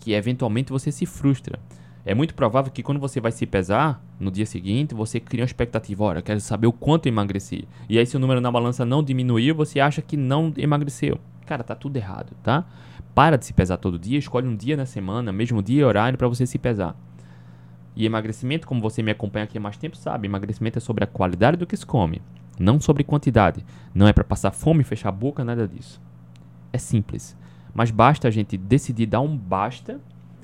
que 0.00 0.12
eventualmente 0.12 0.70
você 0.70 0.92
se 0.92 1.04
frustra. 1.06 1.58
É 2.06 2.14
muito 2.14 2.34
provável 2.34 2.70
que 2.70 2.82
quando 2.82 3.00
você 3.00 3.18
vai 3.18 3.32
se 3.32 3.46
pesar 3.46 4.02
no 4.20 4.30
dia 4.30 4.44
seguinte, 4.44 4.94
você 4.94 5.18
cria 5.18 5.42
uma 5.42 5.46
expectativa, 5.46 6.04
olha, 6.04 6.22
quero 6.22 6.38
saber 6.40 6.66
o 6.66 6.72
quanto 6.72 7.06
emagreci. 7.06 7.66
E 7.88 7.98
aí 7.98 8.04
se 8.04 8.16
o 8.16 8.20
número 8.20 8.40
na 8.40 8.52
balança 8.52 8.84
não 8.84 9.02
diminuiu, 9.02 9.54
você 9.54 9.80
acha 9.80 10.02
que 10.02 10.16
não 10.16 10.52
emagreceu. 10.56 11.18
Cara, 11.46 11.62
tá 11.62 11.74
tudo 11.74 11.96
errado, 11.96 12.32
tá? 12.42 12.64
Para 13.14 13.36
de 13.36 13.46
se 13.46 13.52
pesar 13.52 13.76
todo 13.76 13.98
dia, 13.98 14.18
escolhe 14.18 14.48
um 14.48 14.56
dia 14.56 14.76
na 14.76 14.86
semana, 14.86 15.32
mesmo 15.32 15.62
dia 15.62 15.82
e 15.82 15.84
horário 15.84 16.18
para 16.18 16.28
você 16.28 16.46
se 16.46 16.58
pesar. 16.58 16.96
E 17.94 18.04
emagrecimento, 18.04 18.66
como 18.66 18.80
você 18.80 19.02
me 19.02 19.10
acompanha 19.10 19.44
aqui 19.44 19.58
há 19.58 19.60
mais 19.60 19.76
tempo, 19.76 19.96
sabe, 19.96 20.26
emagrecimento 20.26 20.78
é 20.78 20.80
sobre 20.80 21.04
a 21.04 21.06
qualidade 21.06 21.56
do 21.56 21.66
que 21.66 21.76
se 21.76 21.86
come, 21.86 22.20
não 22.58 22.80
sobre 22.80 23.04
quantidade. 23.04 23.64
Não 23.94 24.08
é 24.08 24.12
para 24.12 24.24
passar 24.24 24.50
fome, 24.50 24.82
fechar 24.82 25.10
a 25.10 25.12
boca, 25.12 25.44
nada 25.44 25.68
disso. 25.68 26.00
É 26.72 26.78
simples. 26.78 27.36
Mas 27.72 27.90
basta 27.90 28.26
a 28.26 28.30
gente 28.30 28.56
decidir 28.56 29.06
dar 29.06 29.20
um 29.20 29.36
basta 29.36 30.00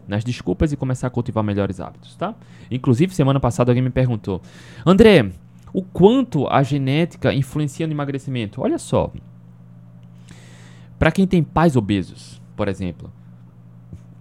nas 0.06 0.24
desculpas 0.24 0.72
e 0.72 0.76
começar 0.76 1.06
a 1.06 1.10
cultivar 1.10 1.42
melhores 1.42 1.80
hábitos, 1.80 2.16
tá? 2.16 2.34
Inclusive, 2.70 3.14
semana 3.14 3.40
passada 3.40 3.70
alguém 3.70 3.82
me 3.82 3.90
perguntou: 3.90 4.42
André, 4.84 5.30
o 5.72 5.82
quanto 5.82 6.48
a 6.48 6.62
genética 6.62 7.32
influencia 7.32 7.86
no 7.86 7.92
emagrecimento? 7.92 8.60
Olha 8.60 8.78
só. 8.78 9.12
Para 11.00 11.10
quem 11.10 11.26
tem 11.26 11.42
pais 11.42 11.76
obesos, 11.76 12.42
por 12.54 12.68
exemplo, 12.68 13.10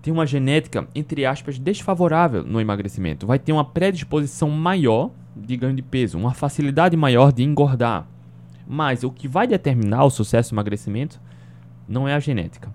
tem 0.01 0.13
uma 0.13 0.25
genética, 0.25 0.87
entre 0.95 1.25
aspas, 1.25 1.59
desfavorável 1.59 2.41
no 2.41 2.61
emagrecimento. 2.61 3.27
Vai 3.27 3.37
ter 3.37 3.51
uma 3.51 3.65
predisposição 3.65 4.49
maior 4.49 5.11
de 5.35 5.57
ganho 5.57 5.75
de 5.75 5.81
peso, 5.81 6.17
uma 6.17 6.33
facilidade 6.33 6.95
maior 6.95 7.33
de 7.33 7.43
engordar. 7.43 8.07
Mas 8.65 9.03
o 9.03 9.11
que 9.11 9.27
vai 9.27 9.45
determinar 9.45 10.05
o 10.05 10.09
sucesso 10.09 10.51
do 10.51 10.55
emagrecimento 10.55 11.19
não 11.85 12.07
é 12.07 12.13
a 12.13 12.19
genética, 12.21 12.73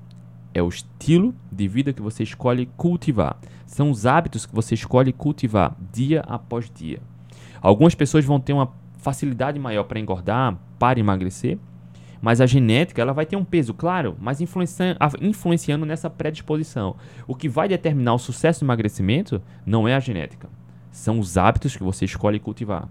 é 0.52 0.62
o 0.62 0.68
estilo 0.68 1.34
de 1.50 1.66
vida 1.66 1.94
que 1.94 2.02
você 2.02 2.24
escolhe 2.24 2.68
cultivar. 2.76 3.38
São 3.64 3.90
os 3.90 4.04
hábitos 4.04 4.44
que 4.44 4.54
você 4.54 4.74
escolhe 4.74 5.14
cultivar 5.14 5.74
dia 5.94 6.20
após 6.26 6.70
dia. 6.70 7.00
Algumas 7.58 7.94
pessoas 7.94 8.26
vão 8.26 8.38
ter 8.38 8.52
uma 8.52 8.70
facilidade 8.98 9.58
maior 9.58 9.84
para 9.84 9.98
engordar, 9.98 10.58
para 10.78 11.00
emagrecer, 11.00 11.58
mas 12.24 12.40
a 12.40 12.46
genética 12.46 13.02
ela 13.02 13.12
vai 13.12 13.26
ter 13.26 13.36
um 13.36 13.44
peso, 13.44 13.74
claro, 13.74 14.16
mas 14.18 14.40
influenciando, 14.40 14.98
influenciando 15.20 15.84
nessa 15.84 16.08
predisposição. 16.08 16.96
O 17.28 17.34
que 17.34 17.50
vai 17.50 17.68
determinar 17.68 18.14
o 18.14 18.18
sucesso 18.18 18.60
do 18.60 18.66
emagrecimento 18.66 19.42
não 19.66 19.86
é 19.86 19.94
a 19.94 20.00
genética, 20.00 20.48
são 20.90 21.18
os 21.18 21.36
hábitos 21.36 21.76
que 21.76 21.82
você 21.82 22.06
escolhe 22.06 22.38
cultivar. 22.38 22.88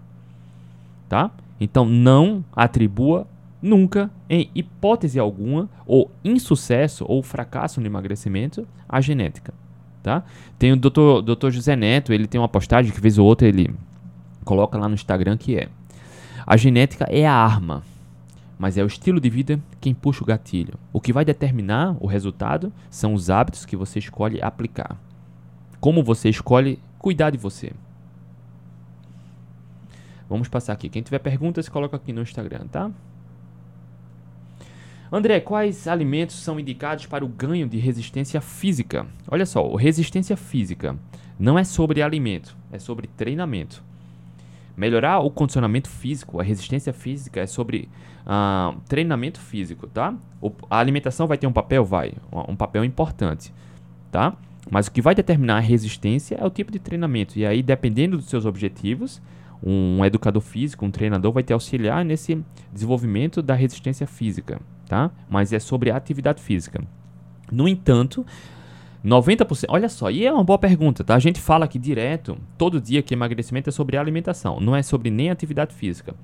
Tá? 1.08 1.32
Então 1.60 1.84
não 1.84 2.44
atribua 2.54 3.26
nunca, 3.60 4.08
em 4.30 4.48
hipótese 4.54 5.18
alguma, 5.18 5.68
ou 5.84 6.12
insucesso 6.24 7.04
ou 7.08 7.20
fracasso 7.20 7.80
no 7.80 7.88
emagrecimento, 7.88 8.64
a 8.88 9.00
genética. 9.00 9.52
Tá? 10.00 10.22
Tem 10.60 10.70
o 10.70 10.76
Dr. 10.76 11.22
Dr. 11.24 11.50
José 11.50 11.74
Neto, 11.74 12.12
ele 12.12 12.28
tem 12.28 12.40
uma 12.40 12.48
postagem 12.48 12.92
que 12.92 13.00
vez 13.00 13.18
ou 13.18 13.26
outra 13.26 13.48
ele 13.48 13.74
coloca 14.44 14.78
lá 14.78 14.86
no 14.86 14.94
Instagram 14.94 15.36
que 15.36 15.58
é: 15.58 15.68
A 16.46 16.56
genética 16.56 17.04
é 17.10 17.26
a 17.26 17.34
arma, 17.34 17.82
mas 18.58 18.78
é 18.78 18.82
o 18.82 18.86
estilo 18.86 19.20
de 19.20 19.28
vida 19.28 19.60
quem 19.80 19.94
puxa 19.94 20.22
o 20.22 20.26
gatilho. 20.26 20.78
O 20.92 21.00
que 21.00 21.12
vai 21.12 21.24
determinar 21.24 21.96
o 22.00 22.06
resultado 22.06 22.72
são 22.90 23.14
os 23.14 23.30
hábitos 23.30 23.64
que 23.64 23.76
você 23.76 23.98
escolhe 23.98 24.42
aplicar. 24.42 24.96
Como 25.80 26.02
você 26.02 26.28
escolhe 26.28 26.78
cuidar 26.98 27.30
de 27.30 27.38
você. 27.38 27.72
Vamos 30.28 30.48
passar 30.48 30.72
aqui. 30.72 30.88
Quem 30.88 31.02
tiver 31.02 31.18
perguntas, 31.18 31.68
coloca 31.68 31.96
aqui 31.96 32.12
no 32.12 32.22
Instagram, 32.22 32.66
tá? 32.68 32.90
André, 35.12 35.38
quais 35.38 35.86
alimentos 35.86 36.36
são 36.36 36.58
indicados 36.58 37.06
para 37.06 37.24
o 37.24 37.28
ganho 37.28 37.68
de 37.68 37.78
resistência 37.78 38.40
física? 38.40 39.06
Olha 39.28 39.46
só, 39.46 39.74
resistência 39.76 40.36
física 40.36 40.96
não 41.38 41.58
é 41.58 41.64
sobre 41.64 42.02
alimento, 42.02 42.56
é 42.72 42.78
sobre 42.78 43.06
treinamento. 43.06 43.82
Melhorar 44.76 45.20
o 45.20 45.30
condicionamento 45.30 45.88
físico, 45.88 46.40
a 46.40 46.42
resistência 46.42 46.92
física 46.92 47.40
é 47.40 47.46
sobre 47.46 47.88
uh, 48.26 48.78
treinamento 48.88 49.40
físico, 49.40 49.86
tá? 49.86 50.14
O, 50.40 50.50
a 50.68 50.78
alimentação 50.78 51.26
vai 51.26 51.38
ter 51.38 51.46
um 51.46 51.52
papel? 51.52 51.84
Vai, 51.84 52.12
um 52.48 52.56
papel 52.56 52.84
importante, 52.84 53.52
tá? 54.10 54.36
Mas 54.70 54.86
o 54.86 54.92
que 54.92 55.02
vai 55.02 55.14
determinar 55.14 55.58
a 55.58 55.60
resistência 55.60 56.36
é 56.40 56.44
o 56.44 56.50
tipo 56.50 56.72
de 56.72 56.78
treinamento. 56.78 57.38
E 57.38 57.46
aí, 57.46 57.62
dependendo 57.62 58.16
dos 58.16 58.26
seus 58.26 58.46
objetivos, 58.46 59.20
um 59.62 60.04
educador 60.04 60.42
físico, 60.42 60.84
um 60.84 60.90
treinador 60.90 61.32
vai 61.32 61.42
te 61.42 61.52
auxiliar 61.52 62.04
nesse 62.04 62.42
desenvolvimento 62.72 63.40
da 63.40 63.54
resistência 63.54 64.06
física, 64.06 64.60
tá? 64.88 65.10
Mas 65.28 65.52
é 65.52 65.58
sobre 65.58 65.90
a 65.90 65.96
atividade 65.96 66.42
física. 66.42 66.82
No 67.50 67.68
entanto, 67.68 68.26
90%, 69.04 69.66
olha 69.68 69.88
só, 69.88 70.10
e 70.10 70.24
é 70.24 70.32
uma 70.32 70.42
boa 70.42 70.58
pergunta, 70.58 71.04
tá? 71.04 71.14
A 71.14 71.18
gente 71.18 71.38
fala 71.38 71.66
aqui 71.66 71.78
direto, 71.78 72.38
todo 72.56 72.80
dia, 72.80 73.02
que 73.02 73.12
emagrecimento 73.12 73.68
é 73.68 73.72
sobre 73.72 73.98
alimentação, 73.98 74.58
não 74.60 74.74
é 74.74 74.82
sobre 74.82 75.10
nem 75.10 75.30
atividade 75.30 75.74
física. 75.74 76.14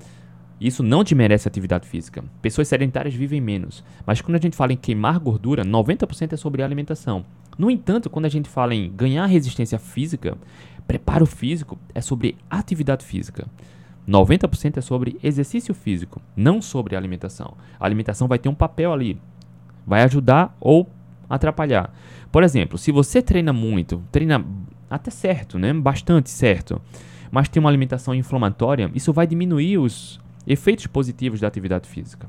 Isso 0.58 0.82
não 0.82 1.04
te 1.04 1.14
merece 1.14 1.48
atividade 1.48 1.86
física. 1.86 2.22
Pessoas 2.40 2.68
sedentárias 2.68 3.14
vivem 3.14 3.40
menos. 3.40 3.82
Mas 4.06 4.20
quando 4.20 4.36
a 4.36 4.40
gente 4.40 4.56
fala 4.56 4.72
em 4.72 4.76
queimar 4.76 5.18
gordura, 5.18 5.64
90% 5.64 6.34
é 6.34 6.36
sobre 6.36 6.62
alimentação. 6.62 7.24
No 7.56 7.70
entanto, 7.70 8.10
quando 8.10 8.26
a 8.26 8.30
gente 8.30 8.48
fala 8.48 8.74
em 8.74 8.90
ganhar 8.90 9.24
resistência 9.26 9.78
física, 9.78 10.36
preparo 10.86 11.24
físico 11.24 11.78
é 11.94 12.00
sobre 12.00 12.36
atividade 12.50 13.04
física. 13.04 13.46
90% 14.08 14.78
é 14.78 14.80
sobre 14.80 15.18
exercício 15.22 15.74
físico, 15.74 16.20
não 16.36 16.60
sobre 16.60 16.96
alimentação. 16.96 17.54
A 17.78 17.84
alimentação 17.84 18.26
vai 18.26 18.38
ter 18.38 18.48
um 18.48 18.54
papel 18.54 18.92
ali, 18.92 19.20
vai 19.86 20.02
ajudar 20.02 20.56
ou 20.60 20.88
atrapalhar. 21.30 21.94
Por 22.32 22.42
exemplo, 22.42 22.76
se 22.76 22.90
você 22.90 23.22
treina 23.22 23.52
muito, 23.52 24.02
treina 24.10 24.44
até 24.90 25.10
certo, 25.10 25.58
né? 25.58 25.72
Bastante 25.72 26.28
certo, 26.28 26.82
mas 27.30 27.48
tem 27.48 27.60
uma 27.60 27.70
alimentação 27.70 28.12
inflamatória, 28.12 28.90
isso 28.92 29.12
vai 29.12 29.26
diminuir 29.26 29.78
os 29.78 30.20
efeitos 30.46 30.88
positivos 30.88 31.40
da 31.40 31.46
atividade 31.46 31.88
física. 31.88 32.28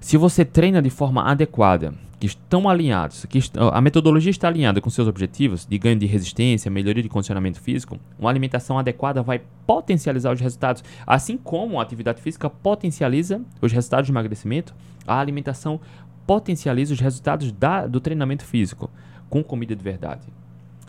Se 0.00 0.16
você 0.16 0.44
treina 0.44 0.82
de 0.82 0.90
forma 0.90 1.22
adequada, 1.22 1.94
que 2.20 2.26
estão 2.26 2.68
alinhados, 2.68 3.24
que 3.24 3.40
a 3.72 3.80
metodologia 3.80 4.30
está 4.30 4.46
alinhada 4.46 4.78
com 4.78 4.90
seus 4.90 5.08
objetivos 5.08 5.64
de 5.64 5.78
ganho 5.78 5.98
de 5.98 6.04
resistência, 6.04 6.70
melhoria 6.70 7.02
de 7.02 7.08
condicionamento 7.08 7.58
físico, 7.58 7.98
uma 8.18 8.28
alimentação 8.28 8.78
adequada 8.78 9.22
vai 9.22 9.40
potencializar 9.66 10.30
os 10.30 10.38
resultados. 10.38 10.84
Assim 11.06 11.38
como 11.38 11.80
a 11.80 11.82
atividade 11.82 12.20
física 12.20 12.50
potencializa 12.50 13.40
os 13.62 13.72
resultados 13.72 14.04
de 14.04 14.12
emagrecimento, 14.12 14.74
a 15.06 15.18
alimentação 15.18 15.80
potencializa 16.26 16.92
os 16.92 17.00
resultados 17.00 17.50
da, 17.52 17.86
do 17.86 18.00
treinamento 18.00 18.44
físico 18.44 18.90
com 19.30 19.42
comida 19.42 19.74
de 19.74 19.82
verdade. 19.82 20.28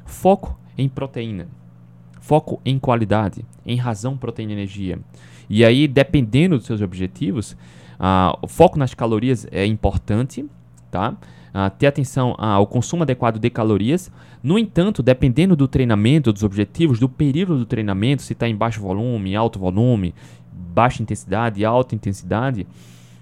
Foco 0.06 0.60
em 0.78 0.90
proteína. 0.90 1.48
Foco 2.20 2.60
em 2.66 2.78
qualidade, 2.78 3.46
em 3.66 3.78
razão, 3.78 4.18
proteína 4.18 4.52
e 4.52 4.56
energia. 4.56 5.00
E 5.50 5.64
aí, 5.64 5.88
dependendo 5.88 6.58
dos 6.58 6.66
seus 6.66 6.82
objetivos, 6.82 7.54
uh, 7.54 8.38
o 8.42 8.48
foco 8.48 8.78
nas 8.78 8.94
calorias 8.94 9.48
é 9.50 9.66
importante, 9.66 10.46
tá? 10.92 11.12
Uh, 11.12 11.70
ter 11.78 11.88
atenção 11.88 12.36
ao 12.38 12.68
consumo 12.68 13.04
adequado 13.04 13.40
de 13.40 13.50
calorias. 13.50 14.12
No 14.44 14.60
entanto, 14.60 15.02
dependendo 15.02 15.56
do 15.56 15.68
treinamento, 15.68 16.32
dos 16.32 16.44
objetivos, 16.44 17.00
do 17.00 17.10
período 17.10 17.58
do 17.58 17.66
treinamento, 17.66 18.22
se 18.22 18.34
está 18.34 18.48
em 18.48 18.56
baixo 18.56 18.82
volume, 18.82 19.36
alto 19.36 19.58
volume, 19.58 20.14
baixa 20.52 21.02
intensidade, 21.02 21.66
alta 21.66 21.96
intensidade, 21.96 22.68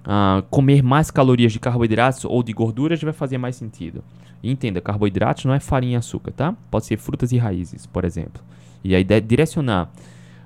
uh, 0.05 0.43
comer 0.49 0.84
mais 0.84 1.09
calorias 1.09 1.51
de 1.51 1.59
carboidratos 1.59 2.26
ou 2.26 2.43
de 2.43 2.53
gorduras 2.53 3.01
vai 3.01 3.13
fazer 3.13 3.38
mais 3.38 3.55
sentido. 3.55 4.03
Entenda, 4.43 4.80
carboidratos 4.80 5.45
não 5.45 5.53
é 5.53 5.59
farinha 5.59 5.93
e 5.93 5.97
açúcar, 5.97 6.32
tá? 6.32 6.55
Pode 6.72 6.86
ser 6.86 6.97
frutas 6.97 7.32
e 7.32 7.38
raízes, 7.38 7.86
por 7.86 8.05
exemplo. 8.05 8.41
E 8.84 8.95
aí 8.95 9.03
direcionar 9.03 9.89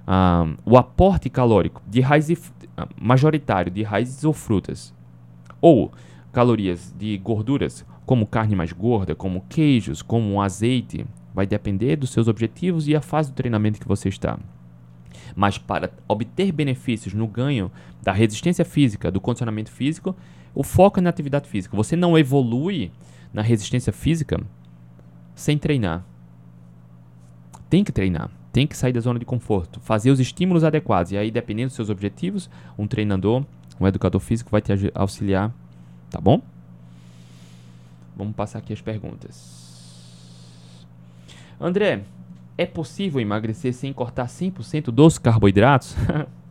uh, 0.08 0.58
o 0.66 0.78
aporte 0.78 1.30
calórico 1.30 1.82
de 1.88 2.02
raízes 2.02 2.52
majoritário 3.00 3.72
de 3.72 3.84
raízes 3.84 4.24
ou 4.24 4.34
frutas, 4.34 4.94
ou 5.62 5.92
calorias 6.34 6.94
de 6.98 7.16
gorduras, 7.20 7.86
como 8.06 8.28
carne 8.28 8.56
mais 8.56 8.74
gorda, 8.74 9.16
como 9.16 9.46
queijos, 9.48 10.02
como 10.02 10.42
azeite, 10.42 11.06
vai 11.34 11.46
depender 11.46 11.96
dos 11.96 12.10
seus 12.10 12.28
objetivos 12.28 12.88
e 12.88 12.96
a 12.96 13.02
fase 13.02 13.32
do 13.32 13.36
treinamento 13.36 13.80
que 13.80 13.88
você 13.88 14.10
está. 14.10 14.38
Mas 15.36 15.58
para 15.58 15.92
obter 16.08 16.52
benefícios 16.52 17.14
no 17.14 17.28
ganho 17.28 17.72
da 18.02 18.12
resistência 18.12 18.66
física, 18.66 19.12
do 19.12 19.22
condicionamento 19.22 19.72
físico, 19.72 20.16
o 20.54 20.64
foco 20.64 21.00
é 21.00 21.02
na 21.02 21.10
atividade 21.10 21.48
física. 21.48 21.78
Você 21.78 21.96
não 21.96 22.18
evolui 22.18 22.92
na 23.32 23.42
resistência 23.42 23.94
física 23.94 24.40
sem 25.34 25.58
treinar. 25.58 26.04
Tem 27.70 27.84
que 27.84 27.92
treinar. 27.92 28.30
Tem 28.52 28.68
que 28.68 28.78
sair 28.78 28.94
da 28.94 29.00
zona 29.00 29.18
de 29.18 29.26
conforto, 29.26 29.80
fazer 29.80 30.12
os 30.12 30.20
estímulos 30.20 30.64
adequados. 30.64 31.12
E 31.12 31.18
aí, 31.18 31.32
dependendo 31.32 31.70
dos 31.70 31.76
seus 31.76 31.90
objetivos, 31.90 32.48
um 32.78 32.86
treinador, 32.86 33.44
um 33.80 33.88
educador 33.88 34.22
físico 34.22 34.52
vai 34.52 34.62
te 34.62 34.72
auxiliar, 34.94 35.52
tá 36.14 36.22
bom? 36.22 36.40
Vamos 38.16 38.36
passar 38.36 38.60
aqui 38.60 38.72
as 38.72 38.82
perguntas. 38.82 39.64
André, 41.60 42.04
é 42.56 42.68
possível 42.68 43.20
emagrecer 43.20 43.74
sem 43.74 43.92
cortar 43.92 44.28
100% 44.28 44.92
dos 44.92 45.18
carboidratos? 45.18 45.96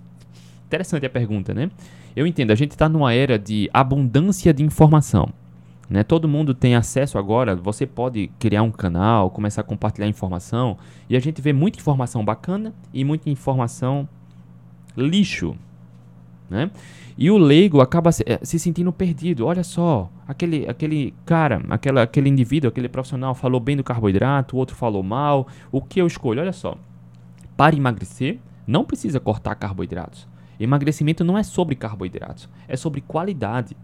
Interessante 0.67 1.07
a 1.07 1.11
pergunta, 1.11 1.55
né? 1.55 1.71
Eu 2.17 2.27
entendo, 2.27 2.51
a 2.51 2.57
gente 2.57 2.73
está 2.73 2.89
numa 2.89 3.15
era 3.15 3.39
de 3.39 3.71
abundância 3.73 4.53
de 4.53 4.65
informação. 4.65 5.33
Né? 5.89 6.03
Todo 6.03 6.27
mundo 6.27 6.55
tem 6.55 6.75
acesso 6.75 7.17
agora, 7.17 7.55
você 7.55 7.87
pode 7.87 8.33
criar 8.41 8.63
um 8.63 8.71
canal, 8.73 9.31
começar 9.31 9.61
a 9.61 9.65
compartilhar 9.65 10.09
informação, 10.09 10.77
e 11.09 11.17
a 11.17 11.21
gente 11.21 11.41
vê 11.41 11.53
muita 11.53 11.79
informação 11.79 12.25
bacana 12.25 12.75
e 12.93 13.05
muita 13.05 13.31
informação 13.31 14.09
lixo. 14.97 15.55
Né? 16.53 16.71
E 17.17 17.31
o 17.31 17.39
leigo 17.39 17.81
acaba 17.81 18.13
se, 18.13 18.23
eh, 18.27 18.39
se, 18.43 18.59
sentindo 18.59 18.93
perdido. 18.93 19.47
Olha 19.47 19.65
só, 19.65 20.11
aquele, 20.29 20.69
aquele 20.69 21.15
cara, 21.25 21.63
aquela, 21.71 22.03
aquele 22.03 22.29
indivíduo, 22.29 22.69
aquele 22.69 22.91
profissional 22.91 23.35
falou 23.35 23.59
bem 23.59 23.75
do 23.75 23.83
carboidrato, 23.83 24.55
o 24.55 24.59
outro 24.59 24.77
falou 24.77 25.03
mal. 25.03 25.49
O 25.71 25.81
que 25.81 26.01
eu 26.01 26.07
escolho? 26.07 26.43
Olha 26.43 26.53
só. 26.53 26.77
Para 27.57 27.75
emagrecer, 27.75 28.39
não 28.67 28.85
precisa 28.85 29.19
cortar 29.19 29.55
carboidratos. 29.55 30.29
Emagrecimento 30.61 31.25
não 31.25 31.39
é 31.39 31.43
sobre 31.43 31.75
carboidratos, 31.75 32.49
é 32.69 32.77
sobre 32.77 33.01
qualidade. 33.01 33.75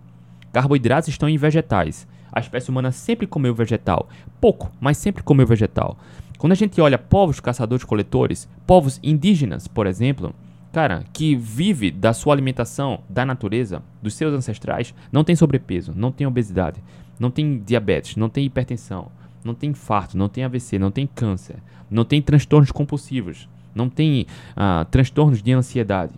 Carboidratos 0.52 1.08
estão 1.08 1.28
em 1.28 1.38
vegetais. 1.38 2.06
A 2.30 2.40
espécie 2.40 2.68
humana 2.68 2.92
sempre 2.92 3.26
comeu 3.26 3.54
vegetal. 3.54 4.08
Pouco, 4.40 4.70
mas 4.78 4.98
sempre 4.98 5.22
comeu 5.22 5.46
vegetal. 5.46 5.96
Quando 6.36 6.52
a 6.52 6.54
gente 6.54 6.80
olha 6.80 6.98
povos 6.98 7.40
caçadores-coletores, 7.40 8.48
povos 8.66 9.00
indígenas, 9.02 9.66
por 9.66 9.86
exemplo, 9.86 10.34
cara, 10.78 11.02
que 11.12 11.34
vive 11.34 11.90
da 11.90 12.12
sua 12.12 12.32
alimentação, 12.32 13.00
da 13.08 13.26
natureza, 13.26 13.82
dos 14.00 14.14
seus 14.14 14.32
ancestrais, 14.32 14.94
não 15.10 15.24
tem 15.24 15.34
sobrepeso, 15.34 15.92
não 15.92 16.12
tem 16.12 16.24
obesidade, 16.24 16.80
não 17.18 17.32
tem 17.32 17.58
diabetes, 17.58 18.14
não 18.14 18.28
tem 18.28 18.46
hipertensão, 18.46 19.10
não 19.42 19.54
tem 19.54 19.70
infarto, 19.70 20.16
não 20.16 20.28
tem 20.28 20.44
AVC, 20.44 20.78
não 20.78 20.92
tem 20.92 21.04
câncer, 21.04 21.56
não 21.90 22.04
tem 22.04 22.22
transtornos 22.22 22.70
compulsivos, 22.70 23.48
não 23.74 23.88
tem 23.88 24.24
uh, 24.52 24.84
transtornos 24.84 25.42
de 25.42 25.52
ansiedade, 25.52 26.14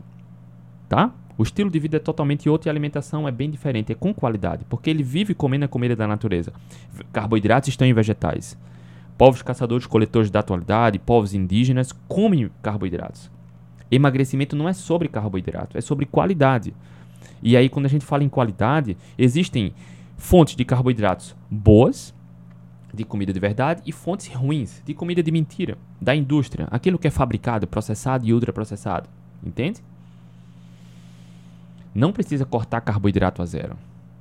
tá? 0.91 1.11
O 1.39 1.43
estilo 1.43 1.71
de 1.71 1.79
vida 1.79 1.97
é 1.97 2.01
totalmente 2.01 2.47
outro 2.47 2.69
e 2.69 2.71
a 2.71 2.73
alimentação 2.73 3.27
é 3.27 3.33
bem 3.33 3.49
diferente, 3.49 3.93
é 3.93 3.95
com 3.95 4.13
qualidade, 4.13 4.67
porque 4.69 4.91
ele 4.91 5.03
vive 5.03 5.33
comendo 5.33 5.65
a 5.65 5.69
comida 5.69 5.97
da 5.97 6.07
natureza. 6.07 6.53
Carboidratos 7.15 7.71
estão 7.71 7.89
em 7.89 7.95
vegetais. 7.95 8.59
Povos 9.17 9.41
caçadores-coletores 9.41 10.31
da 10.31 10.41
atualidade, 10.41 10.99
povos 10.99 11.33
indígenas 11.33 11.93
comem 12.07 12.51
carboidratos. 12.61 13.31
Emagrecimento 13.91 14.55
não 14.55 14.69
é 14.69 14.73
sobre 14.73 15.09
carboidrato, 15.09 15.77
é 15.77 15.81
sobre 15.81 16.07
qualidade. 16.07 16.75
E 17.43 17.57
aí, 17.57 17.69
quando 17.69 17.87
a 17.87 17.89
gente 17.89 18.05
fala 18.05 18.23
em 18.23 18.29
qualidade, 18.29 18.97
existem 19.19 19.73
fontes 20.17 20.55
de 20.55 20.65
carboidratos 20.65 21.35
boas, 21.51 22.15
de 22.93 23.05
comida 23.05 23.33
de 23.33 23.41
verdade, 23.41 23.83
e 23.87 23.93
fontes 23.93 24.29
ruins, 24.29 24.83
de 24.85 24.95
comida 24.95 25.23
de 25.23 25.31
mentira, 25.31 25.79
da 26.01 26.15
indústria, 26.15 26.69
aquilo 26.71 26.99
que 26.99 27.09
é 27.09 27.11
fabricado, 27.11 27.67
processado 27.67 28.27
e 28.27 28.33
ultraprocessado. 28.33 29.09
Entende? 29.43 29.81
Não 31.95 32.13
precisa 32.13 32.45
cortar 32.45 32.81
carboidrato 32.83 33.43
a 33.43 33.47
zero. 33.47 33.77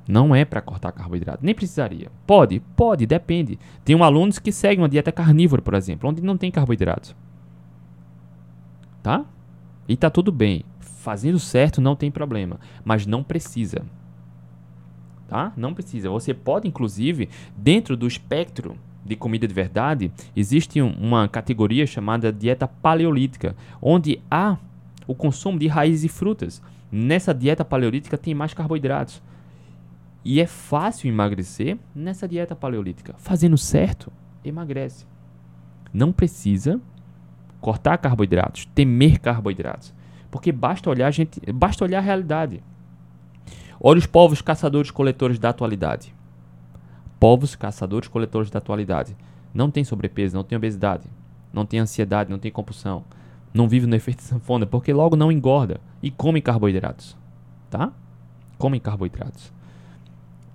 Não 0.07 0.33
é 0.33 0.43
para 0.43 0.61
cortar 0.61 0.91
carboidrato. 0.91 1.45
Nem 1.45 1.53
precisaria. 1.53 2.09
Pode, 2.25 2.61
pode, 2.75 3.05
depende. 3.05 3.59
Tem 3.85 3.95
um 3.95 4.03
alunos 4.03 4.39
que 4.39 4.51
seguem 4.51 4.81
uma 4.81 4.89
dieta 4.89 5.11
carnívora, 5.11 5.61
por 5.61 5.75
exemplo, 5.75 6.09
onde 6.09 6.23
não 6.23 6.35
tem 6.35 6.49
carboidrato. 6.49 7.15
Tá? 9.03 9.23
E 9.89 9.97
tá 9.97 10.07
tudo 10.09 10.31
bem. 10.31 10.63
Fazendo 10.79 11.39
certo 11.39 11.81
não 11.81 11.95
tem 11.95 12.11
problema, 12.11 12.59
mas 12.85 13.07
não 13.07 13.23
precisa. 13.23 13.81
Tá? 15.27 15.51
Não 15.57 15.73
precisa. 15.73 16.11
Você 16.11 16.31
pode 16.31 16.67
inclusive 16.67 17.27
dentro 17.57 17.97
do 17.97 18.07
espectro 18.07 18.77
de 19.03 19.15
comida 19.15 19.47
de 19.47 19.53
verdade, 19.53 20.11
existe 20.35 20.79
uma 20.81 21.27
categoria 21.27 21.87
chamada 21.87 22.31
dieta 22.31 22.67
paleolítica, 22.67 23.55
onde 23.81 24.21
há 24.29 24.57
o 25.07 25.15
consumo 25.15 25.57
de 25.57 25.67
raízes 25.67 26.03
e 26.03 26.07
frutas. 26.07 26.61
Nessa 26.91 27.33
dieta 27.33 27.65
paleolítica 27.65 28.17
tem 28.17 28.35
mais 28.35 28.53
carboidratos. 28.53 29.21
E 30.23 30.39
é 30.39 30.45
fácil 30.45 31.07
emagrecer 31.07 31.77
nessa 31.95 32.27
dieta 32.27 32.55
paleolítica. 32.55 33.15
Fazendo 33.17 33.57
certo, 33.57 34.11
emagrece. 34.43 35.07
Não 35.91 36.11
precisa 36.11 36.79
cortar 37.59 37.97
carboidratos, 37.97 38.65
temer 38.73 39.19
carboidratos. 39.19 39.93
Porque 40.31 40.51
basta 40.51 40.89
olhar, 40.89 41.11
gente, 41.11 41.39
basta 41.51 41.83
olhar 41.83 41.99
a 41.99 42.01
realidade. 42.01 42.61
Olha 43.81 43.97
os 43.97 44.05
povos 44.05 44.41
caçadores-coletores 44.41 45.39
da 45.39 45.49
atualidade. 45.49 46.13
Povos 47.19 47.55
caçadores-coletores 47.55 48.49
da 48.49 48.59
atualidade. 48.59 49.15
Não 49.53 49.71
tem 49.71 49.83
sobrepeso, 49.83 50.35
não 50.35 50.43
tem 50.43 50.57
obesidade, 50.57 51.07
não 51.51 51.65
tem 51.65 51.79
ansiedade, 51.79 52.29
não 52.29 52.37
tem 52.37 52.51
compulsão. 52.51 53.03
Não 53.53 53.67
vive 53.67 53.87
no 53.87 53.95
efeito 53.95 54.21
sanfona, 54.23 54.65
porque 54.65 54.93
logo 54.93 55.15
não 55.15 55.31
engorda 55.31 55.79
e 56.03 56.11
come 56.11 56.41
carboidratos. 56.41 57.17
Tá? 57.69 57.91
Comem 58.57 58.79
carboidratos. 58.79 59.51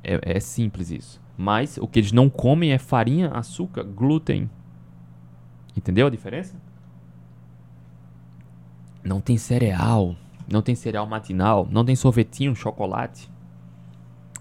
É, 0.03 0.37
é 0.37 0.41
simples 0.41 0.91
isso. 0.91 1.21
Mas 1.37 1.79
o 1.79 1.89
que 1.89 1.99
eles 1.99 2.13
não 2.13 2.31
comem 2.31 2.73
é 2.73 2.79
farinha, 2.79 3.29
açúcar, 3.29 3.83
glúten. 3.83 4.49
Entendeu 5.77 6.07
a 6.07 6.11
diferença? 6.11 6.55
Não 9.05 9.21
tem 9.21 9.37
cereal, 9.37 10.17
não 10.51 10.63
tem 10.63 10.75
cereal 10.75 11.07
matinal, 11.07 11.69
não 11.71 11.85
tem 11.85 11.95
sorvetinho, 11.95 12.57
chocolate. 12.57 13.31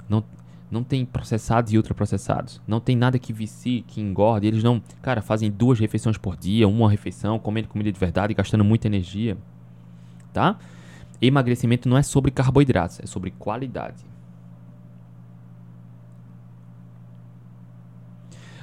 Não, 0.07 0.23
não 0.71 0.83
tem 0.83 1.05
processados 1.05 1.73
e 1.73 1.77
ultraprocessados. 1.77 2.61
Não 2.65 2.79
tem 2.79 2.95
nada 2.95 3.19
que 3.19 3.33
vicie, 3.33 3.81
que 3.81 3.99
engorde. 3.99 4.47
Eles 4.47 4.63
não, 4.63 4.81
cara, 5.01 5.21
fazem 5.21 5.51
duas 5.51 5.79
refeições 5.79 6.17
por 6.17 6.37
dia, 6.37 6.67
uma 6.67 6.89
refeição, 6.89 7.37
comendo 7.37 7.67
comida 7.67 7.91
de 7.91 7.99
verdade, 7.99 8.33
gastando 8.33 8.63
muita 8.63 8.87
energia. 8.87 9.37
Tá? 10.31 10.57
Emagrecimento 11.21 11.87
não 11.87 11.97
é 11.97 12.03
sobre 12.03 12.31
carboidratos, 12.31 12.99
é 13.01 13.05
sobre 13.05 13.31
qualidade. 13.31 14.03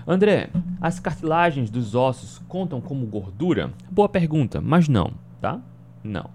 André, 0.07 0.51
as 0.81 0.99
cartilagens 0.99 1.71
dos 1.71 1.95
ossos 1.95 2.39
contam 2.49 2.81
como 2.81 3.07
gordura? 3.07 3.73
Boa 3.91 4.09
pergunta, 4.09 4.61
mas 4.61 4.89
não, 4.89 5.13
tá? 5.41 5.61
Não. 6.03 6.31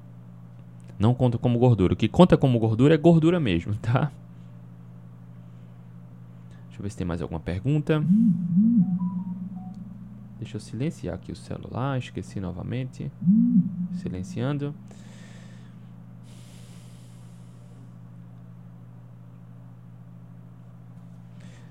Não 0.97 1.13
conta 1.13 1.37
como 1.37 1.59
gordura. 1.59 1.93
O 1.93 1.97
que 1.97 2.07
conta 2.07 2.37
como 2.37 2.59
gordura 2.59 2.93
é 2.93 2.97
gordura 2.97 3.39
mesmo, 3.39 3.75
tá? 3.81 4.11
Deixa 6.67 6.79
eu 6.79 6.83
ver 6.83 6.89
se 6.89 6.97
tem 6.97 7.07
mais 7.07 7.21
alguma 7.21 7.39
pergunta. 7.39 8.03
Deixa 10.37 10.57
eu 10.57 10.61
silenciar 10.61 11.15
aqui 11.15 11.31
o 11.31 11.35
celular. 11.35 11.97
Esqueci 11.97 12.39
novamente. 12.39 13.11
Silenciando. 14.01 14.73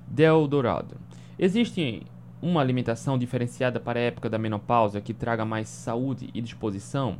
Del 0.06 0.46
Dourado. 0.46 0.96
Existe 1.38 2.06
uma 2.40 2.60
alimentação 2.60 3.18
diferenciada 3.18 3.80
para 3.80 3.98
a 3.98 4.02
época 4.02 4.30
da 4.30 4.38
menopausa 4.38 5.00
que 5.00 5.12
traga 5.12 5.44
mais 5.44 5.68
saúde 5.68 6.30
e 6.32 6.40
disposição? 6.40 7.18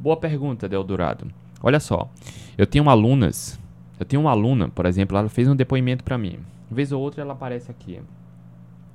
Boa 0.00 0.16
pergunta, 0.16 0.68
Deldorado. 0.68 1.26
Olha 1.60 1.80
só, 1.80 2.08
eu 2.56 2.66
tenho 2.68 2.88
alunas, 2.88 3.58
eu 3.98 4.06
tenho 4.06 4.22
uma 4.22 4.30
aluna, 4.30 4.68
por 4.68 4.86
exemplo, 4.86 5.18
ela 5.18 5.28
fez 5.28 5.48
um 5.48 5.56
depoimento 5.56 6.04
para 6.04 6.16
mim. 6.16 6.38
Uma 6.70 6.76
vez 6.76 6.92
ou 6.92 7.02
outra 7.02 7.22
ela 7.22 7.32
aparece 7.32 7.68
aqui. 7.68 8.00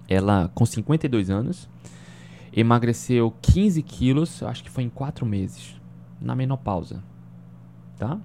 Ela, 0.08 0.50
com 0.56 0.66
52 0.66 1.30
anos, 1.30 1.70
emagreceu 2.56 3.34
15 3.42 3.84
quilos, 3.84 4.42
acho 4.44 4.64
que 4.64 4.70
foi 4.70 4.84
em 4.84 4.90
4 4.90 5.26
meses, 5.26 5.76
na 6.22 6.34
menopausa. 6.34 7.04
Tá? 7.98 8.18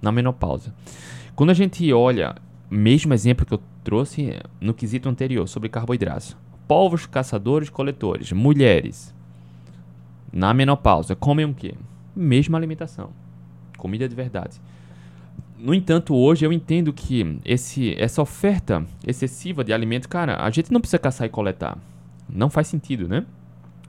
Na 0.00 0.10
menopausa. 0.10 0.74
Quando 1.36 1.50
a 1.50 1.54
gente 1.54 1.92
olha, 1.92 2.36
mesmo 2.70 3.12
exemplo 3.12 3.44
que 3.44 3.52
eu 3.52 3.60
trouxe 3.84 4.40
no 4.58 4.72
quesito 4.72 5.10
anterior 5.10 5.46
sobre 5.46 5.68
carboidratos, 5.68 6.34
povos 6.66 7.04
caçadores 7.04 7.68
coletores, 7.68 8.32
mulheres, 8.32 9.14
na 10.32 10.52
menopausa, 10.52 11.14
comem 11.14 11.46
o 11.46 11.54
quê? 11.54 11.74
Mesma 12.14 12.58
alimentação. 12.58 13.10
Comida 13.76 14.08
de 14.08 14.14
verdade. 14.14 14.60
No 15.58 15.74
entanto, 15.74 16.14
hoje 16.14 16.46
eu 16.46 16.52
entendo 16.52 16.92
que 16.92 17.38
esse, 17.44 17.94
essa 18.00 18.22
oferta 18.22 18.86
excessiva 19.06 19.64
de 19.64 19.72
alimento, 19.72 20.08
cara, 20.08 20.36
a 20.42 20.50
gente 20.50 20.72
não 20.72 20.80
precisa 20.80 20.98
caçar 20.98 21.26
e 21.26 21.30
coletar. 21.30 21.76
Não 22.28 22.48
faz 22.48 22.68
sentido, 22.68 23.08
né? 23.08 23.24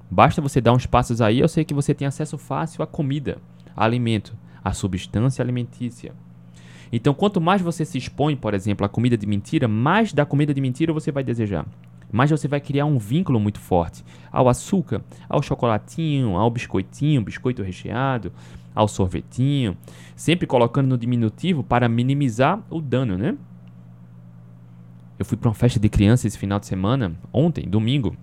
Basta 0.10 0.42
você 0.42 0.60
dar 0.60 0.74
uns 0.74 0.88
passos 0.88 1.22
aí, 1.22 1.40
eu 1.40 1.48
sei 1.48 1.64
que 1.64 1.74
você 1.74 1.94
tem 1.94 2.08
acesso 2.08 2.38
fácil 2.38 2.82
à 2.82 2.88
comida, 2.88 3.38
a 3.76 3.86
alimento, 3.86 4.36
à 4.64 4.74
substância 4.74 5.44
alimentícia. 5.44 6.14
Então, 6.92 7.14
quanto 7.14 7.40
mais 7.40 7.62
você 7.62 7.86
se 7.86 8.00
expõe, 8.00 8.36
por 8.36 8.56
exemplo, 8.56 8.84
à 8.84 8.90
comida 8.90 9.16
de 9.16 9.28
mentira, 9.28 9.68
mais 9.68 10.12
da 10.12 10.26
comida 10.26 10.54
de 10.54 10.62
mentira 10.62 10.92
você 10.92 11.12
vai 11.12 11.24
desejar. 11.24 11.68
Mas 12.12 12.32
você 12.32 12.48
vai 12.48 12.60
criar 12.60 12.86
um 12.86 12.98
vínculo 12.98 13.40
muito 13.40 13.60
forte 13.60 14.04
ao 14.32 14.48
açúcar, 14.50 15.04
ao 15.28 15.42
chocolatinho, 15.42 16.36
ao 16.36 16.50
biscoitinho, 16.50 17.22
biscoito 17.22 17.64
recheado, 17.64 18.32
ao 18.74 18.88
sorvetinho, 18.88 19.78
sempre 20.16 20.48
colocando 20.48 20.88
no 20.88 20.98
diminutivo 20.98 21.64
para 21.64 21.90
minimizar 21.90 22.62
o 22.70 22.82
dano, 22.82 23.18
né? 23.18 23.38
Eu 25.18 25.26
fui 25.26 25.38
para 25.38 25.50
uma 25.50 25.56
festa 25.56 25.80
de 25.80 25.90
criança 25.90 26.28
esse 26.28 26.38
final 26.38 26.60
de 26.60 26.66
semana, 26.66 27.14
ontem, 27.34 27.68
domingo. 27.68 28.16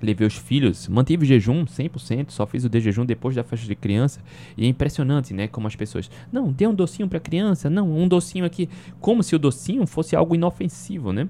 Levei 0.00 0.26
os 0.26 0.34
filhos, 0.34 0.88
mantive 0.88 1.24
o 1.24 1.26
jejum 1.26 1.64
100%, 1.64 2.30
só 2.30 2.44
fiz 2.46 2.64
o 2.64 2.68
de 2.68 2.80
jejum 2.80 3.04
depois 3.04 3.36
da 3.36 3.44
festa 3.44 3.66
de 3.66 3.76
criança. 3.76 4.20
E 4.56 4.64
é 4.64 4.68
impressionante, 4.68 5.32
né? 5.32 5.46
Como 5.46 5.66
as 5.68 5.76
pessoas. 5.76 6.10
Não, 6.32 6.50
dê 6.50 6.66
um 6.66 6.74
docinho 6.74 7.06
para 7.06 7.20
criança. 7.20 7.70
Não, 7.70 7.88
um 7.96 8.08
docinho 8.08 8.44
aqui. 8.44 8.68
Como 8.98 9.22
se 9.22 9.36
o 9.36 9.38
docinho 9.38 9.86
fosse 9.86 10.16
algo 10.16 10.34
inofensivo, 10.34 11.12
né? 11.12 11.28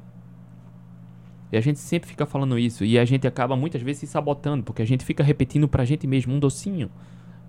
E 1.52 1.56
a 1.56 1.60
gente 1.60 1.78
sempre 1.78 2.08
fica 2.08 2.24
falando 2.24 2.58
isso. 2.58 2.84
E 2.84 2.98
a 2.98 3.04
gente 3.04 3.26
acaba 3.26 3.54
muitas 3.54 3.82
vezes 3.82 4.00
se 4.00 4.06
sabotando, 4.06 4.64
porque 4.64 4.82
a 4.82 4.86
gente 4.86 5.04
fica 5.04 5.22
repetindo 5.22 5.68
pra 5.68 5.84
gente 5.84 6.06
mesmo 6.06 6.34
um 6.34 6.40
docinho 6.40 6.90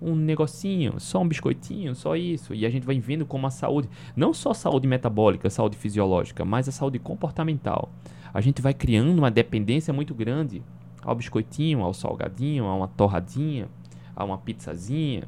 um 0.04 0.14
negocinho, 0.14 1.00
só 1.00 1.22
um 1.22 1.28
biscoitinho, 1.28 1.94
só 1.94 2.14
isso. 2.14 2.54
E 2.54 2.66
a 2.66 2.70
gente 2.70 2.84
vai 2.84 2.98
vendo 3.00 3.24
como 3.24 3.46
a 3.46 3.50
saúde, 3.50 3.88
não 4.14 4.34
só 4.34 4.50
a 4.50 4.54
saúde 4.54 4.86
metabólica, 4.86 5.48
saúde 5.48 5.76
fisiológica, 5.76 6.44
mas 6.44 6.68
a 6.68 6.72
saúde 6.72 6.98
comportamental. 6.98 7.90
A 8.32 8.40
gente 8.40 8.60
vai 8.60 8.74
criando 8.74 9.16
uma 9.18 9.30
dependência 9.30 9.94
muito 9.94 10.14
grande 10.14 10.62
ao 11.02 11.14
biscoitinho, 11.14 11.82
ao 11.82 11.94
salgadinho, 11.94 12.64
a 12.64 12.74
uma 12.74 12.88
torradinha, 12.88 13.68
a 14.14 14.24
uma 14.24 14.36
pizzazinha, 14.36 15.24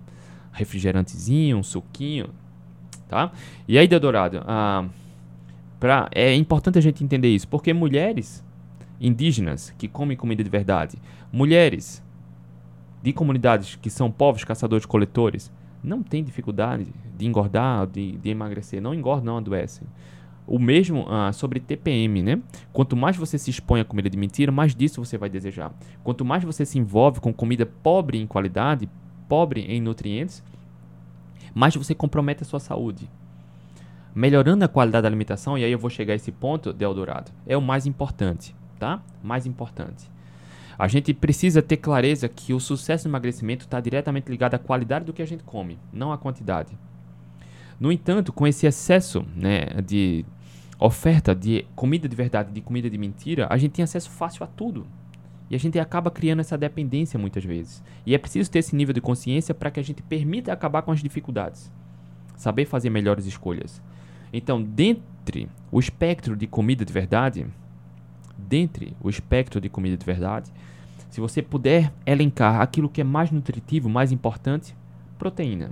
refrigerantezinho, 0.52 1.56
um 1.56 1.62
suquinho, 1.62 2.30
tá? 3.08 3.32
E 3.68 3.78
aí, 3.78 3.86
Deodorado, 3.86 4.42
ah, 4.46 4.86
pra, 5.78 6.08
é 6.14 6.34
importante 6.34 6.78
a 6.78 6.82
gente 6.82 7.04
entender 7.04 7.28
isso, 7.28 7.48
porque 7.48 7.72
mulheres 7.72 8.44
indígenas 9.00 9.74
que 9.78 9.88
comem 9.88 10.16
comida 10.16 10.42
de 10.42 10.50
verdade, 10.50 10.98
mulheres 11.32 12.02
de 13.02 13.12
comunidades 13.12 13.76
que 13.76 13.90
são 13.90 14.10
povos 14.10 14.44
caçadores-coletores 14.44 15.52
não 15.82 16.02
tem 16.02 16.24
dificuldade 16.24 16.86
de 17.16 17.26
engordar, 17.26 17.86
de, 17.86 18.12
de 18.18 18.28
emagrecer. 18.28 18.82
Não 18.82 18.92
engordam, 18.92 19.26
não 19.26 19.38
adoecem. 19.38 19.86
O 20.46 20.58
mesmo 20.58 21.06
ah, 21.08 21.32
sobre 21.32 21.60
TPM, 21.60 22.22
né? 22.22 22.40
Quanto 22.72 22.96
mais 22.96 23.16
você 23.16 23.38
se 23.38 23.50
expõe 23.50 23.80
a 23.80 23.84
comida 23.84 24.10
de 24.10 24.16
mentira, 24.16 24.50
mais 24.50 24.74
disso 24.74 25.04
você 25.04 25.16
vai 25.16 25.28
desejar. 25.28 25.72
Quanto 26.02 26.24
mais 26.24 26.44
você 26.44 26.64
se 26.64 26.78
envolve 26.78 27.20
com 27.20 27.32
comida 27.32 27.66
pobre 27.66 28.18
em 28.18 28.26
qualidade, 28.26 28.88
pobre 29.28 29.60
em 29.62 29.80
nutrientes, 29.80 30.42
mais 31.54 31.74
você 31.74 31.94
compromete 31.94 32.42
a 32.42 32.46
sua 32.46 32.60
saúde. 32.60 33.10
Melhorando 34.14 34.64
a 34.64 34.68
qualidade 34.68 35.02
da 35.02 35.08
alimentação, 35.08 35.58
e 35.58 35.64
aí 35.64 35.72
eu 35.72 35.78
vou 35.78 35.90
chegar 35.90 36.12
a 36.12 36.16
esse 36.16 36.32
ponto, 36.32 36.72
Deodorado, 36.72 37.30
é 37.46 37.56
o 37.56 37.62
mais 37.62 37.86
importante, 37.86 38.54
tá? 38.78 39.02
Mais 39.22 39.46
importante. 39.46 40.10
A 40.78 40.88
gente 40.88 41.14
precisa 41.14 41.62
ter 41.62 41.78
clareza 41.78 42.28
que 42.28 42.52
o 42.52 42.60
sucesso 42.60 43.08
no 43.08 43.12
emagrecimento 43.12 43.64
está 43.64 43.80
diretamente 43.80 44.30
ligado 44.30 44.54
à 44.54 44.58
qualidade 44.58 45.06
do 45.06 45.12
que 45.12 45.22
a 45.22 45.26
gente 45.26 45.42
come, 45.42 45.78
não 45.92 46.12
à 46.12 46.18
quantidade. 46.18 46.76
No 47.80 47.90
entanto, 47.90 48.32
com 48.32 48.46
esse 48.46 48.66
excesso 48.66 49.24
né, 49.34 49.66
de 49.84 50.24
oferta 50.78 51.34
de 51.34 51.64
comida 51.74 52.08
de 52.08 52.14
verdade, 52.14 52.52
de 52.52 52.60
comida 52.60 52.90
de 52.90 52.98
mentira, 52.98 53.46
a 53.50 53.56
gente 53.56 53.72
tem 53.72 53.82
acesso 53.82 54.10
fácil 54.10 54.44
a 54.44 54.46
tudo. 54.46 54.86
E 55.48 55.54
a 55.54 55.58
gente 55.58 55.78
acaba 55.78 56.10
criando 56.10 56.40
essa 56.40 56.58
dependência 56.58 57.18
muitas 57.18 57.44
vezes. 57.44 57.82
E 58.04 58.14
é 58.14 58.18
preciso 58.18 58.50
ter 58.50 58.58
esse 58.58 58.74
nível 58.74 58.92
de 58.92 59.00
consciência 59.00 59.54
para 59.54 59.70
que 59.70 59.78
a 59.78 59.82
gente 59.82 60.02
permita 60.02 60.52
acabar 60.52 60.82
com 60.82 60.90
as 60.90 61.00
dificuldades. 61.00 61.70
Saber 62.36 62.66
fazer 62.66 62.90
melhores 62.90 63.26
escolhas. 63.26 63.80
Então, 64.32 64.60
dentre 64.60 65.48
o 65.70 65.78
espectro 65.78 66.36
de 66.36 66.46
comida 66.46 66.84
de 66.84 66.92
verdade, 66.92 67.46
dentre 68.36 68.96
o 69.00 69.08
espectro 69.08 69.60
de 69.60 69.68
comida 69.68 69.96
de 69.96 70.04
verdade, 70.04 70.50
se 71.10 71.20
você 71.20 71.40
puder 71.40 71.92
elencar 72.04 72.60
aquilo 72.60 72.88
que 72.88 73.00
é 73.00 73.04
mais 73.04 73.30
nutritivo, 73.30 73.88
mais 73.88 74.12
importante, 74.12 74.76
proteína. 75.18 75.70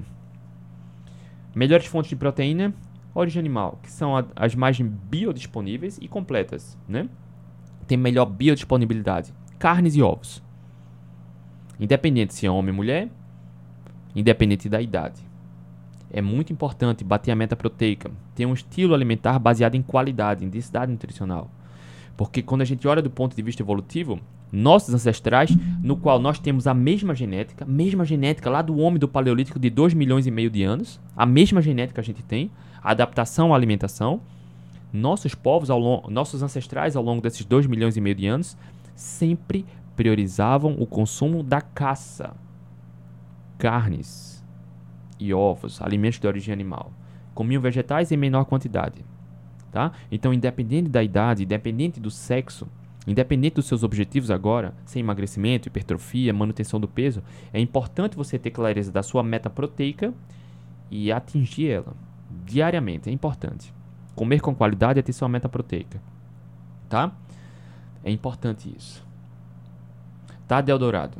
Melhores 1.55 1.87
fontes 1.87 2.09
de 2.09 2.17
proteína, 2.17 2.75
origem 3.15 3.41
animal, 3.41 3.79
que 3.83 3.91
são 3.91 4.15
as 4.35 4.55
mais 4.55 4.81
biodisponíveis 4.81 5.99
e 6.01 6.09
completas, 6.09 6.79
né? 6.89 7.09
Tem 7.87 7.99
melhor 7.99 8.27
biodisponibilidade, 8.27 9.33
carnes 9.59 9.95
e 9.95 10.03
ovos. 10.03 10.43
Independente 11.79 12.35
se 12.35 12.47
é 12.47 12.51
homem 12.51 12.71
ou 12.71 12.77
mulher, 12.77 13.09
independente 14.15 14.69
da 14.69 14.81
idade. 14.81 15.21
É 16.11 16.23
muito 16.23 16.53
importante 16.53 17.05
bater 17.05 17.33
a 17.33 17.37
meta 17.37 17.57
proteica, 17.57 18.11
ter 18.35 18.47
um 18.47 18.55
estilo 18.55 18.95
alimentar 18.95 19.39
baseado 19.39 19.75
em 19.75 19.83
qualidade, 19.83 20.45
em 20.45 20.49
densidade 20.49 20.91
nutricional. 20.91 21.51
Porque 22.17 22.43
quando 22.43 22.63
a 22.63 22.65
gente 22.65 22.87
olha 22.87 23.03
do 23.03 23.11
ponto 23.11 23.35
de 23.35 23.43
vista 23.43 23.63
evolutivo, 23.63 24.21
nossos 24.53 24.95
ancestrais, 24.95 25.51
no 25.83 25.97
qual 25.97 26.21
nós 26.21 26.39
temos 26.39 26.67
a 26.67 26.75
mesma 26.75 27.15
genética, 27.15 27.65
mesma 27.65 28.05
genética 28.05 28.49
lá 28.49 28.63
do 28.63 28.77
homem 28.79 29.01
do 29.01 29.09
paleolítico 29.09 29.59
de 29.59 29.69
2 29.69 29.95
milhões 29.95 30.27
e 30.27 30.31
meio 30.31 30.49
de 30.49 30.63
anos, 30.63 31.01
a 31.17 31.27
mesma 31.27 31.61
genética 31.61 32.01
a 32.01 32.05
gente 32.05 32.23
tem, 32.23 32.51
adaptação 32.83 33.53
à 33.53 33.57
alimentação. 33.57 34.21
Nossos 34.93 35.35
povos, 35.35 35.71
ao 35.71 35.79
longo, 35.79 36.09
nossos 36.09 36.41
ancestrais 36.41 36.95
ao 36.95 37.03
longo 37.03 37.21
desses 37.21 37.45
2 37.45 37.67
milhões 37.67 37.97
e 37.97 38.01
meio 38.01 38.15
de 38.15 38.29
anos, 38.29 38.57
sempre 38.95 39.67
priorizavam 39.97 40.77
o 40.79 40.87
consumo 40.87 41.43
da 41.43 41.61
caça, 41.61 42.35
carnes 43.59 44.45
e 45.19 45.35
ovos, 45.35 45.83
alimentos 45.83 46.21
de 46.21 46.27
origem 46.29 46.53
animal. 46.53 46.93
Comiam 47.35 47.61
vegetais 47.61 48.13
em 48.13 48.17
menor 48.17 48.45
quantidade. 48.45 49.05
Tá? 49.75 49.91
Então, 50.09 50.33
independente 50.33 50.89
da 50.89 51.03
idade, 51.03 51.43
independente 51.43 51.99
do 51.99 52.09
sexo, 52.09 52.69
independente 53.09 53.57
dos 53.57 53.67
seus 53.67 53.83
objetivos 53.83 54.31
agora, 54.31 54.73
sem 54.85 55.01
emagrecimento, 55.01 55.67
hipertrofia, 55.67 56.33
manutenção 56.33 56.79
do 56.79 56.87
peso, 56.87 57.25
é 57.53 57.59
importante 57.59 58.15
você 58.15 58.39
ter 58.39 58.53
clareza 58.53 58.93
da 58.93 59.03
sua 59.03 59.25
meta 59.25 59.51
proteica 59.51 60.15
e 60.93 61.11
atingir 61.11 61.71
ela 61.71 61.93
diariamente. 62.47 63.11
É 63.11 63.13
importante. 63.13 63.75
Comer 64.15 64.41
com 64.41 64.55
qualidade 64.55 65.01
é 65.01 65.03
ter 65.03 65.13
sua 65.13 65.29
meta 65.29 65.49
proteica. 65.49 66.01
Tá? 66.89 67.11
É 68.05 68.13
importante 68.13 68.73
isso. 68.79 69.05
Tá, 70.47 70.61
Deodorado? 70.61 71.19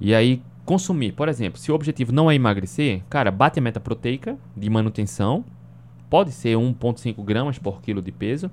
E 0.00 0.14
aí, 0.14 0.40
consumir. 0.64 1.12
Por 1.12 1.28
exemplo, 1.28 1.60
se 1.60 1.70
o 1.70 1.74
objetivo 1.74 2.12
não 2.12 2.30
é 2.30 2.34
emagrecer, 2.34 3.02
cara, 3.10 3.30
bate 3.30 3.58
a 3.58 3.62
meta 3.62 3.78
proteica 3.78 4.38
de 4.56 4.70
manutenção 4.70 5.44
pode 6.14 6.30
ser 6.30 6.56
1,5 6.56 7.24
gramas 7.24 7.58
por 7.58 7.82
quilo 7.82 8.00
de 8.00 8.12
peso. 8.12 8.48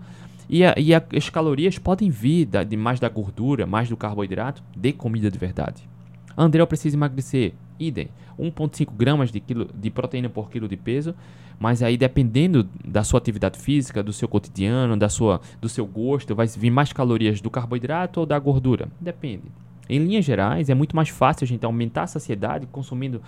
E, 0.50 0.66
a, 0.66 0.74
e 0.76 0.96
a, 0.96 1.04
as 1.16 1.30
calorias 1.30 1.78
podem 1.78 2.10
vir 2.10 2.46
da, 2.46 2.64
de 2.64 2.76
mais 2.76 3.00
da 3.00 3.08
gordura, 3.08 3.68
mais 3.68 3.88
do 3.88 3.96
carboidrato, 3.96 4.64
de 4.76 4.92
comida 4.92 5.30
de 5.30 5.38
verdade. 5.38 5.88
André, 6.36 6.60
eu 6.60 6.66
preciso 6.66 6.98
emagrecer. 6.98 7.54
Idem, 7.80 8.10
1,5 8.40 8.92
gramas 8.98 9.32
de, 9.32 9.40
quilo, 9.40 9.70
de 9.76 9.92
proteína 9.92 10.28
por 10.28 10.50
quilo 10.50 10.68
de 10.68 10.76
peso, 10.76 11.14
mas 11.60 11.84
aí 11.84 11.98
dependendo 11.98 12.68
da 12.84 13.04
sua 13.04 13.20
atividade 13.20 13.60
física, 13.60 14.02
do 14.02 14.12
seu 14.12 14.28
cotidiano, 14.28 14.98
da 14.98 15.08
sua, 15.08 15.40
do 15.62 15.70
seu 15.70 15.86
gosto, 15.86 16.34
vai 16.34 16.48
vir 16.48 16.72
mais 16.72 16.92
calorias 16.92 17.42
do 17.42 17.52
carboidrato 17.52 18.22
ou 18.22 18.26
da 18.26 18.40
gordura. 18.40 18.88
Depende. 19.00 19.44
Em 19.88 20.00
linhas 20.00 20.26
gerais, 20.26 20.68
é 20.68 20.74
muito 20.74 20.96
mais 20.96 21.10
fácil 21.10 21.44
a 21.44 21.48
gente 21.48 21.64
aumentar 21.64 22.04
a 22.04 22.08
saciedade 22.08 22.66
consumindo 22.72 23.22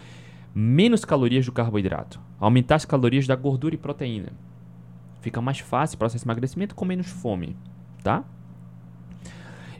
menos 0.53 1.03
calorias 1.03 1.45
do 1.45 1.51
carboidrato, 1.51 2.19
aumentar 2.39 2.75
as 2.75 2.85
calorias 2.85 3.25
da 3.25 3.35
gordura 3.35 3.73
e 3.73 3.77
proteína. 3.77 4.29
Fica 5.21 5.41
mais 5.41 5.59
fácil 5.59 5.95
o 5.95 5.99
processo 5.99 6.23
de 6.23 6.27
emagrecimento 6.27 6.75
com 6.75 6.85
menos 6.85 7.07
fome, 7.07 7.55
tá? 8.03 8.23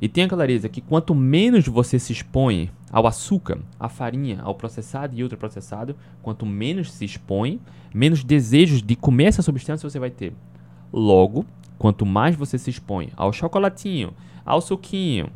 E 0.02 0.10
tenha 0.10 0.28
clareza 0.28 0.68
que 0.68 0.82
quanto 0.82 1.14
menos 1.14 1.68
você 1.68 2.00
se 2.00 2.12
expõe 2.12 2.72
ao 2.92 3.06
açúcar, 3.06 3.60
à 3.80 3.88
farinha, 3.88 4.42
ao 4.42 4.56
processado 4.56 5.16
e 5.16 5.24
ultraprocessado, 5.24 5.96
quanto 6.22 6.46
menos 6.46 6.92
se 6.92 7.06
expõe, 7.06 7.62
menos 7.94 8.24
desejos 8.24 8.82
de 8.82 8.96
comer 8.96 9.26
essa 9.26 9.42
substância 9.42 9.90
você 9.90 10.00
vai 10.00 10.10
ter. 10.10 10.34
Logo, 10.92 11.46
quanto 11.78 12.06
mais 12.06 12.36
você 12.36 12.58
se 12.58 12.70
expõe 12.70 13.12
ao 13.16 13.32
chocolatinho, 13.32 14.14
ao 14.46 14.60
suquinho, 14.60 15.30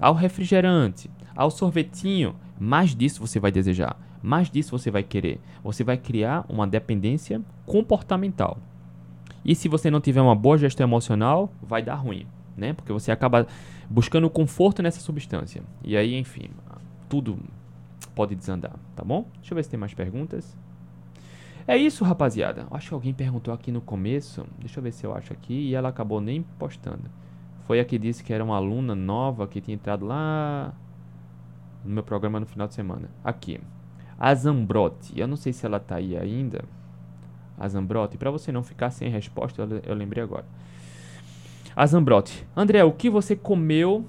ao 0.00 0.14
refrigerante, 0.14 1.10
ao 1.34 1.50
sorvetinho, 1.50 2.34
mais 2.58 2.94
disso 2.94 3.20
você 3.20 3.40
vai 3.40 3.52
desejar 3.52 3.96
mais 4.26 4.50
disso 4.50 4.76
você 4.76 4.90
vai 4.90 5.04
querer. 5.04 5.40
Você 5.62 5.84
vai 5.84 5.96
criar 5.96 6.44
uma 6.48 6.66
dependência 6.66 7.40
comportamental. 7.64 8.58
E 9.44 9.54
se 9.54 9.68
você 9.68 9.88
não 9.88 10.00
tiver 10.00 10.20
uma 10.20 10.34
boa 10.34 10.58
gestão 10.58 10.84
emocional, 10.84 11.52
vai 11.62 11.80
dar 11.80 11.94
ruim, 11.94 12.26
né? 12.56 12.72
Porque 12.72 12.92
você 12.92 13.12
acaba 13.12 13.46
buscando 13.88 14.28
conforto 14.28 14.82
nessa 14.82 14.98
substância. 14.98 15.62
E 15.84 15.96
aí, 15.96 16.16
enfim, 16.16 16.50
tudo 17.08 17.38
pode 18.16 18.34
desandar, 18.34 18.74
tá 18.96 19.04
bom? 19.04 19.28
Deixa 19.36 19.54
eu 19.54 19.54
ver 19.54 19.62
se 19.62 19.70
tem 19.70 19.78
mais 19.78 19.94
perguntas. 19.94 20.56
É 21.64 21.76
isso, 21.76 22.02
rapaziada. 22.02 22.66
Acho 22.72 22.88
que 22.88 22.94
alguém 22.94 23.14
perguntou 23.14 23.54
aqui 23.54 23.70
no 23.70 23.80
começo. 23.80 24.44
Deixa 24.58 24.80
eu 24.80 24.82
ver 24.82 24.90
se 24.92 25.06
eu 25.06 25.14
acho 25.14 25.32
aqui. 25.32 25.54
E 25.54 25.74
ela 25.76 25.90
acabou 25.90 26.20
nem 26.20 26.42
postando. 26.58 27.08
Foi 27.64 27.78
a 27.78 27.84
que 27.84 27.96
disse 27.96 28.24
que 28.24 28.32
era 28.32 28.42
uma 28.42 28.56
aluna 28.56 28.96
nova 28.96 29.46
que 29.46 29.60
tinha 29.60 29.76
entrado 29.76 30.04
lá 30.04 30.74
no 31.84 31.94
meu 31.94 32.02
programa 32.02 32.40
no 32.40 32.46
final 32.46 32.66
de 32.66 32.74
semana. 32.74 33.08
Aqui. 33.22 33.60
A 34.18 34.34
Zambrotti, 34.34 35.12
eu 35.18 35.26
não 35.26 35.36
sei 35.36 35.52
se 35.52 35.66
ela 35.66 35.78
tá 35.78 35.96
aí 35.96 36.16
ainda. 36.16 36.64
A 37.58 37.68
Zambrotti, 37.68 38.16
para 38.16 38.30
você 38.30 38.50
não 38.50 38.62
ficar 38.62 38.90
sem 38.90 39.10
resposta, 39.10 39.68
eu, 39.84 39.94
lembrei 39.94 40.22
agora. 40.22 40.44
Azambrote. 41.74 42.46
André, 42.56 42.82
o 42.84 42.92
que 42.92 43.10
você 43.10 43.36
comeu 43.36 44.06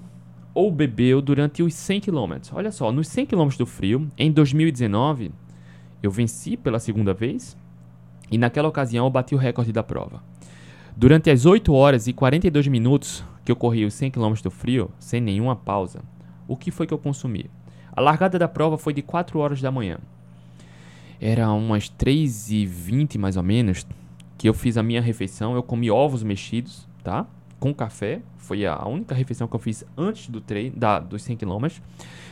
ou 0.53 0.71
bebeu 0.71 1.21
durante 1.21 1.61
os 1.61 1.73
100 1.73 2.01
km? 2.01 2.33
Olha 2.53 2.71
só, 2.71 2.91
nos 2.91 3.07
100 3.09 3.25
km 3.25 3.49
do 3.57 3.65
frio, 3.65 4.09
em 4.17 4.31
2019, 4.31 5.31
eu 6.01 6.09
venci 6.09 6.55
pela 6.55 6.79
segunda 6.79 7.13
vez 7.13 7.57
e 8.31 8.37
naquela 8.37 8.69
ocasião 8.69 9.05
eu 9.05 9.11
bati 9.11 9.35
o 9.35 9.37
recorde 9.37 9.73
da 9.73 9.83
prova. 9.83 10.23
Durante 10.95 11.29
as 11.29 11.45
8 11.45 11.73
horas 11.73 12.07
e 12.07 12.13
42 12.13 12.67
minutos 12.67 13.23
que 13.45 13.51
eu 13.51 13.55
corri 13.55 13.85
os 13.85 13.93
100 13.93 14.11
km 14.11 14.33
do 14.41 14.49
frio, 14.49 14.91
sem 14.99 15.21
nenhuma 15.21 15.55
pausa, 15.55 16.01
o 16.47 16.55
que 16.55 16.71
foi 16.71 16.87
que 16.87 16.93
eu 16.93 16.97
consumi? 16.97 17.49
A 17.97 18.01
largada 18.01 18.37
da 18.37 18.47
prova 18.47 18.77
foi 18.77 18.93
de 18.93 19.01
4 19.01 19.39
horas 19.39 19.59
da 19.59 19.71
manhã. 19.71 19.97
Era 21.19 21.51
umas 21.51 21.89
3 21.89 22.51
e 22.51 22.63
20 22.63 23.17
mais 23.17 23.37
ou 23.37 23.41
menos 23.41 23.87
que 24.37 24.47
eu 24.47 24.53
fiz 24.53 24.77
a 24.77 24.83
minha 24.83 25.01
refeição. 25.01 25.55
Eu 25.55 25.63
comi 25.63 25.89
ovos 25.89 26.21
mexidos, 26.21 26.87
tá? 27.03 27.25
Com 27.59 27.73
café. 27.73 28.21
Foi 28.37 28.67
a 28.67 28.87
única 28.87 29.15
refeição 29.15 29.47
que 29.47 29.55
eu 29.55 29.59
fiz 29.59 29.83
antes 29.97 30.29
do 30.29 30.39
treino, 30.39 30.75
da, 30.77 30.99
dos 30.99 31.23
100 31.23 31.37
km. 31.37 31.65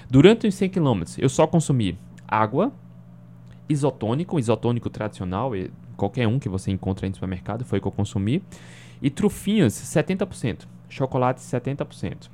Durante 0.08 0.46
os 0.46 0.54
100 0.54 0.70
km, 0.70 1.02
eu 1.18 1.28
só 1.28 1.48
consumi 1.48 1.98
água, 2.28 2.72
isotônico, 3.68 4.38
isotônico 4.38 4.88
tradicional, 4.92 5.50
qualquer 5.98 6.28
um 6.28 6.38
que 6.38 6.48
você 6.48 6.70
encontra 6.70 7.08
aí 7.08 7.10
no 7.10 7.16
supermercado, 7.16 7.66
foi 7.66 7.80
o 7.80 7.82
que 7.82 7.88
eu 7.88 7.92
consumi. 7.92 8.44
E 9.02 9.10
trufinhos, 9.10 9.74
70%. 9.74 10.68
Chocolate, 10.88 11.42
70%. 11.42 12.30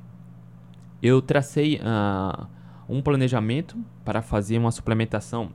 Eu 1.02 1.22
tracei 1.22 1.76
uh, 1.76 2.46
um 2.92 3.00
planejamento 3.02 3.76
para 4.04 4.20
fazer 4.20 4.58
uma 4.58 4.70
suplementação 4.70 5.50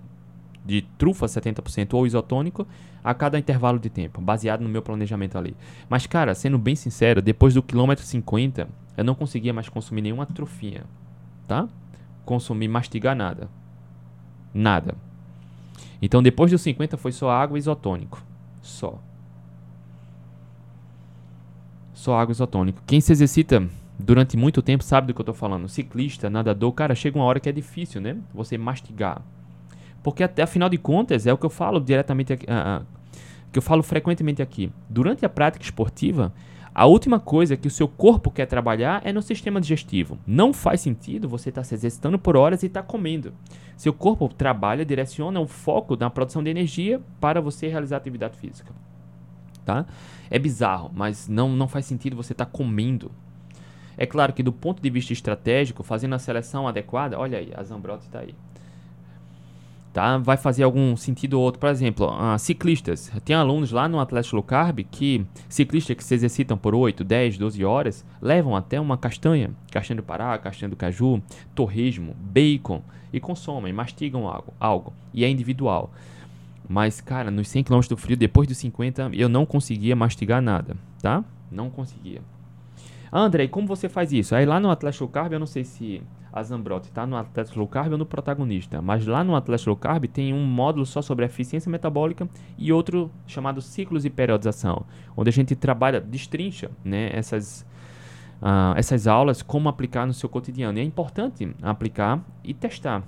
de 0.66 0.82
trufa 0.98 1.26
70% 1.28 1.94
ou 1.94 2.06
isotônico 2.06 2.68
a 3.04 3.14
cada 3.14 3.40
intervalo 3.40 3.80
de 3.80 3.90
tempo, 3.90 4.20
baseado 4.20 4.62
no 4.62 4.70
meu 4.70 4.82
planejamento 4.82 5.38
ali. 5.38 5.56
Mas, 5.88 6.06
cara, 6.06 6.36
sendo 6.36 6.58
bem 6.58 6.76
sincero, 6.76 7.22
depois 7.22 7.54
do 7.54 7.64
quilômetro 7.64 8.04
50, 8.04 8.68
eu 8.98 9.04
não 9.04 9.16
conseguia 9.16 9.54
mais 9.54 9.70
consumir 9.70 10.02
nenhuma 10.02 10.26
trufinha, 10.26 10.84
tá? 11.48 11.70
Consumir, 12.26 12.68
mastigar 12.68 13.16
nada. 13.16 13.48
Nada. 14.54 14.96
Então, 16.02 16.22
depois 16.22 16.52
dos 16.52 16.62
50 16.62 16.98
foi 16.98 17.12
só 17.12 17.30
água 17.30 17.58
isotônico. 17.58 18.22
Só. 18.62 19.00
Só 21.94 22.20
água 22.20 22.34
isotônico. 22.34 22.82
Quem 22.86 23.00
se 23.00 23.14
exercita 23.14 23.68
durante 23.98 24.38
muito 24.38 24.62
tempo 24.62 24.84
sabe 24.84 25.08
do 25.08 25.14
que 25.14 25.22
eu 25.22 25.26
tô 25.26 25.34
falando. 25.34 25.68
Ciclista, 25.68 26.30
nadador, 26.30 26.72
cara, 26.74 26.96
chega 26.96 27.18
uma 27.18 27.26
hora 27.26 27.40
que 27.40 27.50
é 27.50 27.52
difícil, 27.52 28.00
né? 28.00 28.18
Você 28.34 28.58
mastigar. 28.58 29.22
Porque 30.04 30.24
até 30.24 30.44
afinal 30.44 30.70
de 30.70 30.78
contas 30.78 31.26
é 31.26 31.34
o 31.34 31.38
que 31.38 31.46
eu 31.46 31.50
falo 31.50 31.80
diretamente 31.80 32.34
aqui, 32.34 32.46
uh, 32.46 32.86
que 33.52 33.58
eu 33.58 33.62
falo 33.62 33.84
frequentemente 33.84 34.42
aqui. 34.42 34.72
Durante 34.90 35.26
a 35.26 35.30
prática 35.30 35.64
esportiva, 35.64 36.34
a 36.74 36.86
última 36.86 37.20
coisa 37.20 37.58
que 37.58 37.68
o 37.68 37.72
seu 37.72 37.88
corpo 37.88 38.30
quer 38.30 38.46
trabalhar 38.46 39.02
é 39.04 39.12
no 39.12 39.22
sistema 39.22 39.60
digestivo. 39.60 40.20
Não 40.28 40.54
faz 40.54 40.80
sentido 40.80 41.28
você 41.28 41.50
estar 41.50 41.62
tá 41.62 41.66
se 41.66 41.74
exercitando 41.74 42.20
por 42.20 42.38
horas 42.38 42.62
e 42.62 42.68
estar 42.68 42.84
tá 42.84 42.88
comendo. 42.88 43.34
Seu 43.76 43.92
corpo 43.92 44.30
trabalha, 44.30 44.86
direciona 44.86 45.40
o 45.40 45.48
foco 45.48 45.96
na 45.96 46.08
produção 46.10 46.44
de 46.44 46.52
energia 46.52 47.02
para 47.20 47.42
você 47.42 47.68
realizar 47.68 47.98
atividade 47.98 48.38
física. 48.38 48.72
Tá? 49.66 49.88
É 50.30 50.38
bizarro, 50.38 50.92
mas 50.94 51.28
não, 51.28 51.50
não 51.50 51.68
faz 51.68 51.86
sentido 51.86 52.16
você 52.16 52.34
estar 52.34 52.46
tá 52.46 52.52
comendo. 52.52 53.12
É 53.98 54.06
claro 54.06 54.32
que 54.34 54.44
do 54.44 54.54
ponto 54.54 54.82
de 54.82 54.90
vista 54.90 55.12
estratégico, 55.12 55.84
fazendo 55.84 56.16
a 56.16 56.20
seleção 56.20 56.68
adequada, 56.68 57.20
olha 57.20 57.40
aí, 57.40 57.52
a 57.56 57.64
Zambrotti 57.64 58.06
está 58.06 58.20
aí 58.20 58.36
tá? 59.98 60.16
Vai 60.20 60.38
fazer 60.38 60.62
algum 60.62 60.96
sentido 60.96 61.40
ou 61.40 61.44
outro. 61.44 61.60
Por 61.60 61.70
exemplo, 61.70 62.08
uh, 62.08 62.38
ciclistas. 62.38 63.12
Tem 63.26 63.36
alunos 63.36 63.72
lá 63.72 63.90
no 63.90 64.00
Atlético 64.00 64.36
Low 64.36 64.44
Carb 64.44 64.82
que, 64.92 65.26
ciclistas 65.50 65.96
que 65.96 66.04
se 66.04 66.14
exercitam 66.14 66.56
por 66.56 66.76
8, 66.76 67.04
10, 67.04 67.40
12 67.40 67.66
horas, 67.66 68.06
levam 68.22 68.56
até 68.56 68.80
uma 68.80 68.96
castanha, 68.96 69.50
castanha 69.72 69.98
do 69.98 70.04
Pará, 70.04 70.38
castanha 70.38 70.70
do 70.70 70.76
Caju, 70.76 71.20
torresmo, 71.56 72.16
bacon 72.20 72.84
e 73.12 73.20
consomem, 73.20 73.74
mastigam 73.74 74.28
algo, 74.28 74.54
algo. 74.60 74.94
E 75.12 75.26
é 75.26 75.30
individual. 75.30 75.92
Mas, 76.70 77.02
cara, 77.02 77.32
nos 77.32 77.48
100 77.48 77.64
km 77.64 77.80
do 77.90 77.98
frio, 77.98 78.16
depois 78.16 78.48
dos 78.48 78.58
50, 78.60 79.10
eu 79.14 79.28
não 79.28 79.48
conseguia 79.48 79.96
mastigar 79.96 80.44
nada, 80.44 80.78
tá? 81.02 81.24
Não 81.52 81.72
conseguia. 81.72 82.22
André, 83.12 83.48
como 83.48 83.68
você 83.68 83.88
faz 83.88 84.12
isso? 84.12 84.36
Aí 84.36 84.46
lá 84.46 84.60
no 84.60 84.70
Atlético 84.70 85.06
Low 85.06 85.12
Carb, 85.12 85.34
eu 85.34 85.40
não 85.40 85.48
sei 85.48 85.64
se 85.64 86.02
a 86.32 86.44
Zambrotti 86.44 86.90
está 86.90 87.06
no 87.06 87.16
Atlético 87.16 87.60
Low 87.60 87.68
Carb 87.68 87.92
ou 87.92 87.98
no 87.98 88.06
Protagonista, 88.06 88.82
mas 88.82 89.06
lá 89.06 89.24
no 89.24 89.36
Atlético 89.36 89.72
Low 89.72 89.78
Carb 89.78 90.06
tem 90.06 90.34
um 90.34 90.46
módulo 90.46 90.86
só 90.86 91.02
sobre 91.02 91.26
eficiência 91.26 91.70
metabólica 91.72 92.30
e 92.58 92.72
outro 92.72 93.10
chamado 93.26 93.62
ciclos 93.62 94.06
e 94.06 94.10
periodização, 94.10 94.86
onde 95.16 95.30
a 95.30 95.34
gente 95.34 95.56
trabalha, 95.56 96.00
destrincha 96.02 96.70
né, 96.84 97.10
essas, 97.14 97.66
uh, 98.42 98.78
essas 98.78 99.08
aulas, 99.08 99.42
como 99.42 99.70
aplicar 99.70 100.06
no 100.06 100.14
seu 100.14 100.30
cotidiano. 100.30 100.78
E 100.78 100.82
é 100.82 100.84
importante 100.84 101.50
aplicar 101.62 102.24
e 102.44 102.54
testar. 102.54 103.04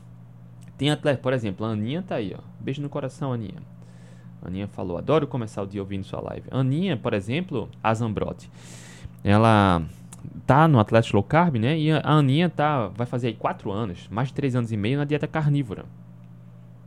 Tem 0.78 0.90
atleta, 0.90 1.22
por 1.22 1.34
exemplo, 1.34 1.66
a 1.66 1.70
Aninha 1.70 2.02
tá 2.02 2.16
aí, 2.16 2.34
ó. 2.34 2.42
Beijo 2.60 2.82
no 2.82 2.90
coração, 2.90 3.34
Aninha. 3.34 3.62
Aninha 4.42 4.68
falou, 4.68 4.98
adoro 4.98 5.28
começar 5.28 5.62
o 5.62 5.68
dia 5.68 5.82
ouvindo 5.82 6.06
sua 6.06 6.22
live. 6.22 6.48
Aninha, 6.50 6.96
por 6.96 7.14
exemplo, 7.14 7.70
a 7.84 7.94
Zambrotti, 7.94 8.50
ela 9.24 9.82
tá 10.46 10.68
no 10.68 10.80
Atlético 10.80 11.18
Low 11.18 11.24
Carb, 11.24 11.56
né? 11.56 11.78
E 11.78 11.92
a 11.92 12.02
Aninha 12.04 12.50
tá, 12.50 12.88
vai 12.88 13.06
fazer 13.06 13.28
aí 13.28 13.34
4 13.34 13.72
anos, 13.72 14.08
mais 14.10 14.30
de 14.30 14.34
3 14.34 14.56
anos 14.56 14.72
e 14.72 14.78
meio 14.78 14.98
na 14.98 15.06
dieta 15.06 15.28
carnívora. 15.28 15.86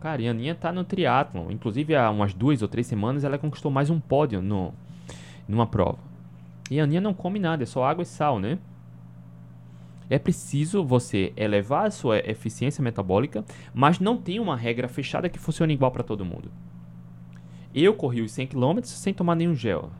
Cara, 0.01 0.21
e 0.21 0.27
a 0.27 0.33
Aninha 0.33 0.55
tá 0.55 0.73
no 0.73 0.83
triatlon. 0.83 1.51
Inclusive, 1.51 1.95
há 1.95 2.11
umas 2.11 2.35
duas 2.35 2.61
ou 2.61 2.69
três 2.69 2.87
semanas 2.87 3.23
ela 3.23 3.39
conquistou 3.39 3.71
mais 3.71 3.89
um 3.89 4.01
pódio 4.01 4.43
no, 4.43 4.75
numa 5.47 5.67
prova. 5.67 5.99
E 6.71 6.81
a 6.81 6.85
Aninha 6.85 7.01
não 7.01 7.15
come 7.15 7.39
nada, 7.39 7.63
é 7.63 7.67
só 7.67 7.85
água 7.85 8.03
e 8.03 8.07
sal, 8.07 8.41
né? 8.41 8.59
É 10.11 10.19
preciso 10.19 10.85
você 10.85 11.33
elevar 11.37 11.87
a 11.87 11.91
sua 11.91 12.19
eficiência 12.19 12.83
metabólica, 12.83 13.45
mas 13.73 14.01
não 14.01 14.17
tem 14.17 14.41
uma 14.41 14.57
regra 14.57 14.89
fechada 14.89 15.29
que 15.29 15.39
funcione 15.39 15.73
igual 15.73 15.93
para 15.93 16.03
todo 16.03 16.25
mundo. 16.25 16.51
Eu 17.75 17.95
corri 17.95 18.21
os 18.21 18.33
100 18.33 18.49
km 18.49 18.81
sem 18.83 19.15
tomar 19.15 19.37
nenhum 19.37 19.55
gel 19.55 19.91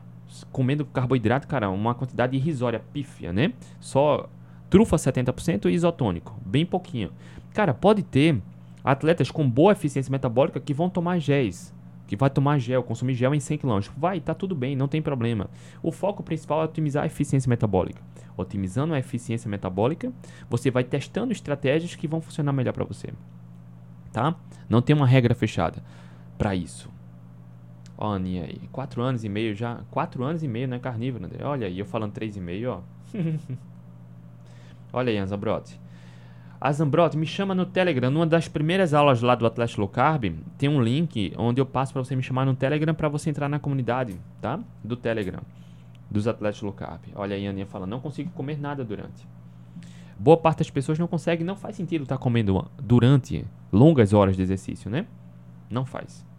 comendo 0.51 0.85
carboidrato, 0.85 1.47
cara, 1.47 1.69
uma 1.69 1.93
quantidade 1.93 2.35
irrisória, 2.35 2.83
pífia, 2.91 3.31
né? 3.31 3.53
Só 3.79 4.29
trufa 4.69 4.95
70% 4.95 5.65
e 5.65 5.73
isotônico, 5.73 6.35
bem 6.45 6.65
pouquinho. 6.65 7.11
Cara, 7.53 7.73
pode 7.73 8.01
ter 8.01 8.41
atletas 8.83 9.29
com 9.29 9.49
boa 9.49 9.71
eficiência 9.71 10.11
metabólica 10.11 10.59
que 10.59 10.73
vão 10.73 10.89
tomar 10.89 11.19
géis, 11.19 11.73
que 12.07 12.15
vai 12.15 12.29
tomar 12.29 12.59
gel, 12.59 12.83
consumir 12.83 13.13
gel 13.13 13.33
em 13.33 13.39
100 13.39 13.59
km. 13.59 13.79
Vai, 13.95 14.19
tá 14.19 14.33
tudo 14.33 14.55
bem, 14.55 14.75
não 14.75 14.87
tem 14.87 15.01
problema. 15.01 15.49
O 15.81 15.91
foco 15.91 16.23
principal 16.23 16.61
é 16.61 16.65
otimizar 16.65 17.03
a 17.03 17.07
eficiência 17.07 17.49
metabólica. 17.49 18.01
Otimizando 18.35 18.93
a 18.93 18.99
eficiência 18.99 19.49
metabólica, 19.49 20.11
você 20.49 20.71
vai 20.71 20.83
testando 20.83 21.31
estratégias 21.31 21.95
que 21.95 22.07
vão 22.07 22.19
funcionar 22.19 22.51
melhor 22.51 22.73
para 22.73 22.83
você. 22.83 23.09
Tá? 24.11 24.35
Não 24.67 24.81
tem 24.81 24.95
uma 24.95 25.07
regra 25.07 25.35
fechada 25.35 25.83
para 26.37 26.55
isso. 26.55 26.89
Ó, 28.03 28.15
Aninha 28.15 28.43
aí. 28.43 28.59
Quatro 28.69 29.01
anos 29.01 29.23
e 29.23 29.29
meio 29.29 29.55
já. 29.55 29.79
Quatro 29.89 30.25
anos 30.25 30.43
e 30.43 30.47
meio, 30.47 30.67
né? 30.67 30.77
Carnívoro, 30.77 31.23
André. 31.23 31.41
Olha 31.45 31.67
aí, 31.67 31.79
eu 31.79 31.85
falando 31.85 32.11
três 32.11 32.35
e 32.35 32.41
meio, 32.41 32.69
ó. 32.71 32.81
Olha 34.91 35.09
aí, 35.09 35.17
Anzambrote. 35.17 35.79
Azambrote, 36.59 37.15
me 37.17 37.25
chama 37.25 37.55
no 37.55 37.65
Telegram. 37.65 38.11
Numa 38.11 38.27
das 38.27 38.49
primeiras 38.49 38.93
aulas 38.93 39.21
lá 39.21 39.35
do 39.35 39.45
Atlético 39.45 39.79
Low 39.79 39.87
Carb, 39.87 40.25
tem 40.57 40.67
um 40.67 40.81
link 40.81 41.33
onde 41.37 41.61
eu 41.61 41.65
passo 41.65 41.93
para 41.93 42.03
você 42.03 42.13
me 42.13 42.21
chamar 42.21 42.45
no 42.45 42.53
Telegram 42.53 42.93
para 42.93 43.07
você 43.07 43.29
entrar 43.29 43.47
na 43.47 43.57
comunidade, 43.57 44.19
tá? 44.41 44.59
Do 44.83 44.97
Telegram, 44.97 45.41
dos 46.11 46.27
Atléticos 46.27 46.63
Low 46.63 46.73
Carb. 46.73 47.03
Olha 47.15 47.37
aí 47.37 47.47
a 47.47 47.51
Aninha 47.51 47.65
falando, 47.65 47.91
não 47.91 48.01
consigo 48.01 48.29
comer 48.31 48.59
nada 48.59 48.83
durante. 48.83 49.25
Boa 50.19 50.35
parte 50.35 50.57
das 50.57 50.69
pessoas 50.69 50.99
não 50.99 51.07
consegue, 51.07 51.41
não 51.41 51.55
faz 51.55 51.77
sentido 51.77 52.03
estar 52.03 52.17
tá 52.17 52.21
comendo 52.21 52.69
durante 52.81 53.45
longas 53.71 54.11
horas 54.11 54.35
de 54.35 54.41
exercício, 54.41 54.91
né? 54.91 55.05
Não 55.69 55.85
faz. 55.85 56.32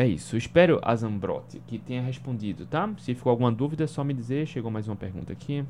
É 0.00 0.06
isso. 0.06 0.34
Espero 0.34 0.80
a 0.82 0.96
Zambrotti 0.96 1.60
que 1.66 1.78
tenha 1.78 2.00
respondido, 2.00 2.64
tá? 2.64 2.90
Se 2.96 3.14
ficou 3.14 3.28
alguma 3.28 3.52
dúvida, 3.52 3.84
é 3.84 3.86
só 3.86 4.02
me 4.02 4.14
dizer. 4.14 4.46
Chegou 4.46 4.70
mais 4.70 4.88
uma 4.88 4.96
pergunta 4.96 5.30
aqui. 5.30 5.62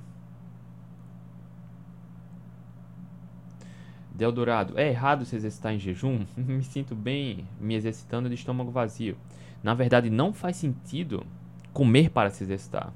Deldorado, 4.15 4.79
é 4.79 4.89
errado 4.89 5.25
se 5.25 5.35
exercitar 5.35 5.75
em 5.75 5.81
jejum? 5.81 6.25
me 6.39 6.63
sinto 6.63 6.95
bem 6.95 7.45
me 7.61 7.75
exercitando 7.75 8.29
de 8.29 8.37
estômago 8.37 8.71
vazio. 8.71 9.17
Na 9.65 9.75
verdade, 9.75 10.09
não 10.09 10.33
faz 10.33 10.55
sentido 10.59 11.27
comer 11.73 12.11
para 12.11 12.31
se 12.31 12.45
exercitar. 12.45 12.93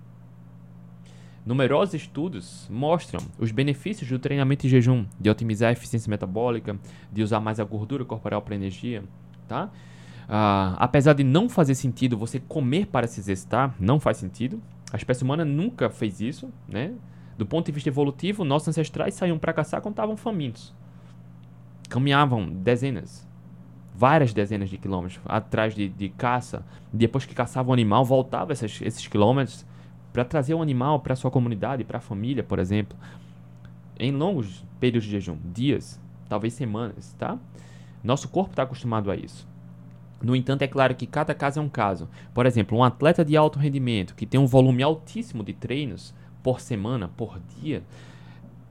Numerosos 1.44 1.94
estudos 1.94 2.68
mostram 2.70 3.20
os 3.40 3.50
benefícios 3.50 4.08
do 4.08 4.20
treinamento 4.20 4.68
em 4.68 4.70
jejum, 4.70 5.04
de 5.18 5.28
otimizar 5.28 5.70
a 5.70 5.72
eficiência 5.72 6.08
metabólica, 6.08 6.78
de 7.12 7.24
usar 7.24 7.40
mais 7.40 7.58
a 7.58 7.64
gordura 7.64 8.04
corporal 8.04 8.40
para 8.40 8.54
energia, 8.54 9.02
tá? 9.48 9.68
Uh, 10.24 10.76
apesar 10.76 11.12
de 11.12 11.22
não 11.22 11.48
fazer 11.48 11.74
sentido 11.74 12.16
você 12.16 12.40
comer 12.40 12.86
para 12.86 13.06
se 13.06 13.20
exercitar, 13.20 13.74
não 13.78 14.00
faz 14.00 14.16
sentido. 14.16 14.60
A 14.92 14.96
espécie 14.96 15.22
humana 15.22 15.44
nunca 15.44 15.90
fez 15.90 16.20
isso, 16.20 16.50
né? 16.68 16.94
Do 17.36 17.44
ponto 17.44 17.66
de 17.66 17.72
vista 17.72 17.88
evolutivo, 17.88 18.44
nossos 18.44 18.68
ancestrais 18.68 19.14
saíam 19.14 19.38
para 19.38 19.52
caçar 19.52 19.80
quando 19.80 19.92
estavam 19.92 20.16
famintos. 20.16 20.72
Caminhavam 21.88 22.48
dezenas, 22.48 23.28
várias 23.94 24.32
dezenas 24.32 24.70
de 24.70 24.78
quilômetros 24.78 25.20
atrás 25.26 25.74
de, 25.74 25.88
de 25.88 26.08
caça. 26.10 26.64
Depois 26.92 27.26
que 27.26 27.34
caçavam 27.34 27.70
o 27.70 27.74
animal, 27.74 28.04
voltavam 28.04 28.52
esses, 28.52 28.80
esses 28.82 29.06
quilômetros 29.08 29.66
para 30.12 30.24
trazer 30.24 30.54
um 30.54 30.62
animal 30.62 31.00
para 31.00 31.16
sua 31.16 31.30
comunidade, 31.30 31.82
para 31.82 31.98
a 31.98 32.00
família, 32.00 32.44
por 32.44 32.60
exemplo, 32.60 32.96
em 33.98 34.12
longos 34.12 34.64
períodos 34.78 35.04
de 35.04 35.10
jejum, 35.10 35.36
dias, 35.52 36.00
talvez 36.28 36.54
semanas, 36.54 37.14
tá? 37.18 37.36
Nosso 38.02 38.28
corpo 38.28 38.50
está 38.50 38.62
acostumado 38.62 39.10
a 39.10 39.16
isso. 39.16 39.46
No 40.24 40.34
entanto, 40.34 40.62
é 40.62 40.66
claro 40.66 40.94
que 40.94 41.06
cada 41.06 41.34
caso 41.34 41.60
é 41.60 41.62
um 41.62 41.68
caso. 41.68 42.08
Por 42.32 42.46
exemplo, 42.46 42.78
um 42.78 42.82
atleta 42.82 43.24
de 43.24 43.36
alto 43.36 43.58
rendimento 43.58 44.14
que 44.14 44.24
tem 44.24 44.40
um 44.40 44.46
volume 44.46 44.82
altíssimo 44.82 45.44
de 45.44 45.52
treinos 45.52 46.14
por 46.42 46.60
semana, 46.60 47.08
por 47.08 47.38
dia, 47.60 47.82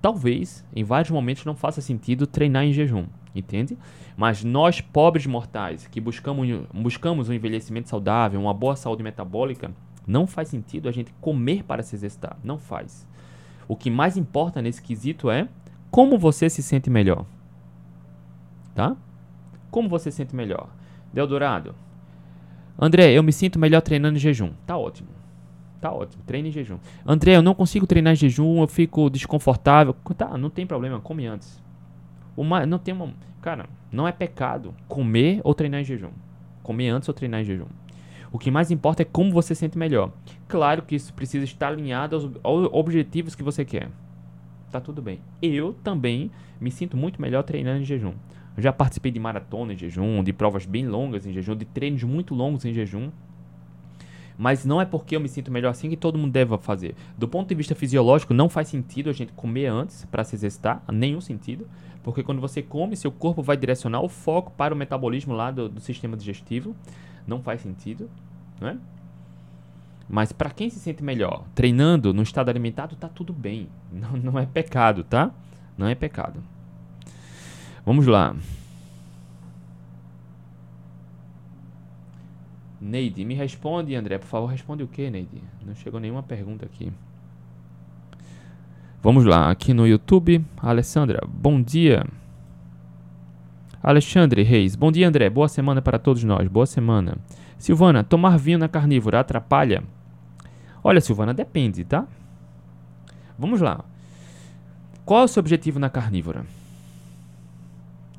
talvez 0.02 0.66
em 0.76 0.84
vários 0.84 1.12
momentos 1.12 1.46
não 1.46 1.56
faça 1.56 1.80
sentido 1.80 2.26
treinar 2.26 2.64
em 2.64 2.74
jejum, 2.74 3.06
entende? 3.36 3.78
Mas 4.18 4.44
nós, 4.44 4.82
pobres 4.82 5.26
mortais, 5.26 5.88
que 5.88 6.02
buscamos, 6.02 6.48
buscamos 6.74 7.30
um 7.30 7.34
envelhecimento 7.34 7.90
saudável, 7.90 8.42
uma 8.42 8.54
boa 8.54 8.76
saúde 8.76 9.04
metabólica, 9.04 9.72
não 10.06 10.28
faz 10.28 10.50
sentido 10.50 10.90
a 10.90 10.92
gente 10.92 11.14
comer 11.22 11.64
para 11.64 11.84
se 11.84 11.96
exercitar. 11.96 12.38
Não 12.44 12.58
faz. 12.58 13.08
O 13.68 13.76
que 13.76 13.90
mais 13.90 14.18
importa 14.18 14.62
nesse 14.62 14.82
quesito 14.82 15.30
é 15.30 15.48
como 15.90 16.18
você 16.18 16.50
se 16.50 16.62
sente 16.62 16.90
melhor. 16.90 17.26
Tá? 18.76 18.98
Como 19.72 19.88
você 19.88 20.12
se 20.12 20.18
sente 20.18 20.36
melhor. 20.36 20.68
Deodorado. 21.14 21.76
André, 22.78 23.12
eu 23.12 23.22
me 23.22 23.32
sinto 23.32 23.60
melhor 23.60 23.82
treinando 23.82 24.18
em 24.18 24.20
jejum. 24.20 24.52
Tá 24.66 24.78
ótimo. 24.78 25.10
Tá 25.80 25.92
ótimo. 25.92 26.24
Treine 26.26 26.50
em 26.50 26.52
jejum. 26.52 26.80
André, 27.06 27.36
eu 27.36 27.42
não 27.42 27.54
consigo 27.54 27.86
treinar 27.86 28.14
em 28.14 28.16
jejum, 28.16 28.62
eu 28.62 28.68
fico 28.68 29.10
desconfortável. 29.10 29.94
Tá, 30.18 30.38
não 30.38 30.50
tem 30.50 30.66
problema, 30.66 31.00
come 31.00 31.28
antes. 31.28 31.62
Uma, 32.36 32.66
não 32.66 32.80
tem 32.80 32.94
uma, 32.94 33.14
cara, 33.42 33.68
não 33.92 34.08
é 34.08 34.12
pecado 34.12 34.74
comer 34.88 35.40
ou 35.44 35.54
treinar 35.54 35.82
em 35.82 35.84
jejum. 35.84 36.10
Comer 36.64 36.90
antes 36.90 37.08
ou 37.08 37.14
treinar 37.14 37.42
em 37.42 37.46
jejum. 37.46 37.68
O 38.32 38.40
que 38.40 38.50
mais 38.50 38.72
importa 38.72 39.04
é 39.04 39.06
como 39.06 39.32
você 39.32 39.54
se 39.54 39.60
sente 39.60 39.78
melhor. 39.78 40.12
Claro 40.48 40.82
que 40.82 40.96
isso 40.96 41.14
precisa 41.14 41.46
estar 41.46 41.68
alinhado 41.68 42.16
aos, 42.16 42.32
aos 42.42 42.70
objetivos 42.72 43.36
que 43.36 43.44
você 43.44 43.64
quer. 43.64 43.90
Tá 44.72 44.82
tudo 44.82 45.04
bem. 45.04 45.20
Eu 45.40 45.74
também 45.84 46.32
me 46.60 46.72
sinto 46.72 46.98
muito 46.98 47.22
melhor 47.22 47.44
treinando 47.44 47.82
em 47.82 47.86
jejum. 47.86 48.14
Eu 48.56 48.64
já 48.64 48.72
participei 48.72 49.12
de 49.12 49.20
maratona 49.20 49.74
em 49.74 49.78
jejum, 49.78 50.24
de 50.24 50.32
provas 50.32 50.66
bem 50.66 50.88
longas 50.88 51.26
em 51.26 51.34
jejum, 51.34 51.56
de 51.56 51.66
treinos 51.66 52.04
muito 52.04 52.36
longos 52.36 52.66
em 52.66 52.74
jejum. 52.74 53.10
Mas 54.38 54.66
não 54.66 54.82
é 54.82 54.86
porque 54.86 55.16
eu 55.16 55.20
me 55.20 55.30
sinto 55.30 55.52
melhor 55.52 55.70
assim 55.70 55.90
que 55.90 55.98
todo 55.98 56.18
mundo 56.18 56.32
deve 56.32 56.58
fazer. 56.58 56.96
Do 57.18 57.28
ponto 57.28 57.50
de 57.50 57.56
vista 57.56 57.76
fisiológico, 57.76 58.34
não 58.34 58.50
faz 58.50 58.68
sentido 58.68 59.10
a 59.10 59.14
gente 59.14 59.32
comer 59.34 59.68
antes 59.68 60.06
para 60.06 60.24
se 60.24 60.36
exercitar, 60.36 60.84
nenhum 60.92 61.22
sentido. 61.22 61.68
Porque 62.04 62.24
quando 62.24 62.42
você 62.42 62.62
come, 62.62 62.96
seu 62.96 63.12
corpo 63.12 63.42
vai 63.42 63.56
direcionar 63.56 64.02
o 64.02 64.10
foco 64.10 64.52
para 64.52 64.74
o 64.74 64.78
metabolismo 64.78 65.34
lá 65.34 65.52
do, 65.52 65.70
do 65.70 65.80
sistema 65.80 66.18
digestivo. 66.18 66.76
Não 67.26 67.42
faz 67.42 67.62
sentido, 67.62 68.10
não 68.60 68.68
é? 68.68 68.78
Mas 70.10 70.32
para 70.32 70.50
quem 70.50 70.70
se 70.70 70.80
sente 70.80 71.02
melhor, 71.04 71.46
treinando 71.56 72.14
no 72.14 72.22
estado 72.22 72.50
alimentado, 72.50 72.96
tá 72.96 73.08
tudo 73.08 73.32
bem. 73.32 73.70
Não, 73.92 74.12
não 74.18 74.40
é 74.40 74.46
pecado, 74.46 75.04
tá? 75.04 75.32
Não 75.78 75.88
é 75.88 75.96
pecado. 75.96 76.44
Vamos 77.86 78.08
lá. 78.08 78.36
Neide, 82.80 83.24
me 83.24 83.34
responde, 83.34 83.96
André, 83.96 84.18
por 84.18 84.28
favor, 84.28 84.48
responde 84.48 84.84
o 84.84 84.88
que, 84.88 85.10
Neide? 85.10 85.42
Não 85.66 85.74
chegou 85.76 86.00
nenhuma 86.00 86.22
pergunta 86.22 86.66
aqui. 86.66 86.92
Vamos 89.02 89.26
lá, 89.26 89.50
aqui 89.50 89.74
no 89.74 89.86
YouTube, 89.86 90.46
Alessandra, 90.58 91.26
bom 91.28 91.62
dia. 91.62 92.06
Alexandre 93.82 94.44
Reis, 94.44 94.76
bom 94.76 94.92
dia, 94.92 95.08
André, 95.08 95.30
boa 95.30 95.50
semana 95.50 95.82
para 95.82 96.00
todos 96.00 96.24
nós, 96.24 96.48
boa 96.48 96.66
semana. 96.66 97.18
Silvana, 97.58 98.04
tomar 98.04 98.38
vinho 98.38 98.58
na 98.58 98.70
carnívora 98.70 99.20
atrapalha? 99.20 99.84
Olha, 100.82 101.02
Silvana, 101.02 101.34
depende, 101.34 101.84
tá? 101.84 102.08
Vamos 103.38 103.60
lá. 103.60 103.84
Qual 105.06 105.22
é 105.22 105.24
o 105.26 105.28
seu 105.28 105.42
objetivo 105.42 105.80
na 105.80 105.90
carnívora? 105.90 106.46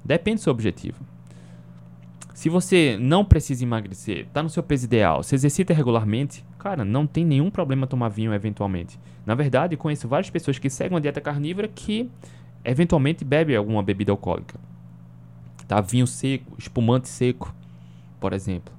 Depende 0.05 0.37
do 0.37 0.43
seu 0.43 0.53
objetivo. 0.53 1.03
Se 2.35 2.49
você 2.49 2.99
não 3.01 3.25
precisa 3.25 3.63
emagrecer, 3.63 4.27
está 4.27 4.43
no 4.43 4.51
seu 4.51 4.63
peso 4.63 4.85
ideal, 4.85 5.23
se 5.23 5.35
exercita 5.35 5.73
regularmente, 5.73 6.45
cara, 6.59 6.85
não 6.85 7.07
tem 7.07 7.25
nenhum 7.25 7.49
problema 7.49 7.87
tomar 7.87 8.09
vinho 8.09 8.35
eventualmente. 8.35 8.99
Na 9.25 9.35
verdade, 9.35 9.77
conheço 9.77 10.09
várias 10.09 10.31
pessoas 10.31 10.59
que 10.59 10.69
seguem 10.69 10.95
uma 10.95 11.01
dieta 11.01 11.21
carnívora 11.21 11.69
que 11.69 12.11
eventualmente 12.65 13.25
bebem 13.25 13.57
alguma 13.57 13.83
bebida 13.83 14.11
alcoólica. 14.11 14.59
Tá? 15.69 15.81
Vinho 15.81 16.07
seco, 16.07 16.55
espumante 16.59 17.09
seco, 17.09 17.55
por 18.21 18.33
exemplo. 18.33 18.75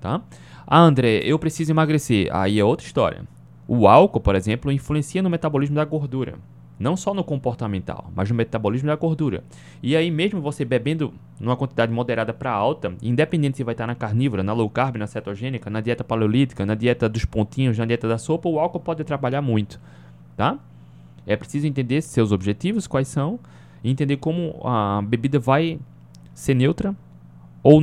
Tá? 0.00 0.20
Ah, 0.66 0.80
André, 0.80 1.20
eu 1.24 1.38
preciso 1.38 1.72
emagrecer. 1.72 2.28
Aí 2.32 2.58
é 2.58 2.64
outra 2.64 2.86
história. 2.86 3.22
O 3.66 3.88
álcool, 3.88 4.20
por 4.20 4.34
exemplo, 4.34 4.70
influencia 4.70 5.22
no 5.22 5.30
metabolismo 5.30 5.76
da 5.76 5.84
gordura. 5.84 6.34
Não 6.78 6.96
só 6.96 7.14
no 7.14 7.22
comportamental, 7.22 8.10
mas 8.14 8.28
no 8.28 8.34
metabolismo 8.34 8.88
da 8.88 8.96
gordura. 8.96 9.44
E 9.82 9.94
aí, 9.94 10.10
mesmo 10.10 10.40
você 10.40 10.64
bebendo 10.64 11.14
numa 11.38 11.56
quantidade 11.56 11.92
moderada 11.92 12.32
para 12.34 12.50
alta, 12.50 12.92
independente 13.00 13.56
se 13.56 13.64
vai 13.64 13.74
estar 13.74 13.86
na 13.86 13.94
carnívora, 13.94 14.42
na 14.42 14.52
low 14.52 14.68
carb, 14.68 14.96
na 14.96 15.06
cetogênica, 15.06 15.70
na 15.70 15.80
dieta 15.80 16.02
paleolítica, 16.02 16.66
na 16.66 16.74
dieta 16.74 17.08
dos 17.08 17.24
pontinhos, 17.24 17.78
na 17.78 17.84
dieta 17.84 18.08
da 18.08 18.18
sopa, 18.18 18.48
o 18.48 18.58
álcool 18.58 18.80
pode 18.80 19.02
atrapalhar 19.02 19.40
muito, 19.40 19.80
tá? 20.36 20.58
É 21.26 21.36
preciso 21.36 21.66
entender 21.66 22.02
seus 22.02 22.32
objetivos, 22.32 22.86
quais 22.86 23.08
são, 23.08 23.38
e 23.82 23.90
entender 23.90 24.16
como 24.16 24.60
a 24.64 25.00
bebida 25.02 25.38
vai 25.38 25.78
ser 26.34 26.54
neutra 26.54 26.94
ou 27.62 27.80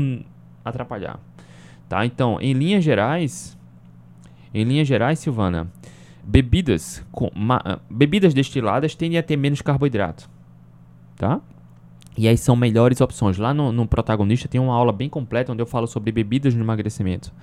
atrapalhar, 0.66 1.20
tá? 1.88 2.06
Então, 2.06 2.40
em 2.42 2.54
linhas 2.54 2.84
gerais, 2.84 3.58
em 4.54 4.66
linhas 4.66 4.88
gerais, 4.88 5.18
Silvana, 5.18 5.72
Bebidas, 6.24 7.04
com, 7.12 7.32
ma, 7.36 7.80
bebidas 7.90 8.34
destiladas 8.34 8.96
tendem 8.96 9.18
a 9.18 9.24
ter 9.24 9.36
menos 9.36 9.62
carboidrato, 9.62 10.30
tá? 11.18 11.42
E 12.18 12.28
aí 12.28 12.38
são 12.38 12.56
melhores 12.56 13.02
opções. 13.02 13.38
Lá 13.38 13.54
no, 13.54 13.72
no, 13.72 13.88
protagonista 13.88 14.48
tem 14.48 14.60
uma 14.60 14.74
aula 14.74 14.92
bem 14.92 15.10
completa 15.10 15.52
onde 15.52 15.62
eu 15.62 15.66
falo 15.66 15.88
sobre 15.88 16.12
bebidas 16.12 16.54
no 16.54 16.64
emagrecimento, 16.64 17.34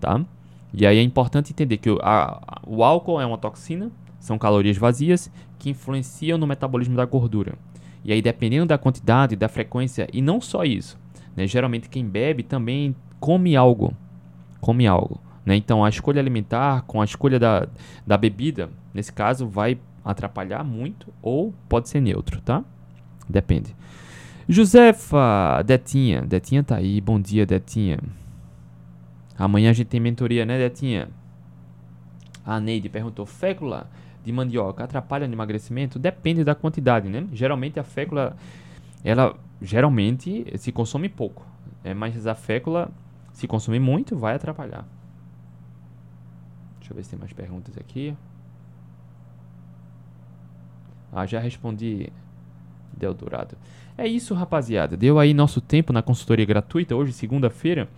tá? 0.00 0.24
E 0.72 0.86
aí 0.86 0.98
é 0.98 1.02
importante 1.02 1.52
entender 1.52 1.76
que 1.78 1.90
o, 1.90 1.98
a, 2.02 2.60
o 2.66 2.82
álcool 2.82 3.20
é 3.20 3.26
uma 3.26 3.38
toxina, 3.38 3.90
são 4.18 4.38
calorias 4.38 4.76
vazias 4.76 5.30
que 5.58 5.70
influenciam 5.70 6.38
no 6.38 6.46
metabolismo 6.46 6.96
da 6.96 7.04
gordura. 7.04 7.54
E 8.04 8.12
aí 8.12 8.22
dependendo 8.22 8.66
da 8.66 8.78
quantidade, 8.78 9.36
da 9.36 9.48
frequência 9.48 10.08
e 10.12 10.22
não 10.22 10.40
só 10.40 10.64
isso, 10.64 10.98
né? 11.36 11.46
Geralmente 11.46 11.88
quem 11.88 12.06
bebe 12.06 12.42
também 12.42 12.94
come 13.20 13.56
algo, 13.56 13.94
come 14.60 14.86
algo. 14.86 15.20
Né? 15.46 15.54
Então, 15.54 15.84
a 15.84 15.88
escolha 15.88 16.20
alimentar 16.20 16.82
com 16.82 17.00
a 17.00 17.04
escolha 17.04 17.38
da, 17.38 17.68
da 18.04 18.16
bebida, 18.16 18.68
nesse 18.92 19.12
caso, 19.12 19.48
vai 19.48 19.78
atrapalhar 20.04 20.64
muito 20.64 21.12
ou 21.22 21.54
pode 21.68 21.88
ser 21.88 22.00
neutro, 22.00 22.40
tá? 22.40 22.64
Depende. 23.28 23.74
Josefa, 24.48 25.62
Detinha. 25.64 26.22
Detinha 26.22 26.62
tá 26.62 26.76
aí. 26.76 27.00
Bom 27.00 27.20
dia, 27.20 27.46
Detinha. 27.46 27.98
Amanhã 29.38 29.70
a 29.70 29.72
gente 29.72 29.88
tem 29.88 30.00
mentoria, 30.00 30.44
né, 30.44 30.58
Detinha? 30.58 31.08
A 32.44 32.60
Neide 32.60 32.88
perguntou: 32.88 33.26
fécula 33.26 33.88
de 34.24 34.32
mandioca 34.32 34.84
atrapalha 34.84 35.26
no 35.26 35.34
emagrecimento? 35.34 35.98
Depende 35.98 36.44
da 36.44 36.54
quantidade, 36.54 37.08
né? 37.08 37.26
Geralmente 37.32 37.78
a 37.78 37.84
fécula, 37.84 38.36
ela 39.04 39.36
geralmente 39.60 40.46
se 40.56 40.70
consome 40.72 41.08
pouco. 41.08 41.44
É, 41.82 41.92
mas 41.92 42.26
a 42.26 42.34
fécula, 42.34 42.90
se 43.32 43.46
consumir 43.46 43.80
muito, 43.80 44.16
vai 44.16 44.34
atrapalhar. 44.34 44.86
Deixa 46.86 46.92
eu 46.92 46.96
ver 46.98 47.02
se 47.02 47.10
tem 47.10 47.18
mais 47.18 47.32
perguntas 47.32 47.76
aqui. 47.76 48.16
Ah, 51.12 51.26
já 51.26 51.40
respondi 51.40 52.12
Deodorado. 52.96 53.56
É 53.98 54.06
isso, 54.06 54.34
rapaziada. 54.34 54.96
Deu 54.96 55.18
aí 55.18 55.34
nosso 55.34 55.60
tempo 55.60 55.92
na 55.92 56.00
consultoria 56.00 56.46
gratuita. 56.46 56.94
Hoje, 56.94 57.12
segunda-feira, 57.12 57.88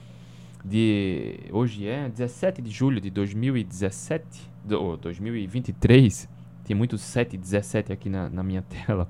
de 0.64 1.39
hoje 1.53 1.86
é 1.86 2.09
17 2.09 2.62
de 2.62 2.70
julho 2.70 2.99
de 2.99 3.11
2017, 3.11 4.24
do, 4.64 4.97
2023. 4.97 6.26
Tem 6.69 6.77
muitos 6.77 7.01
7 7.01 7.35
e 7.35 7.39
17 7.39 7.95
aqui 7.95 8.11
na, 8.11 8.29
na 8.29 8.43
minha 8.43 8.61
tela. 8.87 9.09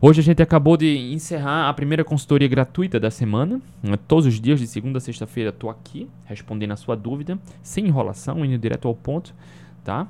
Hoje 0.00 0.20
a 0.20 0.22
gente 0.22 0.40
acabou 0.40 0.76
de 0.76 0.96
encerrar 1.12 1.68
a 1.68 1.74
primeira 1.74 2.04
consultoria 2.04 2.46
gratuita 2.46 3.00
da 3.00 3.10
semana. 3.10 3.60
Todos 4.06 4.26
os 4.26 4.40
dias, 4.40 4.60
de 4.60 4.68
segunda 4.68 4.98
a 4.98 5.00
sexta-feira, 5.00 5.50
estou 5.50 5.68
aqui 5.68 6.08
respondendo 6.24 6.70
a 6.70 6.76
sua 6.76 6.94
dúvida, 6.94 7.36
sem 7.64 7.88
enrolação, 7.88 8.44
indo 8.44 8.56
direto 8.56 8.86
ao 8.86 8.94
ponto, 8.94 9.34
tá? 9.82 10.06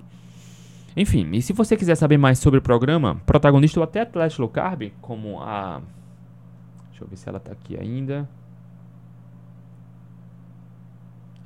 Enfim, 0.94 1.30
e 1.32 1.40
se 1.40 1.54
você 1.54 1.74
quiser 1.74 1.94
saber 1.94 2.18
mais 2.18 2.38
sobre 2.38 2.58
o 2.58 2.62
programa, 2.62 3.18
protagonista 3.24 3.80
ou 3.80 3.84
até 3.84 4.02
atleta 4.02 4.34
low 4.38 4.50
carb, 4.50 4.92
como 5.00 5.40
a. 5.40 5.80
Deixa 6.90 7.02
eu 7.02 7.08
ver 7.08 7.16
se 7.16 7.26
ela 7.26 7.38
está 7.38 7.50
aqui 7.50 7.80
ainda. 7.80 8.28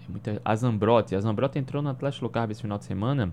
Muita... 0.09 0.41
A 0.45 0.57
Zambrotti. 0.57 1.15
A 1.15 1.21
Zambrotti 1.21 1.59
entrou 1.59 1.83
no 1.83 1.91
Atlético 1.91 2.25
Low 2.25 2.31
Carb 2.33 2.51
esse 2.51 2.63
final 2.63 2.79
de 2.79 2.87
semana. 2.87 3.33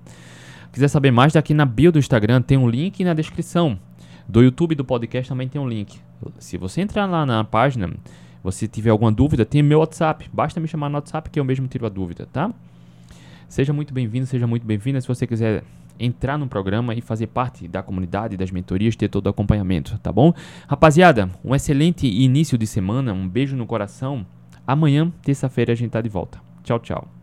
Quiser 0.75 0.89
saber 0.89 1.09
mais, 1.09 1.31
daqui 1.31 1.53
na 1.53 1.63
bio 1.63 1.89
do 1.89 1.97
Instagram 1.97 2.41
tem 2.41 2.57
um 2.57 2.67
link 2.67 3.01
na 3.01 3.13
descrição. 3.13 3.79
Do 4.27 4.43
YouTube 4.43 4.75
do 4.75 4.83
podcast 4.83 5.29
também 5.29 5.47
tem 5.47 5.61
um 5.61 5.69
link. 5.69 5.97
Se 6.37 6.57
você 6.57 6.81
entrar 6.81 7.05
lá 7.05 7.25
na 7.25 7.45
página, 7.45 7.93
você 8.43 8.67
tiver 8.67 8.89
alguma 8.89 9.09
dúvida, 9.09 9.45
tem 9.45 9.63
meu 9.63 9.79
WhatsApp. 9.79 10.29
Basta 10.33 10.59
me 10.59 10.67
chamar 10.67 10.89
no 10.89 10.95
WhatsApp 10.95 11.29
que 11.29 11.39
eu 11.39 11.45
mesmo 11.45 11.65
tiro 11.69 11.85
a 11.85 11.89
dúvida, 11.89 12.27
tá? 12.29 12.53
Seja 13.47 13.71
muito 13.71 13.93
bem-vindo, 13.93 14.25
seja 14.25 14.45
muito 14.45 14.67
bem-vinda. 14.67 14.99
Se 14.99 15.07
você 15.07 15.25
quiser 15.25 15.63
entrar 15.97 16.37
no 16.37 16.45
programa 16.45 16.93
e 16.93 16.99
fazer 16.99 17.27
parte 17.27 17.69
da 17.69 17.81
comunidade, 17.81 18.35
das 18.35 18.51
mentorias, 18.51 18.97
ter 18.97 19.07
todo 19.07 19.27
o 19.27 19.29
acompanhamento, 19.29 19.97
tá 19.99 20.11
bom? 20.11 20.33
Rapaziada, 20.67 21.29
um 21.41 21.55
excelente 21.55 22.05
início 22.05 22.57
de 22.57 22.67
semana, 22.67 23.13
um 23.13 23.29
beijo 23.29 23.55
no 23.55 23.65
coração. 23.65 24.25
Amanhã, 24.67 25.09
terça-feira, 25.23 25.71
a 25.71 25.75
gente 25.75 25.91
tá 25.91 26.01
de 26.01 26.09
volta. 26.09 26.37
Tchau, 26.65 26.79
tchau. 26.79 27.14